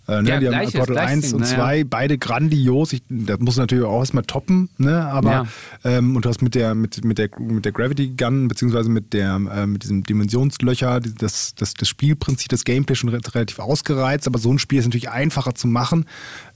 [0.08, 0.28] Äh, ne?
[0.28, 2.92] Ja, die haben gleiches, Portal gleiches 1 Ding, und ne, 2, beide grandios.
[2.92, 5.04] Ich, das muss natürlich auch erstmal toppen, ne?
[5.04, 5.46] Aber Ja.
[5.84, 9.12] ähm, und du hast mit der, mit, mit der mit der Gravity Gun, beziehungsweise mit
[9.12, 14.26] der äh, mit diesem Dimensionslöcher, das, das, das Spielprinzip, das Gameplay schon re- relativ ausgereizt,
[14.26, 16.04] aber so ein Spiel ist natürlich einfacher zu machen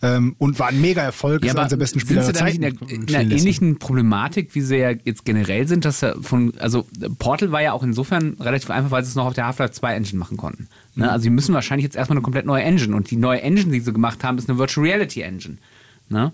[0.03, 2.45] ähm, und war ein mega Erfolg, ist eines der besten Spiele Zeiten.
[2.45, 6.21] nicht in, der, in einer ähnlichen Problematik, wie sie ja jetzt generell sind, dass er
[6.23, 6.87] von, also
[7.19, 9.95] Portal war ja auch insofern relativ einfach, weil sie es noch auf der Half-Life 2
[9.95, 10.69] Engine machen konnten.
[11.01, 11.11] Ne?
[11.11, 13.81] Also sie müssen wahrscheinlich jetzt erstmal eine komplett neue Engine und die neue Engine, die
[13.81, 15.57] sie gemacht haben, ist eine Virtual Reality Engine.
[16.09, 16.33] Ne?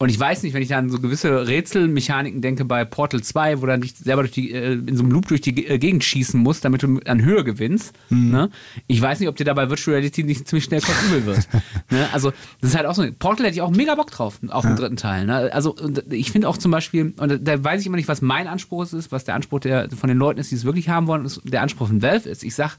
[0.00, 3.66] Und ich weiß nicht, wenn ich an so gewisse Rätselmechaniken denke bei Portal 2, wo
[3.66, 6.40] dann dich selber durch die, äh, in so einem Loop durch die äh, Gegend schießen
[6.40, 7.94] musst, damit du an Höhe gewinnst.
[8.08, 8.48] Ne?
[8.86, 11.48] Ich weiß nicht, ob dir da bei Virtual Reality nicht ziemlich schnell übel wird.
[11.90, 12.06] ne?
[12.12, 13.04] Also, das ist halt auch so.
[13.18, 15.26] Portal hätte ich auch mega Bock drauf, auf den dritten Teil.
[15.26, 15.52] Ne?
[15.52, 15.74] Also,
[16.10, 19.10] ich finde auch zum Beispiel, und da- weiß ich immer nicht, was mein Anspruch ist,
[19.10, 21.62] was der Anspruch der, von den Leuten ist, die es wirklich haben wollen, und der
[21.62, 22.44] Anspruch von Valve ist.
[22.44, 22.76] Ich sag,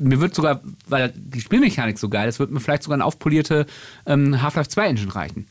[0.00, 3.66] mir wird sogar, weil die Spielmechanik so geil ist, wird mir vielleicht sogar eine aufpolierte
[4.06, 5.46] ähm, Half-Life 2 Engine reichen.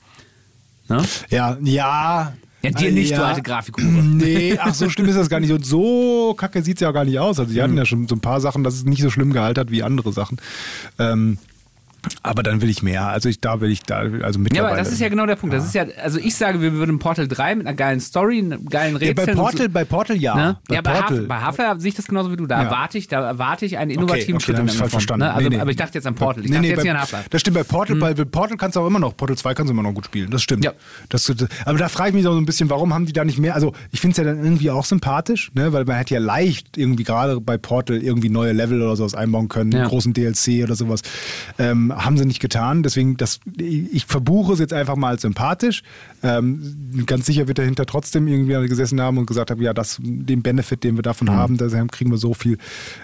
[0.90, 1.04] Ne?
[1.30, 2.34] Ja, ja.
[2.62, 3.86] Ja, dir nicht, du alte Grafikhure.
[3.86, 5.52] Nee, ach, so schlimm ist das gar nicht.
[5.52, 7.38] Und so kacke sieht es ja auch gar nicht aus.
[7.38, 9.60] Also, die hatten ja schon so ein paar Sachen, dass es nicht so schlimm gehalten
[9.60, 10.38] hat wie andere Sachen.
[10.98, 11.40] Ähm,
[12.22, 13.08] aber dann will ich mehr.
[13.08, 14.68] Also, ich, da will ich da, also Ja, mittlerweile.
[14.74, 15.56] aber das ist ja genau der Punkt.
[15.56, 18.66] Das ist ja, also ich sage, wir würden Portal 3 mit einer geilen Story, einem
[18.70, 19.26] geilen Ja, Rätsel.
[19.26, 20.36] bei Portal, bei Portal ja.
[20.36, 20.58] Ne?
[20.68, 21.22] Bei ja, bei, Portal.
[21.24, 22.46] Bei Half-Life sehe ich das genauso wie du.
[22.48, 22.68] Da Ja.
[22.70, 24.90] erwarte ich, da erwarte ich einen innovativen okay, Schritt dann in hab ich Form.
[24.90, 25.26] verstanden.
[25.26, 25.34] Ne?
[25.34, 25.62] Also, Nee, nee.
[25.62, 26.44] Aber ich dachte jetzt an Portal.
[26.44, 27.30] Ich Nee, dachte nee, jetzt bei, nicht an Half-Life.
[27.30, 29.74] Das stimmt, bei Portal, bei Portal kannst du auch immer noch, Portal 2 kannst du
[29.74, 30.64] immer noch gut spielen, das stimmt.
[30.66, 30.74] Ja.
[31.10, 31.32] Das,
[31.66, 33.74] aber da frage ich mich so ein bisschen, warum haben die da nicht mehr, also
[33.92, 35.72] ich finde es ja dann irgendwie auch sympathisch, ne?
[35.74, 39.48] weil man hätte ja leicht irgendwie gerade bei Portal irgendwie neue Level oder sowas einbauen
[39.50, 39.80] können, Ja.
[39.82, 41.02] einen großen DLC oder sowas.
[41.60, 45.84] Ähm, haben sie nicht getan, deswegen, das, ich verbuche es jetzt einfach mal als sympathisch.
[46.22, 50.42] Ähm, ganz sicher wird dahinter trotzdem irgendwie gesessen haben und gesagt haben, ja, das, den
[50.42, 51.32] Benefit, den wir davon Mhm.
[51.34, 52.58] haben, da kriegen wir so viel,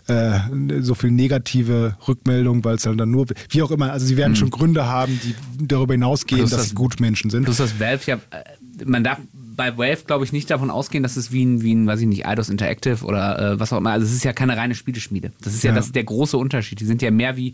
[0.07, 0.39] äh,
[0.81, 4.35] so viel negative Rückmeldungen, weil es halt dann nur, wie auch immer, also sie werden
[4.35, 5.35] schon Gründe haben, die
[5.67, 6.43] darüber hinausgehen, Mhm.
[6.43, 7.43] Plus dass das- sie Gutmenschen sind.
[7.45, 11.17] Plus das Valve ja, äh, man darf bei Valve, glaube ich, nicht davon ausgehen, dass
[11.17, 13.91] es wie ein, wie ein, weiß ich nicht, Eidos Interactive oder äh, was auch immer,
[13.91, 15.33] also es ist ja keine reine Spieleschmiede.
[15.41, 15.75] Das ist ja, Ja.
[15.75, 16.79] Das, der große Unterschied.
[16.79, 17.53] Die sind ja mehr wie,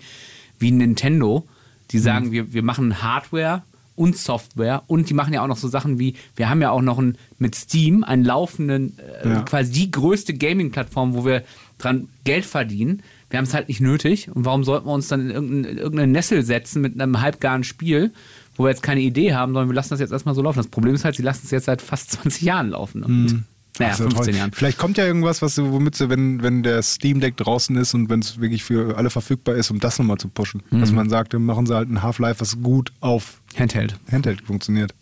[0.59, 1.47] wie Nintendo,
[1.91, 2.01] die Mhm.
[2.01, 3.63] sagen, wir, wir machen Hardware
[3.95, 6.81] und Software und die machen ja auch noch so Sachen wie, wir haben ja auch
[6.81, 9.41] noch ein, mit Steam einen laufenden, äh, Ja.
[9.43, 11.43] quasi die größte Gaming-Plattform, wo wir
[11.77, 13.01] dran Geld verdienen.
[13.29, 14.29] Wir haben es halt nicht nötig.
[14.33, 18.11] Und warum sollten wir uns dann in irgendeine, irgendeine Nessel setzen mit einem halbgaren Spiel,
[18.55, 20.57] wo wir jetzt keine Idee haben, sondern wir lassen das jetzt erstmal so laufen.
[20.59, 23.01] Das Problem ist halt, sie lassen es jetzt seit fast 20 Jahren laufen.
[23.01, 23.43] ne?
[23.79, 24.35] Naja, Ach so, 15 toll.
[24.35, 24.51] Jahren.
[24.53, 28.09] Vielleicht kommt ja irgendwas, was womit sie, wenn, wenn der Steam Deck draußen ist und
[28.09, 30.63] wenn es wirklich für alle verfügbar ist, um das nochmal zu pushen.
[30.71, 30.95] Dass Mhm.
[30.95, 33.97] man sagt, machen sie halt ein Half-Life, was gut auf Handheld.
[34.11, 34.93] Handheld funktioniert.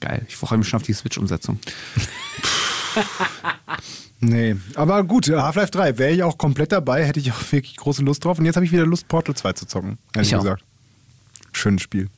[0.00, 0.24] Geil.
[0.28, 1.58] Ich freue mich schon auf die Switch-Umsetzung.
[4.20, 8.02] Nee, aber gut, Half-Life 3 wäre ich auch komplett dabei, hätte ich auch wirklich große
[8.02, 8.38] Lust drauf.
[8.40, 10.42] Und jetzt habe ich wieder Lust, Portal 2 zu zocken, ehrlich Ich auch.
[10.42, 10.64] gesagt.
[11.52, 12.08] Schönes Spiel.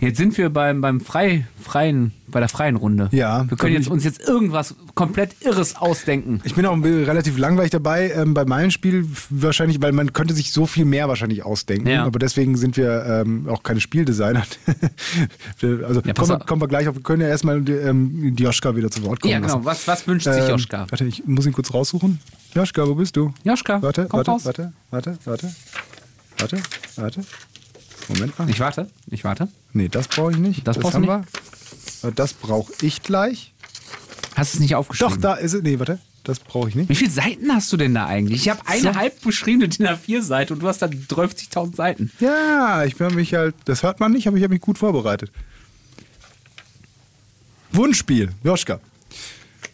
[0.00, 3.08] Jetzt sind wir beim, beim frei, freien, bei der freien Runde.
[3.12, 6.40] Ja, Wir können jetzt uns jetzt irgendwas komplett Irres ausdenken.
[6.44, 10.52] Ich bin auch relativ langweilig dabei ähm, bei meinem Spiel, wahrscheinlich, weil man könnte sich
[10.52, 11.88] so viel mehr wahrscheinlich ausdenken.
[11.88, 12.04] Ja.
[12.04, 14.44] Aber deswegen sind wir ähm, auch keine Spieldesigner.
[15.60, 16.94] Wir- also Ja, kommen, wir, kommen wir gleich auf.
[16.96, 19.54] Wir können ja erstmal ähm, Joschka wieder zu Wort kommen Ja, genau.
[19.54, 19.64] lassen.
[19.64, 20.86] Was, was wünscht sich Ähm, Joschka?
[20.90, 22.20] Warte, ich muss ihn kurz raussuchen.
[22.54, 23.32] Joschka, wo bist du?
[23.44, 24.44] Joschka, Warte, komm warte, raus.
[24.44, 25.52] warte, warte, warte,
[26.38, 26.58] warte,
[26.96, 27.20] warte.
[28.08, 28.48] Moment mal.
[28.50, 29.48] Ich warte, ich warte.
[29.72, 30.66] Nee, das brauche ich nicht.
[30.66, 31.08] Das brauchst haben du
[32.02, 32.12] wir.
[32.14, 33.52] Das brauche ich gleich.
[34.36, 35.14] Hast du es nicht aufgeschrieben?
[35.14, 35.62] Doch, da ist es.
[35.62, 35.98] Nee, warte.
[36.24, 36.88] Das brauche ich nicht.
[36.88, 38.40] Wie viele Seiten hast du denn da eigentlich?
[38.42, 38.94] Ich habe eine So.
[38.96, 42.10] halb beschriebene DIN A4-Seite und du hast da 30.000 Seiten.
[42.18, 45.30] Ja, ich habe mich halt, das hört man nicht, aber ich habe mich gut vorbereitet.
[47.72, 48.80] Wunschspiel, Joschka.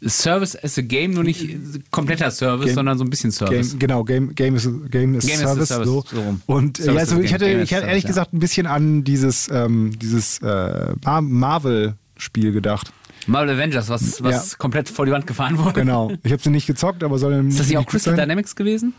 [0.07, 1.59] Service as a Game, nur nicht
[1.91, 3.71] kompletter Service, Game- sondern so ein bisschen Service.
[3.71, 5.69] Game, genau, Game, Game is Game is Game is a Service.
[5.69, 6.05] Service, so.
[6.09, 6.41] so rum.
[6.47, 8.09] Und äh, Service ja, also is ich Game, hatte, is ich hatte Service, ehrlich ja.
[8.09, 12.93] gesagt ein bisschen an dieses, ähm, dieses äh, Mar- Marvel-Spiel gedacht.
[13.27, 14.57] Marvel Avengers, was, was Ja.
[14.59, 15.81] komplett vor die Wand gefahren wurde.
[15.81, 16.13] Genau.
[16.23, 18.23] Ich habe sie nicht gezockt, aber soll Ist das nicht auch Crystal sein?
[18.25, 18.95] Dynamics gewesen?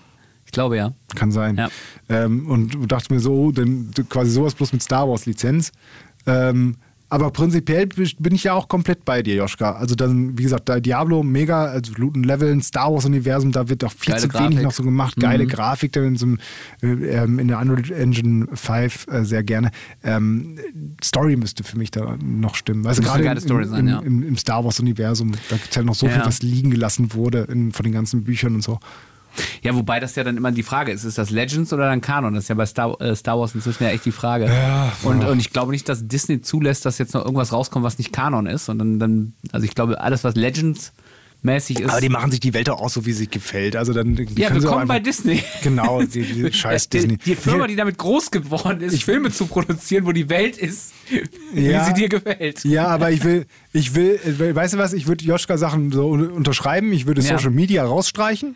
[0.46, 0.94] Ich glaube ja.
[1.16, 1.56] Kann sein.
[1.58, 1.70] Ja.
[2.10, 5.72] Ähm, und dachte mir so, denn quasi sowas bloß mit Star Wars Lizenz.
[6.26, 6.76] Ähm,
[7.10, 9.74] aber prinzipiell bin ich ja auch komplett bei dir, Joschka.
[9.74, 13.84] Also dann, wie gesagt, da Diablo, mega, also Looten Leveln, Star Wars Universum, da wird
[13.84, 14.62] auch viel Geile zu wenig Grafik.
[14.64, 15.16] noch so gemacht.
[15.20, 16.40] Geile Grafik dann in, so einem,
[16.82, 19.72] äh, ähm, in der Unreal Engine 5 äh, sehr gerne.
[20.04, 20.58] Ähm,
[21.04, 22.86] Story müsste für mich da noch stimmen.
[22.86, 24.00] Eine gerade geile Story im, sein, im, ja.
[24.00, 26.14] im, im Star Wars Universum, da gibt es halt noch so Ja.
[26.14, 28.80] viel, was liegen gelassen wurde in, von den ganzen Büchern und so.
[29.62, 32.34] Ja, wobei das ja dann immer die Frage ist, ist das Legends oder dann Kanon?
[32.34, 34.46] Das ist ja bei Star, äh, Star Wars inzwischen ja echt die Frage.
[34.46, 35.30] Ja, und, ja.
[35.30, 38.48] und ich glaube nicht, dass Disney zulässt, dass jetzt noch irgendwas rauskommt, was nicht Kanon
[38.48, 38.70] ist.
[38.70, 40.94] Und dann, dann also ich glaube, alles, was Legends
[41.42, 41.90] mäßig ist.
[41.90, 43.78] Aber die machen sich die Welt auch aus, so wie sie gefällt.
[43.78, 45.42] Also dann ja, willkommen bei Disney.
[45.64, 47.16] Genau, die, die scheiß Disney.
[47.18, 50.92] Die, die Firma, die damit groß geworden ist, Filme zu produzieren, wo die Welt ist,
[51.54, 51.82] Ja.
[51.82, 52.66] wie sie dir gefällt.
[52.66, 56.10] Ja, aber ich will, ich will, äh, weißt du was, ich würde Joschka Sachen so
[56.10, 57.38] un- unterschreiben, ich würde Ja.
[57.38, 58.56] Social Media rausstreichen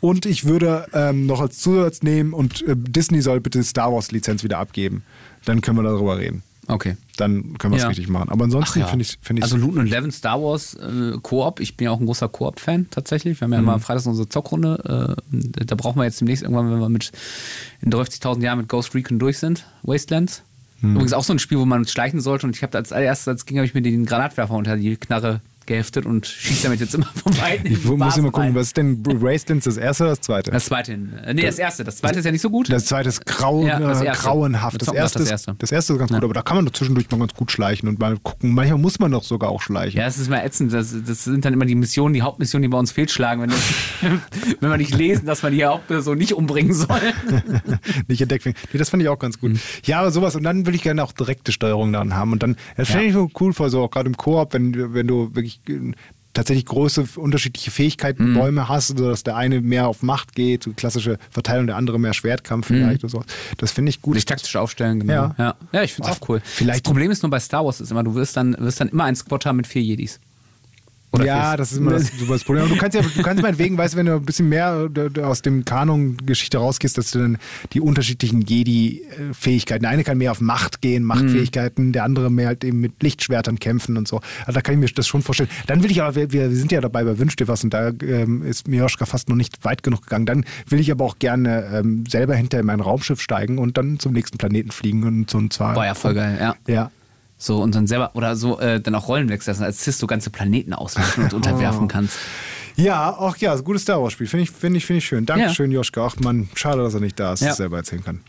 [0.00, 4.10] und ich würde ähm, noch als Zusatz nehmen und äh, Disney soll bitte Star Wars
[4.12, 5.02] Lizenz wieder abgeben.
[5.44, 6.42] Dann können wir darüber reden.
[6.66, 6.96] Okay.
[7.16, 7.88] Dann können wir es Ja.
[7.88, 8.28] richtig machen.
[8.28, 11.58] Aber ansonsten finde ich finde ich Also Looten und Levin Star Wars äh, Koop.
[11.58, 13.40] Ich bin ja auch ein großer Koop-Fan tatsächlich.
[13.40, 13.64] Wir haben ja Mhm.
[13.68, 15.16] immer freitags unsere Zockrunde.
[15.32, 17.10] Äh, da brauchen wir jetzt demnächst irgendwann, wenn wir mit
[17.80, 19.64] in 30.000 Jahren mit Ghost Recon durch sind.
[19.82, 20.42] Wastelands.
[20.80, 20.92] Mhm.
[20.92, 22.46] Übrigens auch so ein Spiel, wo man schleichen sollte.
[22.46, 25.40] Und ich habe als allererstes, als ging, habe ich mir den Granatwerfer unter die Knarre
[25.70, 27.66] geheftet und schieße damit jetzt immer von beiden.
[27.66, 30.50] in ich muss immer gucken, was ist denn Wastelands das erste oder das zweite?
[30.50, 30.92] Das zweite.
[31.24, 31.84] Äh, nee, das erste.
[31.84, 32.70] Das zweite ist ja nicht so gut.
[32.72, 34.24] Das zweite ist grau, Ja, das äh, erste.
[34.24, 34.82] grauenhaft.
[34.82, 35.54] Das erste, das ist- erste.
[35.58, 37.88] das erste ist ganz gut, aber da kann man doch zwischendurch mal ganz gut schleichen
[37.88, 38.52] und mal gucken.
[38.52, 39.98] Manchmal muss man doch sogar auch schleichen.
[40.00, 40.72] Ja, es ist mal ätzend.
[40.72, 43.60] Das, das sind dann immer die Missionen, die Hauptmissionen, die bei uns fehlschlagen, wenn, das,
[44.60, 47.00] wenn wir nicht lesen, dass man die Hauptperson nicht umbringen soll.
[48.08, 48.56] nicht entdeckt werden.
[48.72, 49.52] Nee, das fand ich auch ganz gut.
[49.84, 50.34] Ja, aber sowas.
[50.34, 52.32] Und dann würde ich gerne auch direkte Steuerung daran haben.
[52.32, 55.06] Und dann, das fände ich so cool vor, so auch gerade im Koop, wenn, wenn
[55.06, 55.59] du wirklich
[56.32, 61.18] tatsächlich große unterschiedliche Fähigkeiten, Bäume hast, sodass der eine mehr auf Macht geht, so klassische
[61.28, 63.24] Verteilung, der andere mehr Schwertkampf vielleicht oder so.
[63.58, 64.14] Das finde ich gut.
[64.14, 65.12] Sich taktisch aufstellen, genau.
[65.12, 65.34] Ja.
[65.38, 65.54] ja.
[65.72, 66.40] ja ich finde es auch cool.
[66.44, 68.88] Vielleicht- das Problem ist nur bei Star Wars ist immer, du wirst dann, wirst dann
[68.88, 70.20] immer ein Squad haben mit vier Jedis.
[71.12, 72.64] Oder ja, das ist immer das, super das Problem.
[72.64, 75.20] Aber du kannst ja, du kannst meinetwegen, weißt du, wenn du ein bisschen mehr äh,
[75.22, 77.38] aus dem Kanon-Geschichte rausgehst, dass du dann
[77.72, 82.62] die unterschiedlichen Jedi-Fähigkeiten, der eine kann mehr auf Macht gehen, Machtfähigkeiten, der andere mehr halt
[82.62, 84.20] eben mit Lichtschwertern kämpfen und so.
[84.46, 85.50] Also da kann ich mir das schon vorstellen.
[85.66, 87.90] Dann will ich aber, wir, wir sind ja dabei bei Wünsch dir was und da
[88.02, 90.26] ähm, ist Miroschka fast noch nicht weit genug gegangen.
[90.26, 93.98] Dann will ich aber auch gerne ähm, selber hinter in mein Raumschiff steigen und dann
[93.98, 95.74] zum nächsten Planeten fliegen und so und zwar.
[95.74, 96.54] Boah, ja, voll geil, ja.
[96.72, 96.90] Ja.
[97.42, 100.28] So, und dann selber, oder so, äh, dann auch Rollen wechseln als Cis du ganze
[100.28, 102.18] Planeten auslöschen und unterwerfen kannst.
[102.76, 104.26] Ja, auch ja, so gutes Star Wars Spiel.
[104.26, 105.24] Finde ich, finde ich, finde ich schön.
[105.24, 106.04] Dankeschön, Joschka.
[106.06, 107.48] Ach man, schade, dass er nicht da ist, Ja.
[107.48, 108.20] dass er selber erzählen kann.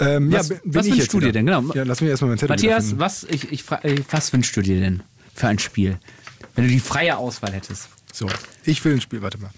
[0.00, 1.46] Ähm, Was- ja, was ich wünschst du dir denn?
[1.46, 1.62] Genau.
[1.74, 4.80] Ja, lass mich erstmal meinen Zettel Matthias, was, ich, ich, äh, was wünschst du dir
[4.80, 5.04] denn
[5.34, 5.98] für ein Spiel?
[6.56, 7.88] Wenn du die freie Auswahl hättest.
[8.12, 8.26] So,
[8.64, 9.50] ich will ein Spiel, warte mal.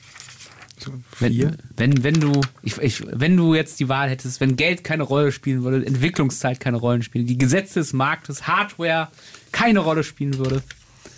[0.79, 1.57] So, Wenn, vier.
[1.77, 5.33] wenn, wenn, du, ich, ich, wenn du jetzt die Wahl hättest, wenn Geld keine Rolle
[5.33, 9.09] spielen würde, Entwicklungszeit keine Rolle spielen, die Gesetze des Marktes, Hardware
[9.53, 10.63] keine Rolle spielen würde,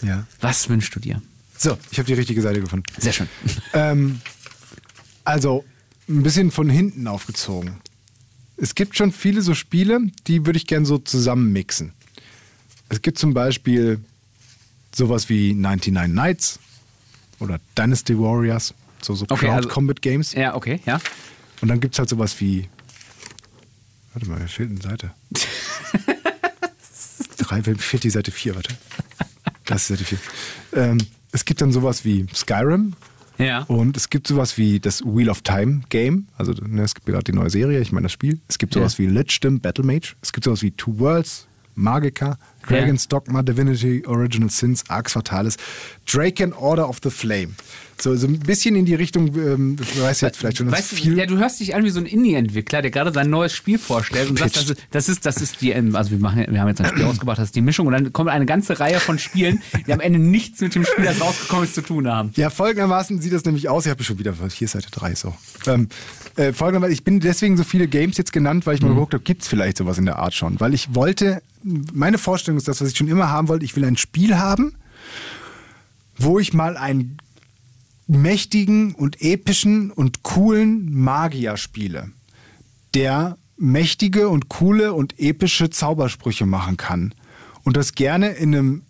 [0.03, 0.27] Ja.
[0.41, 1.21] was wünschst du dir?
[1.57, 2.85] So, ich habe die richtige Seite gefunden.
[2.99, 3.29] Sehr schön.
[3.73, 4.21] Ähm,
[5.25, 5.65] also,
[6.09, 7.79] ein bisschen von hinten aufgezogen.
[8.57, 11.93] Es gibt schon viele so Spiele, die würde ich gern so zusammenmixen.
[12.89, 14.01] Es gibt zum Beispiel
[14.95, 16.59] sowas wie 99 Nights
[17.41, 18.73] oder Dynasty Warriors,
[19.03, 20.33] so, so Okay, Crowd also- Combat Games.
[20.33, 21.01] Ja, okay, ja.
[21.61, 22.69] Und dann gibt es halt sowas wie.
[24.15, 25.11] Warte mal, mir fehlt eine Seite.
[27.39, 28.75] Drei, mir fehlt die Seite 4, warte.
[29.65, 30.19] Das ist Seite 4.
[30.75, 30.99] Ähm,
[31.33, 32.95] es gibt dann sowas wie Skyrim.
[33.39, 33.63] Ja.
[33.65, 36.27] Und es gibt sowas wie das Wheel of Time Game.
[36.37, 38.41] Also ne, es gibt gerade die neue Serie, ich meine das Spiel.
[38.49, 39.05] Es gibt sowas Ja.
[39.05, 40.15] wie Lichdom Battle Mage.
[40.23, 41.47] Es gibt sowas wie Two Worlds,
[41.79, 42.37] Magica,
[42.67, 45.57] Dragon's Dogma, Divinity, Original Sins, Arx Fatalis,
[46.07, 47.55] Draken Order of the Flame.
[48.01, 51.11] So, so ein bisschen in die Richtung, ähm, du weißt jetzt vielleicht schon, Weißt du,
[51.11, 54.31] ja, du hörst dich an wie so ein Indie-Entwickler, der gerade sein neues Spiel vorstellt
[54.31, 56.69] und sagt, das ist, das ist, das ist die, ähm, also wir machen, wir haben
[56.69, 59.19] jetzt ein Spiel ausgebracht, das ist die Mischung und dann kommt eine ganze Reihe von
[59.19, 62.31] Spielen, die am Ende nichts mit dem Spiel, das rausgekommen ist, zu tun haben.
[62.37, 63.85] Ja, folgendermaßen sieht das nämlich aus.
[63.87, 65.35] Ich habe schon wieder, hier Seite 3 so.
[65.67, 65.89] Ähm,
[66.37, 69.25] äh, folgendermaßen, ich bin deswegen so viele Games jetzt genannt, weil ich mal geguckt habe,
[69.25, 70.61] gibt es vielleicht sowas in der Art schon.
[70.61, 73.85] Weil ich wollte, meine Vorstellung ist das, was ich schon immer haben wollte, ich will
[73.85, 74.75] ein Spiel haben,
[76.17, 77.19] wo ich mal einen
[78.07, 82.11] mächtigen und epischen und coolen Magier spiele,
[82.95, 87.15] der mächtige und coole und epische Zaubersprüche machen kann.
[87.65, 88.83] Und das gerne in einem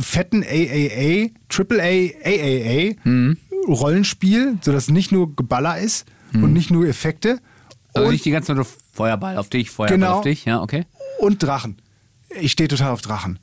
[0.00, 2.94] fetten AAA, AAA, AAA
[3.66, 7.40] Rollenspiel, sodass nicht nur Geballer ist und nicht nur Effekte
[7.92, 10.12] Also und, nicht die ganze Zeit nur Feuerball auf dich, Feuerball Genau.
[10.18, 10.84] auf dich, ja, okay.
[11.18, 11.76] und Drachen.
[12.40, 13.38] Ich stehe total auf Drachen.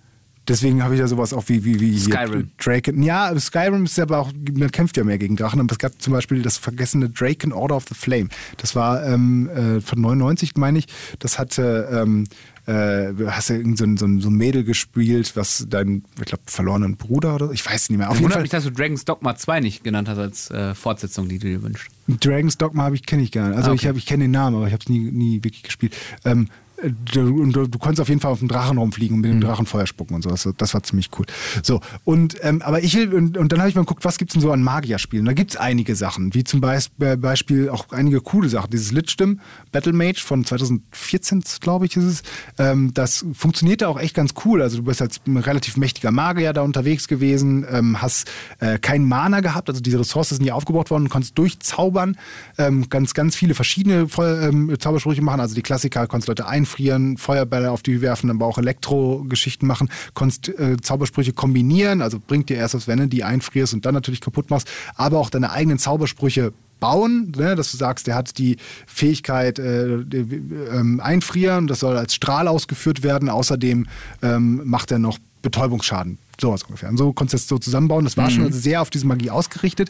[0.48, 2.52] Deswegen habe ich ja sowas auch wie, wie, wie Skyrim.
[2.64, 3.02] Draken.
[3.02, 6.14] Ja, Skyrim ist aber auch, man kämpft ja mehr gegen Drachen, aber es gab zum
[6.14, 8.30] Beispiel das vergessene Draken Order of the Flame.
[8.58, 10.86] Das war ähm, äh, von 99, meine ich.
[11.18, 12.26] Das hatte, ähm,
[12.68, 16.26] äh, hast du irgend so ein, so, ein, so ein Mädel gespielt, was deinen, ich
[16.26, 17.52] glaube, verlorenen Bruder oder so?
[17.52, 18.10] Ich weiß nicht mehr.
[18.12, 18.44] Auf Ich jeden Fall.
[18.44, 21.64] mich, dass du Dragon's Dogma 2 nicht genannt hast als äh, Fortsetzung, die du dir
[21.64, 21.88] wünschst.
[22.08, 23.58] Dragon's Dogma habe ich kenne ich gar nicht.
[23.58, 23.88] Also Ah, ich okay.
[23.88, 25.96] habe ich kenne den Namen, aber ich habe es nie, nie wirklich gespielt.
[26.24, 26.50] Ähm, äh,
[26.90, 29.66] du, du, du konntest auf jeden Fall auf dem Drachen rumfliegen und mit dem Drachen
[29.66, 30.30] Feuer spucken und so.
[30.58, 31.26] Das, war ziemlich cool.
[31.64, 34.34] So und ähm, aber ich will und, und dann habe ich mal geguckt, was gibt's
[34.34, 35.26] denn so an Magierspielen?
[35.26, 38.70] Da gibt's einige Sachen, wie zum Beis- Be- Beispiel auch einige coole Sachen.
[38.72, 39.40] Dieses Lichtstim
[39.72, 42.24] Battle Mage von 2014, glaube ich, ist es.
[42.58, 44.62] Ähm, das funktionierte auch echt ganz cool.
[44.62, 48.30] Also du bist als relativ mächtiger Magier da unterwegs gewesen, ähm, hast
[48.60, 52.18] äh, keinen Mana gehabt, also diese Ressourcen sind nie aufgebaut worden, konntest durchzaubern,
[52.58, 55.40] ähm, ganz, ganz viele verschiedene Feu- ähm, Zaubersprüche machen.
[55.40, 56.75] Also die Klassiker, konntest Leute einfrieren,
[57.18, 62.58] Feuerbälle auf die werfen, aber auch Elektro-Geschichten machen, konntest äh, Zaubersprüche kombinieren, also bringt dir
[62.58, 65.80] erst was, wenn du die einfrierst und dann natürlich kaputt machst, aber auch deine eigenen
[65.80, 71.98] Zaubersprüche bauen, ne, dass du sagst, der hat die Fähigkeit äh, ähm, einfrieren, das soll
[71.98, 73.88] als Strahl ausgeführt werden, außerdem
[74.22, 76.90] ähm, macht er noch Betäubungsschaden, sowas ungefähr.
[76.90, 79.30] Und so konntest du das so zusammenbauen, das war schon also sehr auf diese Magie
[79.30, 79.90] ausgerichtet.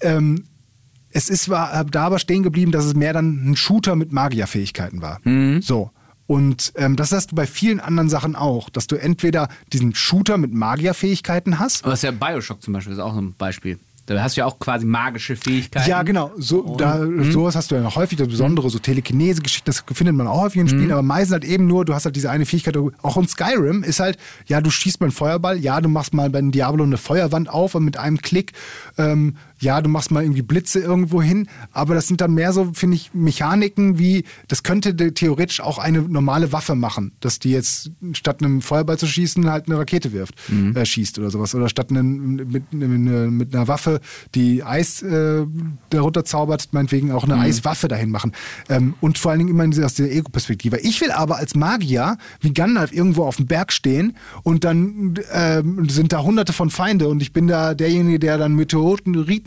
[0.00, 0.44] Ähm,
[1.12, 5.02] es ist war da aber stehen geblieben, dass es mehr dann ein Shooter mit Magierfähigkeiten
[5.02, 5.20] war.
[5.60, 5.90] So.
[6.26, 10.38] Und ähm, das hast du bei vielen anderen Sachen auch, dass du entweder diesen Shooter
[10.38, 11.84] mit Magierfähigkeiten hast.
[11.84, 13.78] Aber das ist ja Bioshock zum Beispiel, ist auch so ein Beispiel.
[14.06, 15.88] Da hast du ja auch quasi magische Fähigkeiten.
[15.88, 16.32] Ja, genau.
[16.36, 20.26] So, da, sowas hast du ja noch häufig, das Besondere, so Telekinese-Geschichten, das findet man
[20.26, 22.76] auch häufig in Spielen, aber meistens halt eben nur, du hast halt diese eine Fähigkeit,
[22.76, 26.30] auch in Skyrim ist halt, ja, du schießt mal einen Feuerball, ja, du machst mal
[26.30, 28.52] bei Diablo eine Feuerwand auf und mit einem Klick,
[28.98, 32.72] ähm, ja, du machst mal irgendwie Blitze irgendwo hin, aber das sind dann mehr so,
[32.74, 37.92] finde ich, Mechaniken wie, das könnte theoretisch auch eine normale Waffe machen, dass die jetzt
[38.12, 40.76] statt einem Feuerball zu schießen halt eine Rakete wirft, mhm.
[40.76, 41.54] äh, schießt oder sowas.
[41.54, 44.00] Oder statt einen, mit, mit, einer Waffe,
[44.34, 45.46] die Eis äh,
[45.90, 47.42] darunter zaubert, meinetwegen auch eine mhm.
[47.42, 48.32] Eiswaffe dahin machen.
[48.68, 50.80] Ähm, und vor allen Dingen immer aus der Ego-Perspektive.
[50.80, 55.88] Ich will aber als Magier wie Gandalf irgendwo auf dem Berg stehen und dann ähm,
[55.88, 58.54] sind da hunderte von Feinde und ich bin da derjenige, der dann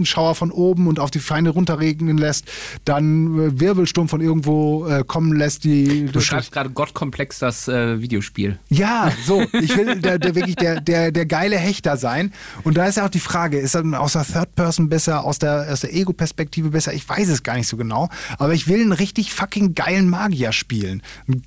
[0.06, 2.46] Meteoritenschauer von oben und auf die Feinde runterregnen lässt,
[2.86, 5.64] dann äh, Wirbelsturm von irgendwo äh, kommen lässt.
[5.64, 8.60] Die, du schreibst gerade Gottkomplex das äh, Videospiel.
[8.70, 9.42] Ja, so.
[9.54, 12.32] Ich will der, der wirklich der, der, der geile Hechter sein.
[12.64, 15.40] Und da ist ja auch die Frage, ist er aus der Third Person besser, aus
[15.40, 16.94] der, aus der Ego-Perspektive besser?
[16.94, 18.10] Ich weiß es gar nicht so genau.
[18.38, 21.02] Aber ich will einen richtig fucking geilen Magier spielen.
[21.28, 21.44] Einen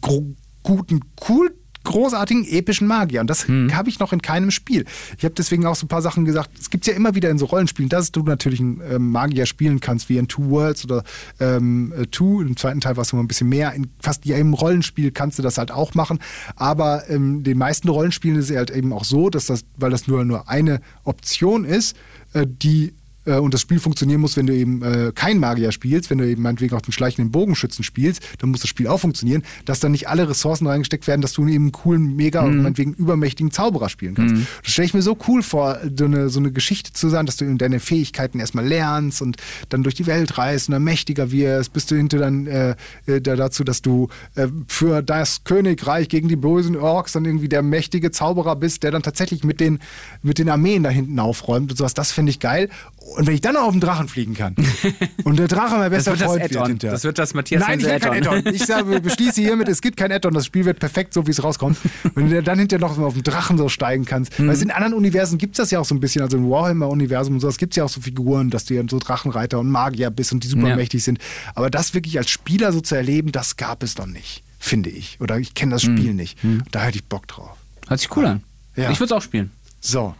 [0.62, 1.54] guten, cool
[1.88, 3.20] großartigen, epischen Magier.
[3.20, 3.74] Und das hm.
[3.74, 4.84] habe ich noch in keinem Spiel.
[5.16, 6.50] Ich habe deswegen auch so ein paar Sachen gesagt.
[6.60, 9.80] Es gibt ja immer wieder in so Rollenspielen, dass du natürlich einen ähm, Magier spielen
[9.80, 11.02] kannst, wie in Two Worlds oder
[11.40, 12.42] ähm, äh, Two.
[12.42, 13.72] Im zweiten Teil war es immer ein bisschen mehr.
[13.72, 16.18] In fast jedem Rollenspiel kannst du das halt auch machen.
[16.56, 19.90] Aber in ähm, den meisten Rollenspielen ist es halt eben auch so, dass das, weil
[19.90, 21.96] das nur, nur eine Option ist,
[22.34, 22.92] äh, die
[23.28, 26.28] äh, und das Spiel funktionieren muss, wenn du eben äh, kein Magier spielst, wenn du
[26.28, 29.92] eben meinetwegen auch den schleichenden Bogenschützen spielst, dann muss das Spiel auch funktionieren, dass dann
[29.92, 32.48] nicht alle Ressourcen reingesteckt werden, dass du eben einen coolen, mega mhm.
[32.48, 34.34] und meinetwegen übermächtigen Zauberer spielen kannst.
[34.34, 34.46] Mhm.
[34.62, 37.36] Das stelle ich mir so cool vor, so eine, so eine Geschichte zu sein, dass
[37.36, 39.36] du eben deine Fähigkeiten erstmal lernst und
[39.68, 42.74] dann durch die Welt reist und dann mächtiger wirst, bis du hinter dann äh,
[43.06, 47.62] äh, dazu, dass du äh, für das Königreich gegen die bösen Orks dann irgendwie der
[47.62, 49.78] mächtige Zauberer bist, der dann tatsächlich mit den,
[50.22, 51.94] mit den Armeen da hinten aufräumt und sowas.
[51.94, 52.68] Das finde ich geil.
[53.16, 54.54] Und wenn ich dann noch auf den Drachen fliegen kann
[55.24, 56.92] und der Drache mein bester Freund wird hinterher.
[56.92, 58.54] Das wird das Matthias Nein, ich will kein Addon.
[58.54, 60.34] Ich sage, beschließe hiermit, es gibt kein Addon.
[60.34, 61.78] Das Spiel wird perfekt, so wie es rauskommt.
[62.14, 64.38] Wenn du dann hinterher noch auf den Drachen so steigen kannst.
[64.38, 64.48] Mhm.
[64.48, 66.22] Weil in anderen Universen gibt es das ja auch so ein bisschen.
[66.22, 68.98] Also im Warhammer-Universum und sowas gibt es ja auch so Figuren, dass du ja so
[68.98, 70.76] Drachenreiter und Magier bist und die super ja.
[70.76, 71.18] mächtig sind.
[71.54, 75.18] Aber das wirklich als Spieler so zu erleben, das gab es doch nicht, finde ich.
[75.20, 76.16] Oder ich kenne das Spiel mhm.
[76.16, 76.44] nicht.
[76.44, 76.62] Mhm.
[76.70, 77.56] Da hätte ich Bock drauf.
[77.88, 78.42] Hört sich cool an.
[78.76, 78.90] Ja.
[78.90, 79.50] Ich würde es auch spielen.
[79.80, 80.14] So.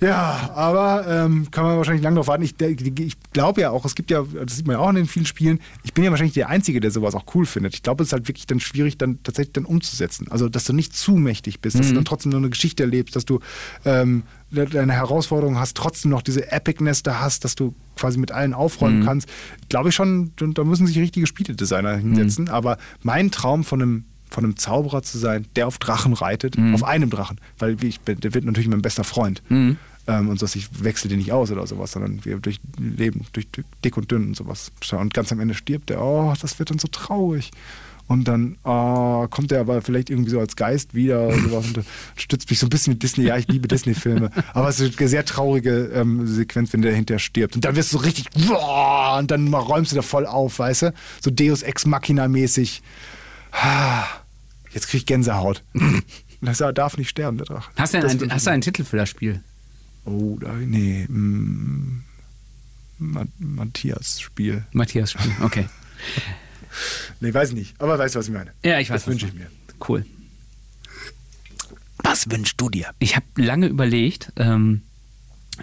[0.00, 2.42] Ja, aber ähm, kann man wahrscheinlich lange darauf warten.
[2.42, 5.06] Ich, ich glaube ja auch, es gibt ja, das sieht man ja auch in den
[5.06, 7.74] vielen Spielen, ich bin ja wahrscheinlich der Einzige, der sowas auch cool findet.
[7.74, 10.26] Ich glaube, es ist halt wirklich dann schwierig, dann tatsächlich dann umzusetzen.
[10.30, 11.80] Also, dass du nicht zu mächtig bist, mhm.
[11.80, 11.96] dass du mhm.
[11.96, 13.40] dann trotzdem noch eine Geschichte erlebst, dass du
[13.84, 18.52] ähm, deine Herausforderung hast, trotzdem noch diese Epicness da hast, dass du quasi mit allen
[18.52, 19.04] aufräumen mhm.
[19.04, 19.28] kannst.
[19.68, 22.44] Glaube ich schon, da müssen sich richtige Spieledesigner hinsetzen.
[22.44, 22.50] Mhm.
[22.50, 26.74] Aber mein Traum von einem von einem Zauberer zu sein, der auf Drachen reitet, mhm.
[26.74, 29.42] auf einem Drachen, weil ich bin, der wird natürlich mein bester Freund.
[29.48, 29.76] Mhm.
[30.08, 33.46] Ähm, und so, ich wechsle den nicht aus oder sowas, sondern wir durch Leben, durch
[33.84, 34.72] dick und dünn und sowas.
[34.92, 37.50] Und ganz am Ende stirbt der, oh, das wird dann so traurig.
[38.08, 41.84] Und dann oh, kommt er aber vielleicht irgendwie so als Geist wieder und sowas und
[42.16, 43.24] stützt mich so ein bisschen mit Disney.
[43.24, 44.30] Ja, ich liebe Disney-Filme.
[44.54, 47.56] Aber es ist eine sehr traurige ähm, Sequenz, wenn der hinterher stirbt.
[47.56, 50.82] Und dann wirst du so richtig, boah, und dann räumst du da voll auf, weißt
[50.82, 50.94] du?
[51.20, 52.82] So Deus Ex Machina-mäßig.
[54.72, 55.62] Jetzt krieg ich Gänsehaut.
[56.42, 57.72] Das darf nicht sterben, der Drache.
[57.76, 59.42] Hast du, einen, hast du einen Titel für das Spiel?
[60.04, 61.06] Oh, nee.
[61.08, 62.04] Mm,
[62.98, 64.64] Matthias Spiel.
[64.72, 65.66] Matthias Spiel, okay.
[67.20, 67.80] nee, weiß nicht.
[67.80, 68.52] Aber weißt du, was ich meine?
[68.62, 69.02] Ja, ich weiß.
[69.02, 69.50] Das wünsche ich mir.
[69.88, 70.04] Cool.
[71.98, 72.90] Was wünschst du dir?
[72.98, 74.82] Ich habe lange überlegt, ähm,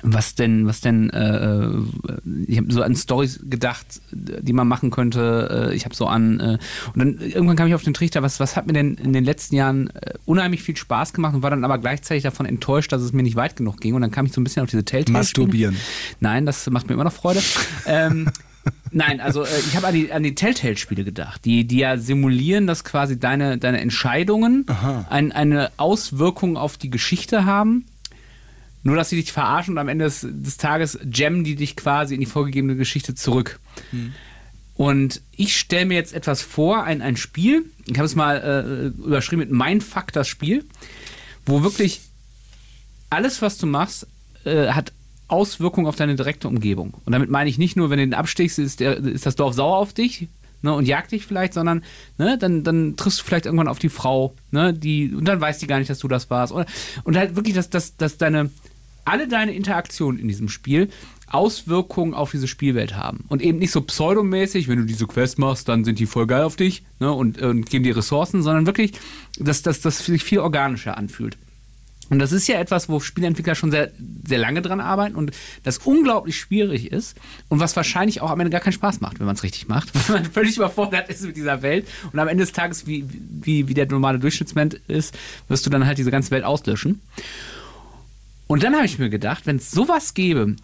[0.02, 1.84] was denn, was denn, äh, äh
[2.48, 5.70] ich habe so an Stories gedacht, die man machen könnte.
[5.72, 6.58] Äh, ich habe so an, äh,
[6.94, 9.24] und dann irgendwann kam ich auf den Trichter, was, was hat mir denn in den
[9.24, 13.02] letzten Jahren äh, unheimlich viel Spaß gemacht und war dann aber gleichzeitig davon enttäuscht, dass
[13.02, 13.94] es mir nicht weit genug ging.
[13.94, 15.18] Und dann kam ich so ein bisschen auf diese Telltale.
[15.18, 15.78] Masturbieren.
[16.20, 17.42] Nein, das macht mir immer noch Freude.
[17.86, 18.30] ähm,
[18.92, 22.68] Nein, also äh, ich habe an die, an die Telltale-Spiele gedacht, die, die ja simulieren,
[22.68, 24.66] dass quasi deine, deine Entscheidungen
[25.10, 27.86] ein, eine Auswirkung auf die Geschichte haben
[28.84, 32.14] nur, dass sie dich verarschen und am Ende des, des Tages jammen die dich quasi
[32.14, 33.60] in die vorgegebene Geschichte zurück.
[33.92, 34.14] Mhm.
[34.76, 39.02] Und ich stelle mir jetzt etwas vor, ein, ein Spiel, ich habe es mal äh,
[39.02, 40.66] überschrieben mit Mindfuck, das Spiel,
[41.46, 42.02] wo wirklich
[43.10, 44.08] alles, was du machst,
[44.46, 44.92] äh, hat
[45.28, 46.96] Auswirkungen auf deine direkte Umgebung.
[47.06, 49.54] Und damit meine ich nicht nur, wenn du den abstichst, ist, der, ist das Dorf
[49.54, 50.28] sauer auf dich
[50.64, 51.84] ne, und jagt dich vielleicht, sondern
[52.18, 55.60] ne, dann, dann triffst du vielleicht irgendwann auf die Frau, ne, die, und dann weiß
[55.60, 56.52] die gar nicht, dass du das warst.
[56.52, 56.66] Oder,
[57.04, 58.50] und halt wirklich, dass, dass, dass deine
[59.06, 60.90] alle deine Interaktionen in diesem Spiel
[61.28, 63.26] Auswirkungen auf diese Spielwelt haben.
[63.28, 66.44] Und eben nicht so pseudomäßig, wenn du diese Quest machst, dann sind die voll geil
[66.44, 68.94] auf dich ne, und, und geben dir Ressourcen, sondern wirklich,
[69.40, 71.38] dass das sich viel organischer anfühlt.
[72.10, 73.92] Und das ist ja etwas, wo Spieleentwickler schon sehr,
[74.28, 75.32] sehr lange dran arbeiten und
[75.64, 77.18] das unglaublich schwierig ist
[77.50, 79.90] und was wahrscheinlich auch am Ende gar keinen Spaß macht, wenn man es richtig macht,
[80.10, 83.68] weil man völlig überfordert ist mit dieser Welt und am Ende des Tages, wie, wie,
[83.68, 85.18] wie der normale Durchschnittsmensch ist,
[85.48, 87.02] wirst du dann halt diese ganze Welt auslöschen.
[88.54, 90.56] Und dann habe ich mir gedacht, wenn es sowas gäbe,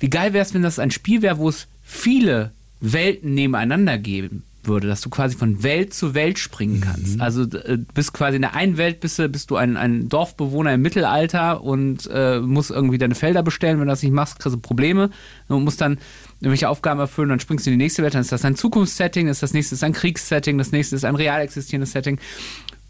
[0.00, 2.50] wie geil wäre es, wenn das ein Spiel wäre, wo es viele
[2.80, 7.20] Welten nebeneinander geben würde, dass du quasi von Welt zu Welt springen kannst.
[7.20, 10.74] Also äh, bist quasi in der einen Welt bist du, bist du ein, ein Dorfbewohner
[10.74, 13.78] im Mittelalter und äh, musst irgendwie deine Felder bestellen.
[13.78, 15.10] Wenn du das nicht machst, kriegst du Probleme
[15.46, 15.98] und musst dann
[16.40, 19.28] irgendwelche Aufgaben erfüllen, dann springst du in die nächste Welt, dann ist das ein Zukunftssetting,
[19.28, 22.18] ist das nächste ist ein Kriegssetting, das nächste ist ein real existierendes Setting.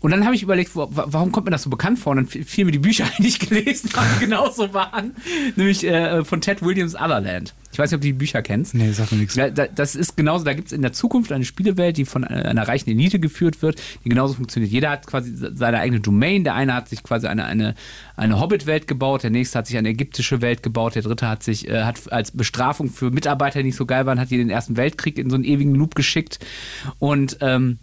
[0.06, 2.12] Und dann habe ich überlegt, wo, wa- warum kommt mir das so bekannt vor?
[2.12, 5.16] Und dann fiel mir die Bücher, die ich gelesen habe, genauso waren.
[5.56, 7.54] Nämlich äh, von Ted Williams Otherland.
[7.72, 8.72] Ich weiß nicht, ob du die Bücher kennst.
[8.74, 9.34] Nee, sagt mir nichts.
[9.34, 12.48] Da, das ist genauso, da gibt es in der Zukunft eine Spielewelt, die von einer,
[12.48, 14.70] einer reichen Elite geführt wird, die genauso funktioniert.
[14.70, 16.44] Jeder hat quasi seine eigene Domain.
[16.44, 17.74] Der eine hat sich quasi eine, eine,
[18.16, 21.68] eine Hobbit-Welt gebaut, der nächste hat sich eine ägyptische Welt gebaut, der dritte hat sich
[21.68, 24.76] äh, hat als Bestrafung für Mitarbeiter, die nicht so geil waren, hat die den Ersten
[24.76, 26.38] Weltkrieg in so einen ewigen Loop geschickt.
[27.00, 27.78] Und ähm,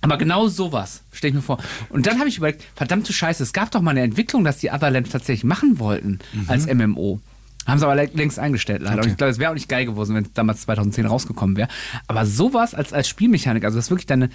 [0.00, 1.58] aber genau sowas, stelle ich mir vor.
[1.90, 4.70] Und dann habe ich überlegt, verdammte Scheiße, es gab doch mal eine Entwicklung, dass die
[4.70, 7.20] Otherland tatsächlich machen wollten als MMO.
[7.66, 9.02] Haben sie aber lä- längst eingestellt leider.
[9.02, 11.68] Und ich glaube, es wäre auch nicht geil gewesen, wenn es damals 2010 rausgekommen wäre.
[12.06, 14.30] Aber sowas als, als Spielmechanik, also dass wirklich deine,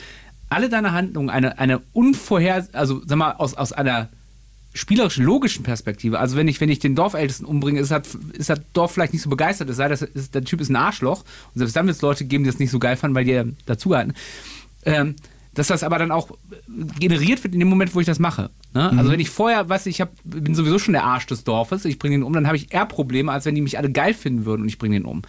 [0.49, 4.09] alle deine Handlungen eine, eine unvorher, also sag mal, aus, aus einer
[4.75, 6.19] spielerischen, logischen Perspektive.
[6.19, 9.21] Also wenn ich, wenn ich den Dorfältesten umbringe, ist das, ist das Dorf vielleicht nicht
[9.23, 9.69] so begeistert.
[9.69, 11.21] Es sei, ist, der Typ ist ein Arschloch.
[11.21, 13.41] Und selbst dann wird es Leute geben, die das nicht so geil fanden, weil die
[13.65, 14.13] dazugehalten.
[14.85, 15.15] Ähm,
[15.55, 16.29] dass das aber dann auch
[16.99, 18.49] generiert wird in dem Moment, wo ich das mache.
[18.73, 18.89] Ne?
[18.97, 21.99] Also wenn ich vorher, weiß ich, hab, bin sowieso schon der Arsch des Dorfes, ich
[21.99, 24.45] bringe den um, dann habe ich eher Probleme, als wenn die mich alle geil finden
[24.45, 25.21] würden und ich bringe den um.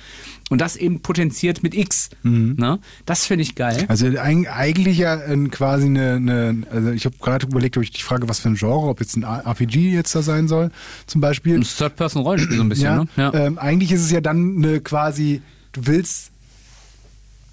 [0.50, 2.10] Und das eben potenziert mit X.
[2.22, 2.78] Ne?
[3.06, 3.84] Das finde ich geil.
[3.88, 7.90] Also eig- eigentlich ja äh, quasi eine, eine also ich habe gerade überlegt, ob ich
[7.90, 10.70] die Frage, was für ein Genre, ob jetzt ein RPG jetzt da sein soll,
[11.06, 11.56] zum Beispiel.
[11.56, 13.08] Ein Third-Person-Rollenspiel so ein bisschen, ja, ne?
[13.16, 13.34] Ja.
[13.34, 15.42] Ähm, eigentlich ist es ja dann eine quasi,
[15.72, 16.30] du willst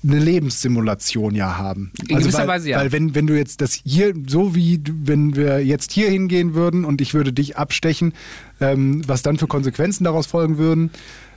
[0.03, 1.91] eine Lebenssimulation ja haben.
[2.07, 2.79] In gewisser weil, Weise ja.
[2.79, 6.85] Weil wenn, wenn du jetzt das hier, so wie wenn wir jetzt hier hingehen würden
[6.85, 8.13] und ich würde dich abstechen,
[8.59, 10.91] ähm, was dann für Konsequenzen daraus folgen würden.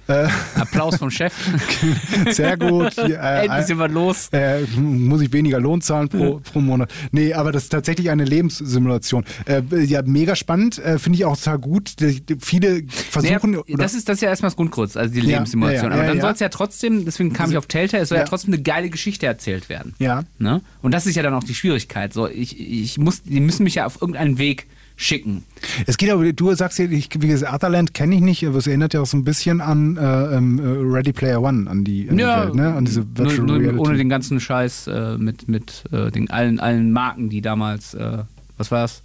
[0.07, 0.27] Äh,
[0.57, 1.33] Applaus vom Chef.
[2.31, 2.93] sehr gut.
[3.07, 4.29] Hier, äh, Endlich sind wir los.
[4.33, 6.93] äh, muss ich weniger Lohn zahlen pro, pro Monat.
[7.13, 9.25] Nee, aber das ist tatsächlich eine Lebenssimulation.
[9.47, 11.95] Äh, ja, mega spannend, äh, finde ich auch total gut.
[12.41, 13.53] Viele versuchen.
[13.53, 15.91] Naja, das, ist, das ist ja erstmal das Grundkurz, also die Ja, Lebenssimulation.
[15.91, 18.17] ja, ja, Aber dann soll es ja trotzdem, deswegen kam ich auf Telltale, es soll
[18.19, 18.25] ja.
[18.25, 18.29] Ja.
[18.29, 19.95] trotzdem eine geile Geschichte erzählt werden.
[19.99, 20.25] ja.
[20.39, 20.61] Ne?
[20.83, 22.13] Und das ist ja dann auch die Schwierigkeit.
[22.13, 24.67] So, ich, ich muss, die müssen mich ja auf irgendeinen Weg
[24.97, 25.45] schicken.
[25.87, 28.67] Es geht aber, du sagst ja, ich, wie gesagt, Otherland kenne ich nicht, aber es
[28.67, 32.09] erinnert ja auch so ein bisschen an äh, ähm, äh, Ready Player One, an die,
[32.09, 32.75] an die Welt, ne?
[32.75, 33.79] an diese nur, Virtual nur Reality.
[33.79, 38.19] ohne den ganzen Scheiß äh, mit, mit äh, den allen, allen Marken, die damals, äh,
[38.57, 39.03] was war das?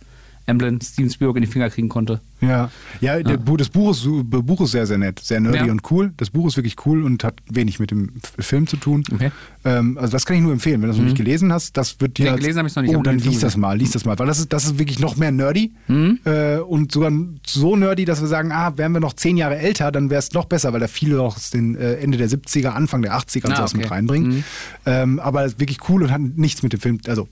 [0.50, 2.20] Emblem Steven Spielberg in die Finger kriegen konnte.
[2.42, 2.72] Ja,
[3.02, 5.72] ja, Der, Bu- das Buch ist, Buch ist sehr, sehr nett, sehr nerdy Ja.
[5.72, 6.14] und cool.
[6.18, 9.04] Das Buch ist wirklich cool und hat wenig mit dem Film zu tun.
[9.14, 9.32] Okay.
[9.66, 11.76] Ähm, also das kann ich nur empfehlen, wenn du es noch nicht gelesen hast.
[11.78, 12.32] Das wird dir.
[12.32, 14.28] Als- gelesen hab ich's noch nicht, Oh, dann lies das mal, lies das mal, weil
[14.28, 16.20] das ist, das ist wirklich noch mehr nerdy Mhm.
[16.26, 17.12] äh, und sogar
[17.46, 20.32] so nerdy, dass wir sagen, ah, wären wir noch zehn Jahre älter, dann wäre es
[20.34, 23.52] noch besser, weil da viele auch den äh, Ende der 70er, Anfang der 80er und
[23.54, 23.82] Ah, sowas okay.
[23.84, 24.44] mit reinbringen.
[24.86, 27.28] Ähm, aber es ist wirklich cool und hat nichts mit dem Film, also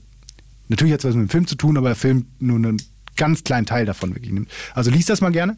[0.70, 2.76] Natürlich hat es was mit dem Film zu tun, aber der Film nur einen
[3.18, 4.48] ganz kleinen Teil davon wirklich nimmt.
[4.74, 5.56] Also liest das mal gerne.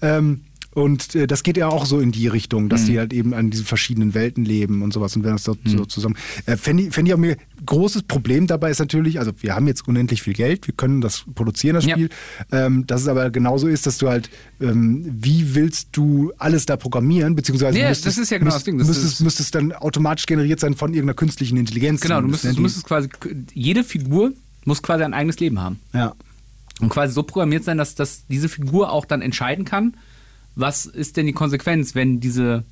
[0.00, 0.40] Ähm,
[0.72, 3.50] und äh, das geht ja auch so in die Richtung, dass die halt eben an
[3.50, 6.16] diesen verschiedenen Welten leben und sowas und wenn das so, so zusammen.
[6.46, 9.66] Äh, Fände ich, fänd ich auch mir großes Problem dabei ist natürlich, also wir haben
[9.66, 11.96] jetzt unendlich viel Geld, wir können das produzieren, das Ja.
[11.96, 12.08] Spiel.
[12.52, 14.30] Ähm, dass es aber genauso ist, dass du halt,
[14.60, 18.62] ähm, wie willst du alles da programmieren, beziehungsweise Nee, müsstest, das ist ja genau das
[18.62, 22.00] Ding, das müsstest, müsstest dann automatisch generiert sein von irgendeiner künstlichen Intelligenz.
[22.00, 23.08] Genau, du müsstest, du müsstest quasi,
[23.52, 24.32] jede Figur
[24.64, 25.80] muss quasi ein eigenes Leben haben.
[25.92, 26.14] Ja.
[26.80, 29.96] Und quasi so programmiert sein, dass, dass diese Figur auch dann entscheiden kann,
[30.56, 32.64] was ist denn die Konsequenz, wenn diese,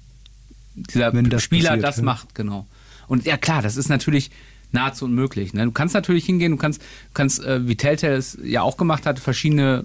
[0.74, 2.02] dieser Wenn das Spieler passiert, das ja.
[2.02, 2.66] macht, genau.
[3.06, 4.30] Und ja klar, das ist natürlich
[4.72, 5.54] nahezu unmöglich.
[5.54, 5.64] Ne?
[5.64, 6.82] Du kannst natürlich hingehen, du kannst,
[7.14, 9.84] kannst äh, wie Telltale es ja auch gemacht hat, verschiedene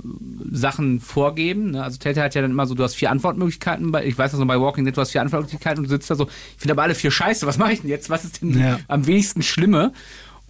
[0.51, 1.71] Sachen vorgeben.
[1.71, 1.83] Ne?
[1.83, 3.91] Also Telltale hat ja dann immer so, du hast vier Antwortmöglichkeiten.
[3.91, 6.09] Bei, ich weiß das noch bei Walking Dead, du hast vier Antwortmöglichkeiten und du sitzt
[6.09, 8.09] da so, ich finde aber alle vier scheiße, was mache ich denn jetzt?
[8.09, 8.79] Was ist denn Ja.
[8.87, 9.93] am wenigsten Schlimme?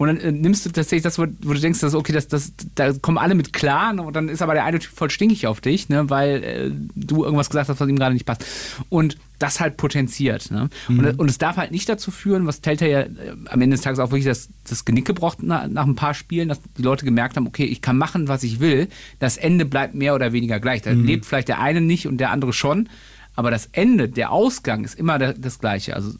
[0.04, 2.52] Und dann äh, nimmst du tatsächlich das, wo, wo du denkst, dass, okay, das, das,
[2.74, 4.02] da kommen alle mit klar ne?
[4.02, 6.10] und dann ist aber der eine Typ voll stinkig auf dich, ne?
[6.10, 8.44] weil äh, du irgendwas gesagt hast, was ihm gerade nicht passt.
[8.90, 10.50] Und das halt potenziert.
[10.50, 10.68] Ne?
[10.88, 13.80] Und, und es darf halt nicht dazu führen, was Telltale ja äh, am Ende des
[13.80, 17.06] Tages auch wirklich das, das Genick gebrochen nach, nach ein paar Spielen, dass die Leute
[17.06, 18.88] gemerkt haben, okay, ich kann machen, was ich will.
[19.20, 20.82] Das Ende bleibt mehr oder weniger gleich.
[20.82, 22.90] Da lebt vielleicht der eine nicht und der andere schon.
[23.36, 25.96] Aber das Ende, der Ausgang ist immer der, das gleiche.
[25.96, 26.10] Also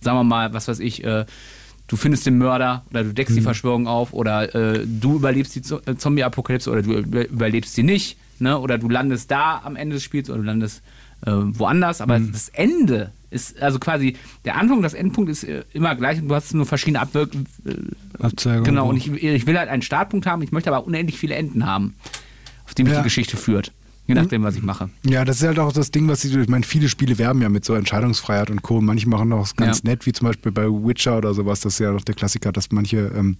[0.00, 1.24] sagen wir mal, was weiß ich, äh,
[1.94, 5.60] du findest den Mörder oder du deckst die Verschwörung auf oder äh, du überlebst die
[5.60, 8.58] äh, Zombie-Apokalypse oder du über überlebst sie nicht, ne?
[8.58, 10.82] Oder du landest da am Ende des Spiels oder du landest
[11.24, 15.62] äh, woanders, aber das Ende ist, also quasi der Anfang und das Endpunkt ist äh,
[15.72, 17.30] immer gleich und du hast nur verschiedene Abwirk
[17.64, 17.72] äh.
[18.64, 21.64] Genau, und ich, ich will halt einen Startpunkt haben, ich möchte aber unendlich viele Enden
[21.64, 21.94] haben,
[22.66, 22.98] auf die mich Ja.
[22.98, 23.70] die Geschichte führt.
[24.06, 24.90] Je nachdem, was ich mache.
[25.06, 27.48] Ja, das ist halt auch das Ding, was sie, ich meine, viele Spiele werben ja
[27.48, 28.80] mit so Entscheidungsfreiheit und Co.
[28.82, 29.90] Manche machen auch ganz Ja.
[29.90, 32.70] nett, wie zum Beispiel bei Witcher oder sowas, das ist ja noch der Klassiker, dass
[32.70, 33.38] manche ähm,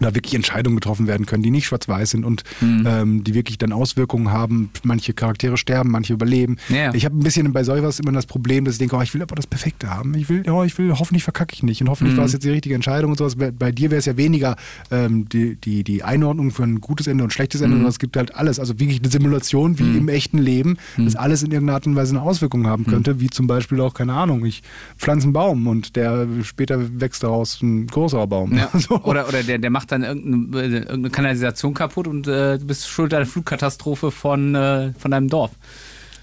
[0.00, 2.84] da wirklich Entscheidungen getroffen werden können, die nicht schwarz-weiß sind und Mhm.
[2.86, 4.70] ähm, die wirklich dann Auswirkungen haben.
[4.82, 6.56] Manche Charaktere sterben, manche überleben.
[6.68, 6.92] Ja.
[6.94, 9.22] Ich habe ein bisschen bei sowas immer das Problem, dass ich denke, oh, ich will
[9.22, 10.14] aber das Perfekte haben.
[10.14, 12.18] Ich will, oh, ich will, hoffentlich verkacke ich nicht und hoffentlich Mhm.
[12.18, 13.36] war es jetzt die richtige Entscheidung und sowas.
[13.36, 14.56] Bei, bei dir wäre es ja weniger
[14.90, 17.64] ähm, die, die, die Einordnung für ein gutes Ende und schlechtes Mhm.
[17.66, 18.58] Ende, sondern es gibt halt alles.
[18.58, 21.04] Also wirklich eine Simulation wie im echten Leben, Mhm.
[21.04, 23.94] dass alles in irgendeiner Art und Weise eine Auswirkung haben könnte, wie zum Beispiel auch,
[23.94, 24.62] keine Ahnung, ich
[24.96, 28.56] pflanze einen Baum und der später wächst daraus ein größerer Baum.
[28.56, 28.68] Ja.
[28.82, 29.00] So.
[29.04, 32.88] Oder, oder der, der macht dann irgendeine, äh, irgendeine Kanalisation kaputt und äh, du bist
[32.88, 35.52] schuld an der Flugkatastrophe von, äh, von deinem Dorf.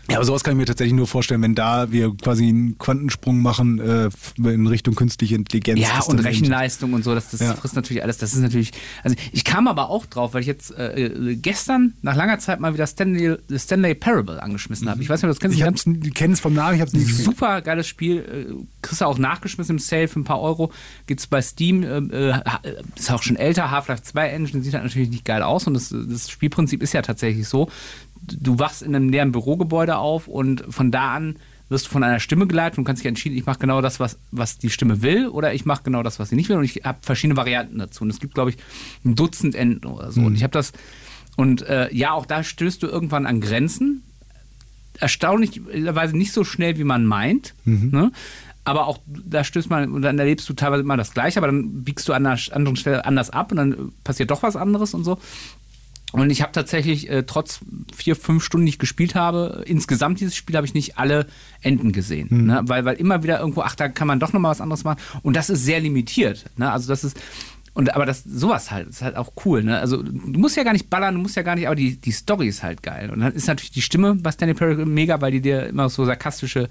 [0.10, 3.42] Ja, aber sowas kann ich mir tatsächlich nur vorstellen, wenn da wir quasi einen Quantensprung
[3.42, 5.80] machen äh, in Richtung künstliche Intelligenz.
[5.80, 7.54] Ja, und Rechenleistung und so, das, das Ja.
[7.54, 8.18] frisst natürlich alles.
[8.18, 8.72] Das ist natürlich.
[9.04, 12.60] Also ich kam aber auch drauf, weil ich jetzt äh, äh, gestern nach langer Zeit
[12.60, 15.02] mal wieder Stanley, Stanley Parable angeschmissen habe.
[15.04, 15.86] Ich weiß nicht, ob du das kennst.
[15.88, 17.26] Ich kenne es vom Namen, ich habe es gespielt.
[17.26, 18.18] Super geiles Spiel.
[18.50, 20.72] äh, Kriegst du auch nachgeschmissen im Sale für ein paar Euro.
[21.06, 21.84] Gibt's bei Steam.
[21.84, 22.42] Äh, äh,
[22.96, 23.70] ist auch schon älter.
[23.70, 25.68] Half-Life 2 Engine sieht halt natürlich nicht geil aus.
[25.68, 27.70] Und das, das Spielprinzip ist ja tatsächlich so.
[28.40, 31.36] Du wachst in einem leeren Bürogebäude auf und von da an
[31.70, 34.18] wirst du von einer Stimme geleitet und kannst dich entschieden, ich mache genau das, was,
[34.32, 36.58] was die Stimme will oder ich mache genau das, was sie nicht will.
[36.58, 38.04] Und ich habe verschiedene Varianten dazu.
[38.04, 38.58] Und es gibt, glaube ich,
[39.06, 40.22] ein Dutzend Enden oder so.
[40.22, 40.74] Und ich habe das.
[41.38, 44.04] Und äh, ja, auch da stößt du irgendwann an Grenzen
[45.00, 47.54] erstaunlicherweise nicht so schnell, wie man meint.
[47.92, 48.12] Ne?
[48.66, 51.84] Aber auch da stößt man und dann erlebst du teilweise immer das Gleiche, aber dann
[51.84, 55.04] biegst du an einer anderen Stelle anders ab und dann passiert doch was anderes und
[55.04, 55.18] so.
[56.12, 57.60] Und ich habe tatsächlich, äh, trotz
[57.96, 61.28] vier, fünf Stunden, die ich gespielt habe, insgesamt dieses Spiel habe ich nicht alle
[61.62, 62.48] Enden gesehen.
[62.48, 62.62] Ne?
[62.64, 65.00] Weil, weil immer wieder irgendwo, ach, da kann man doch nochmal was anderes machen.
[65.22, 66.46] Und das ist sehr limitiert.
[66.58, 66.72] Ne?
[66.72, 67.20] Also das ist,
[67.74, 69.64] und aber das, sowas halt, ist halt auch cool.
[69.64, 69.80] Ne?
[69.80, 72.12] Also du musst ja gar nicht ballern, du musst ja gar nicht, aber die, die
[72.12, 73.12] Story ist halt geil.
[73.12, 76.06] Und dann ist natürlich die Stimme bei Stanley Parable mega, weil die dir immer so
[76.06, 76.70] sarkastische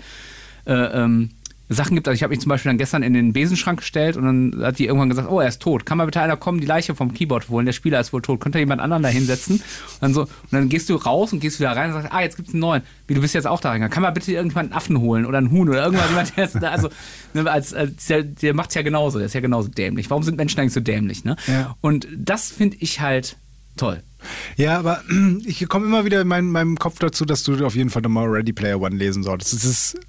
[0.67, 1.31] äh, ähm,
[1.69, 2.09] Sachen gibt.
[2.09, 4.79] Also ich habe mich zum Beispiel dann gestern in den Besenschrank gestellt und dann hat
[4.79, 5.85] die irgendwann gesagt, oh, er ist tot.
[5.85, 7.67] Kann mal bitte einer kommen, die Leiche vom Keyboard holen?
[7.67, 8.41] Der Spieler ist wohl tot.
[8.41, 9.57] Könnte jemand anderen da hinsetzen?
[9.57, 9.63] Und
[10.01, 12.37] dann, so, und dann gehst du raus und gehst wieder rein und sagst, ah, jetzt
[12.37, 12.83] gibt's einen neuen.
[13.07, 13.93] Wie, du bist jetzt auch da reingegangen.
[13.93, 16.55] Kann mal bitte irgendjemand einen Affen holen oder einen Huhn oder irgendwann jemand, der ist
[16.55, 16.89] da, also,
[17.35, 19.19] ne, als, als, der, der macht's ja genauso.
[19.19, 20.09] Der ist ja genauso dämlich.
[20.11, 21.37] Warum sind Menschen eigentlich so dämlich, ne?
[21.47, 21.77] Ja.
[21.81, 23.37] Und das finde ich halt
[23.77, 24.03] toll.
[24.57, 25.03] Ja, aber
[25.45, 28.27] ich komme immer wieder in meinem, meinem Kopf dazu, dass du auf jeden Fall nochmal
[28.27, 29.53] Ready Player One lesen solltest.
[29.53, 30.01] Es ist,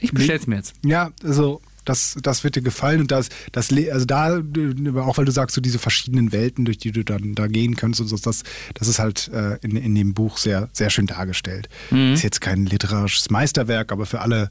[0.00, 0.74] Ich bestell's mir jetzt.
[0.84, 5.32] ja, also das, das wird dir gefallen und das, das, also da, auch weil du
[5.32, 8.42] sagst, so diese verschiedenen Welten, durch die du dann da gehen kannst und so, das,
[8.74, 11.68] das ist halt äh, in, in dem Buch sehr, sehr schön dargestellt.
[11.90, 14.50] Ist jetzt kein literarisches Meisterwerk, aber für alle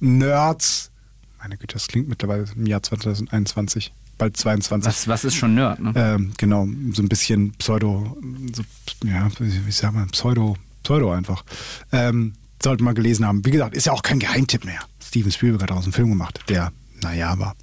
[0.00, 0.90] Nerds,
[1.38, 4.88] meine Güte, das klingt mittlerweile im Jahr 2021, bald 22.
[4.88, 5.92] Was, was ist schon Nerd, ne?
[5.94, 8.16] Ähm, genau, so ein bisschen Pseudo,
[8.54, 8.62] so,
[9.06, 11.44] ja, wie wie sagt man, Pseudo, Pseudo einfach.
[11.92, 12.32] Ähm,
[12.64, 13.44] sollte man gelesen haben.
[13.44, 14.80] Wie gesagt, ist ja auch kein Geheimtipp mehr.
[15.02, 16.72] Steven Spielberg hat daraus einen Film gemacht, der,
[17.02, 17.54] naja, war.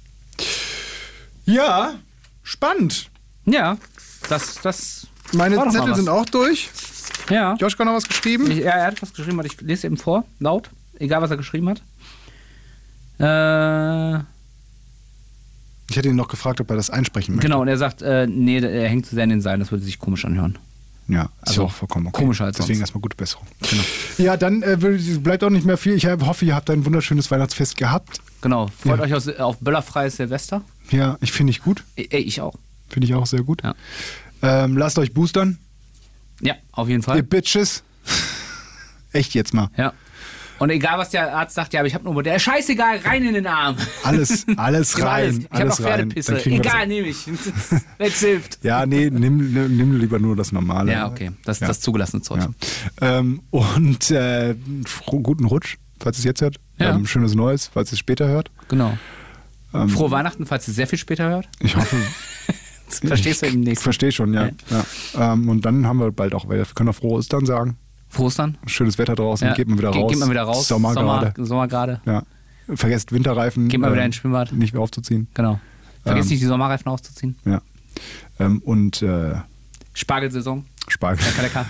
[1.44, 1.94] Ja,
[2.42, 3.10] spannend.
[3.44, 3.76] Ja,
[4.28, 5.06] das, das.
[5.32, 6.70] Meine Zettel sind auch durch.
[7.28, 7.54] Ja.
[7.56, 8.50] Joschka noch was geschrieben?
[8.50, 11.36] Ich, ja, er hat was geschrieben, warte, ich lese eben vor, laut, egal was er
[11.36, 11.82] geschrieben hat.
[13.18, 14.24] Äh,
[15.90, 17.46] Ich hätte ihn noch gefragt, ob er das einsprechen möchte.
[17.48, 19.84] genau, und er sagt, äh, nee, er hängt zu sehr in den Seilen, das würde
[19.84, 20.58] sich komisch anhören.
[21.12, 22.18] Ja, ist Also, auch vollkommen okay.
[22.22, 22.88] komischer als Deswegen sonst.
[22.88, 23.46] erstmal gute Besserung.
[24.18, 24.76] Ja, dann äh,
[25.20, 25.94] bleibt auch nicht mehr viel.
[25.94, 28.20] Ich hoffe, ihr habt ein wunderschönes Weihnachtsfest gehabt.
[28.42, 29.04] Genau, freut Ja.
[29.04, 30.62] euch auf, auf böllerfreies Silvester.
[30.90, 31.84] Ja, ich finde ich gut.
[31.96, 32.54] Ey, ich auch.
[32.88, 33.62] Finde ich auch sehr gut.
[33.62, 33.74] Ja.
[34.42, 35.58] Ähm, lasst euch boostern.
[36.40, 37.22] Ja, auf jeden Ihr Fall.
[37.22, 37.82] Bitches.
[39.12, 39.68] Echt jetzt mal.
[39.76, 39.92] Ja.
[40.60, 43.34] Und egal, was der Arzt sagt, ja, aber ich habe nur der scheißegal, rein in
[43.34, 43.76] den Arm.
[44.04, 45.46] Alles, alles Ich rein.
[45.52, 45.76] Ich habe auch.
[45.76, 46.44] Pferdepisse.
[46.46, 47.26] Egal, nehme ich.
[47.98, 48.58] Wenn's hilft.
[48.62, 50.92] Ja, nee, nimm, nimm, nimm lieber nur das normale.
[50.92, 51.32] Ja, okay.
[51.44, 51.68] Das ist Ja.
[51.68, 52.40] das zugelassene Zeug.
[53.00, 53.18] Ja.
[53.18, 54.54] Ähm, und äh,
[55.06, 56.56] guten Rutsch, falls es jetzt hört.
[56.78, 56.94] Ja.
[56.94, 58.50] Ähm, schönes Neues, falls es später hört.
[58.68, 58.96] Genau.
[59.72, 61.48] Ähm, Frohe Weihnachten, falls ihr sehr viel später hört.
[61.60, 61.96] Ich hoffe.
[62.88, 63.84] Verstehst du im Ich nächsten.
[63.84, 64.50] verstehe schon, ja.
[64.68, 65.32] ja.
[65.32, 67.78] Ähm, und dann haben wir bald auch, wir können auch frohe Ostern sagen.
[68.10, 68.58] Frohes dann.
[68.66, 69.54] Schönes Wetter draußen, Ja.
[69.54, 70.10] geht mal wieder raus.
[70.10, 70.68] Geht mal wieder raus.
[70.68, 71.32] Sommer, gerade.
[71.44, 72.00] Sommer gerade.
[72.04, 72.22] Ja.
[72.74, 73.68] Vergesst Winterreifen.
[73.68, 74.52] Geht mal wieder ähm, ins Schwimmbad.
[74.52, 75.28] Nicht mehr aufzuziehen.
[75.34, 75.58] Genau.
[76.04, 76.30] Vergiss Ähm.
[76.30, 77.36] nicht, die Sommerreifen auszuziehen.
[77.44, 77.62] Ja.
[78.38, 79.34] Ähm, und äh,
[79.94, 80.64] Spargelsaison.
[80.88, 81.24] Spargel.
[81.24, 81.66] Lecker, lecker.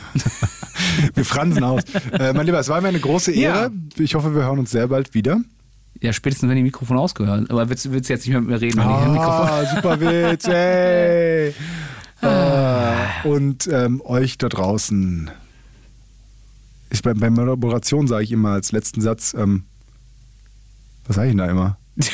[1.14, 1.82] wir fransen aus.
[2.12, 3.64] Äh, mein Lieber, es war mir eine große Ehre.
[3.64, 4.02] Ja.
[4.02, 5.40] Ich hoffe, wir hören uns sehr bald wieder.
[6.00, 7.50] ja, spätestens wenn die Mikrofone ausgehört.
[7.50, 9.48] Aber willst, willst du jetzt nicht mehr mit mir reden, wenn ich ein Mikrofon.
[9.48, 11.54] Ah, super Witz, ey.
[12.22, 15.30] Äh, und ähm, euch da draußen.
[16.90, 19.64] Ich, bei, bei Moderation sage ich immer als letzten Satz, ähm,
[21.06, 21.76] was sage ich denn da immer?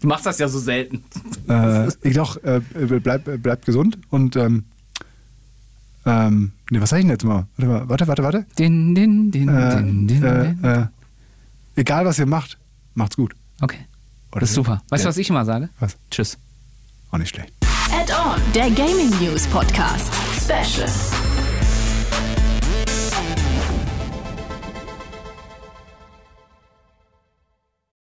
[0.00, 1.04] Du machst das ja so selten.
[1.46, 2.60] Äh, ich doch, äh,
[3.00, 4.64] bleibt bleib gesund und ähm,
[6.06, 7.46] Ähm, nee, was sag ich denn jetzt mal?
[7.58, 8.22] Warte, mal, warte, warte.
[8.22, 8.46] warte.
[8.58, 10.64] Din, din, din, Äh, din, din, äh, din.
[10.64, 10.86] äh,
[11.76, 12.56] egal, was ihr macht,
[12.94, 13.34] macht's gut.
[13.60, 13.76] Okay.
[14.32, 14.80] Oder Das ist super.
[14.88, 15.68] Weißt du, was ich immer sage?
[15.80, 15.98] Was?
[16.10, 16.38] Tschüss.
[17.10, 17.52] Auch nicht schlecht.
[17.92, 20.10] Add-on, der Gaming News Podcast.
[20.40, 20.88] Special.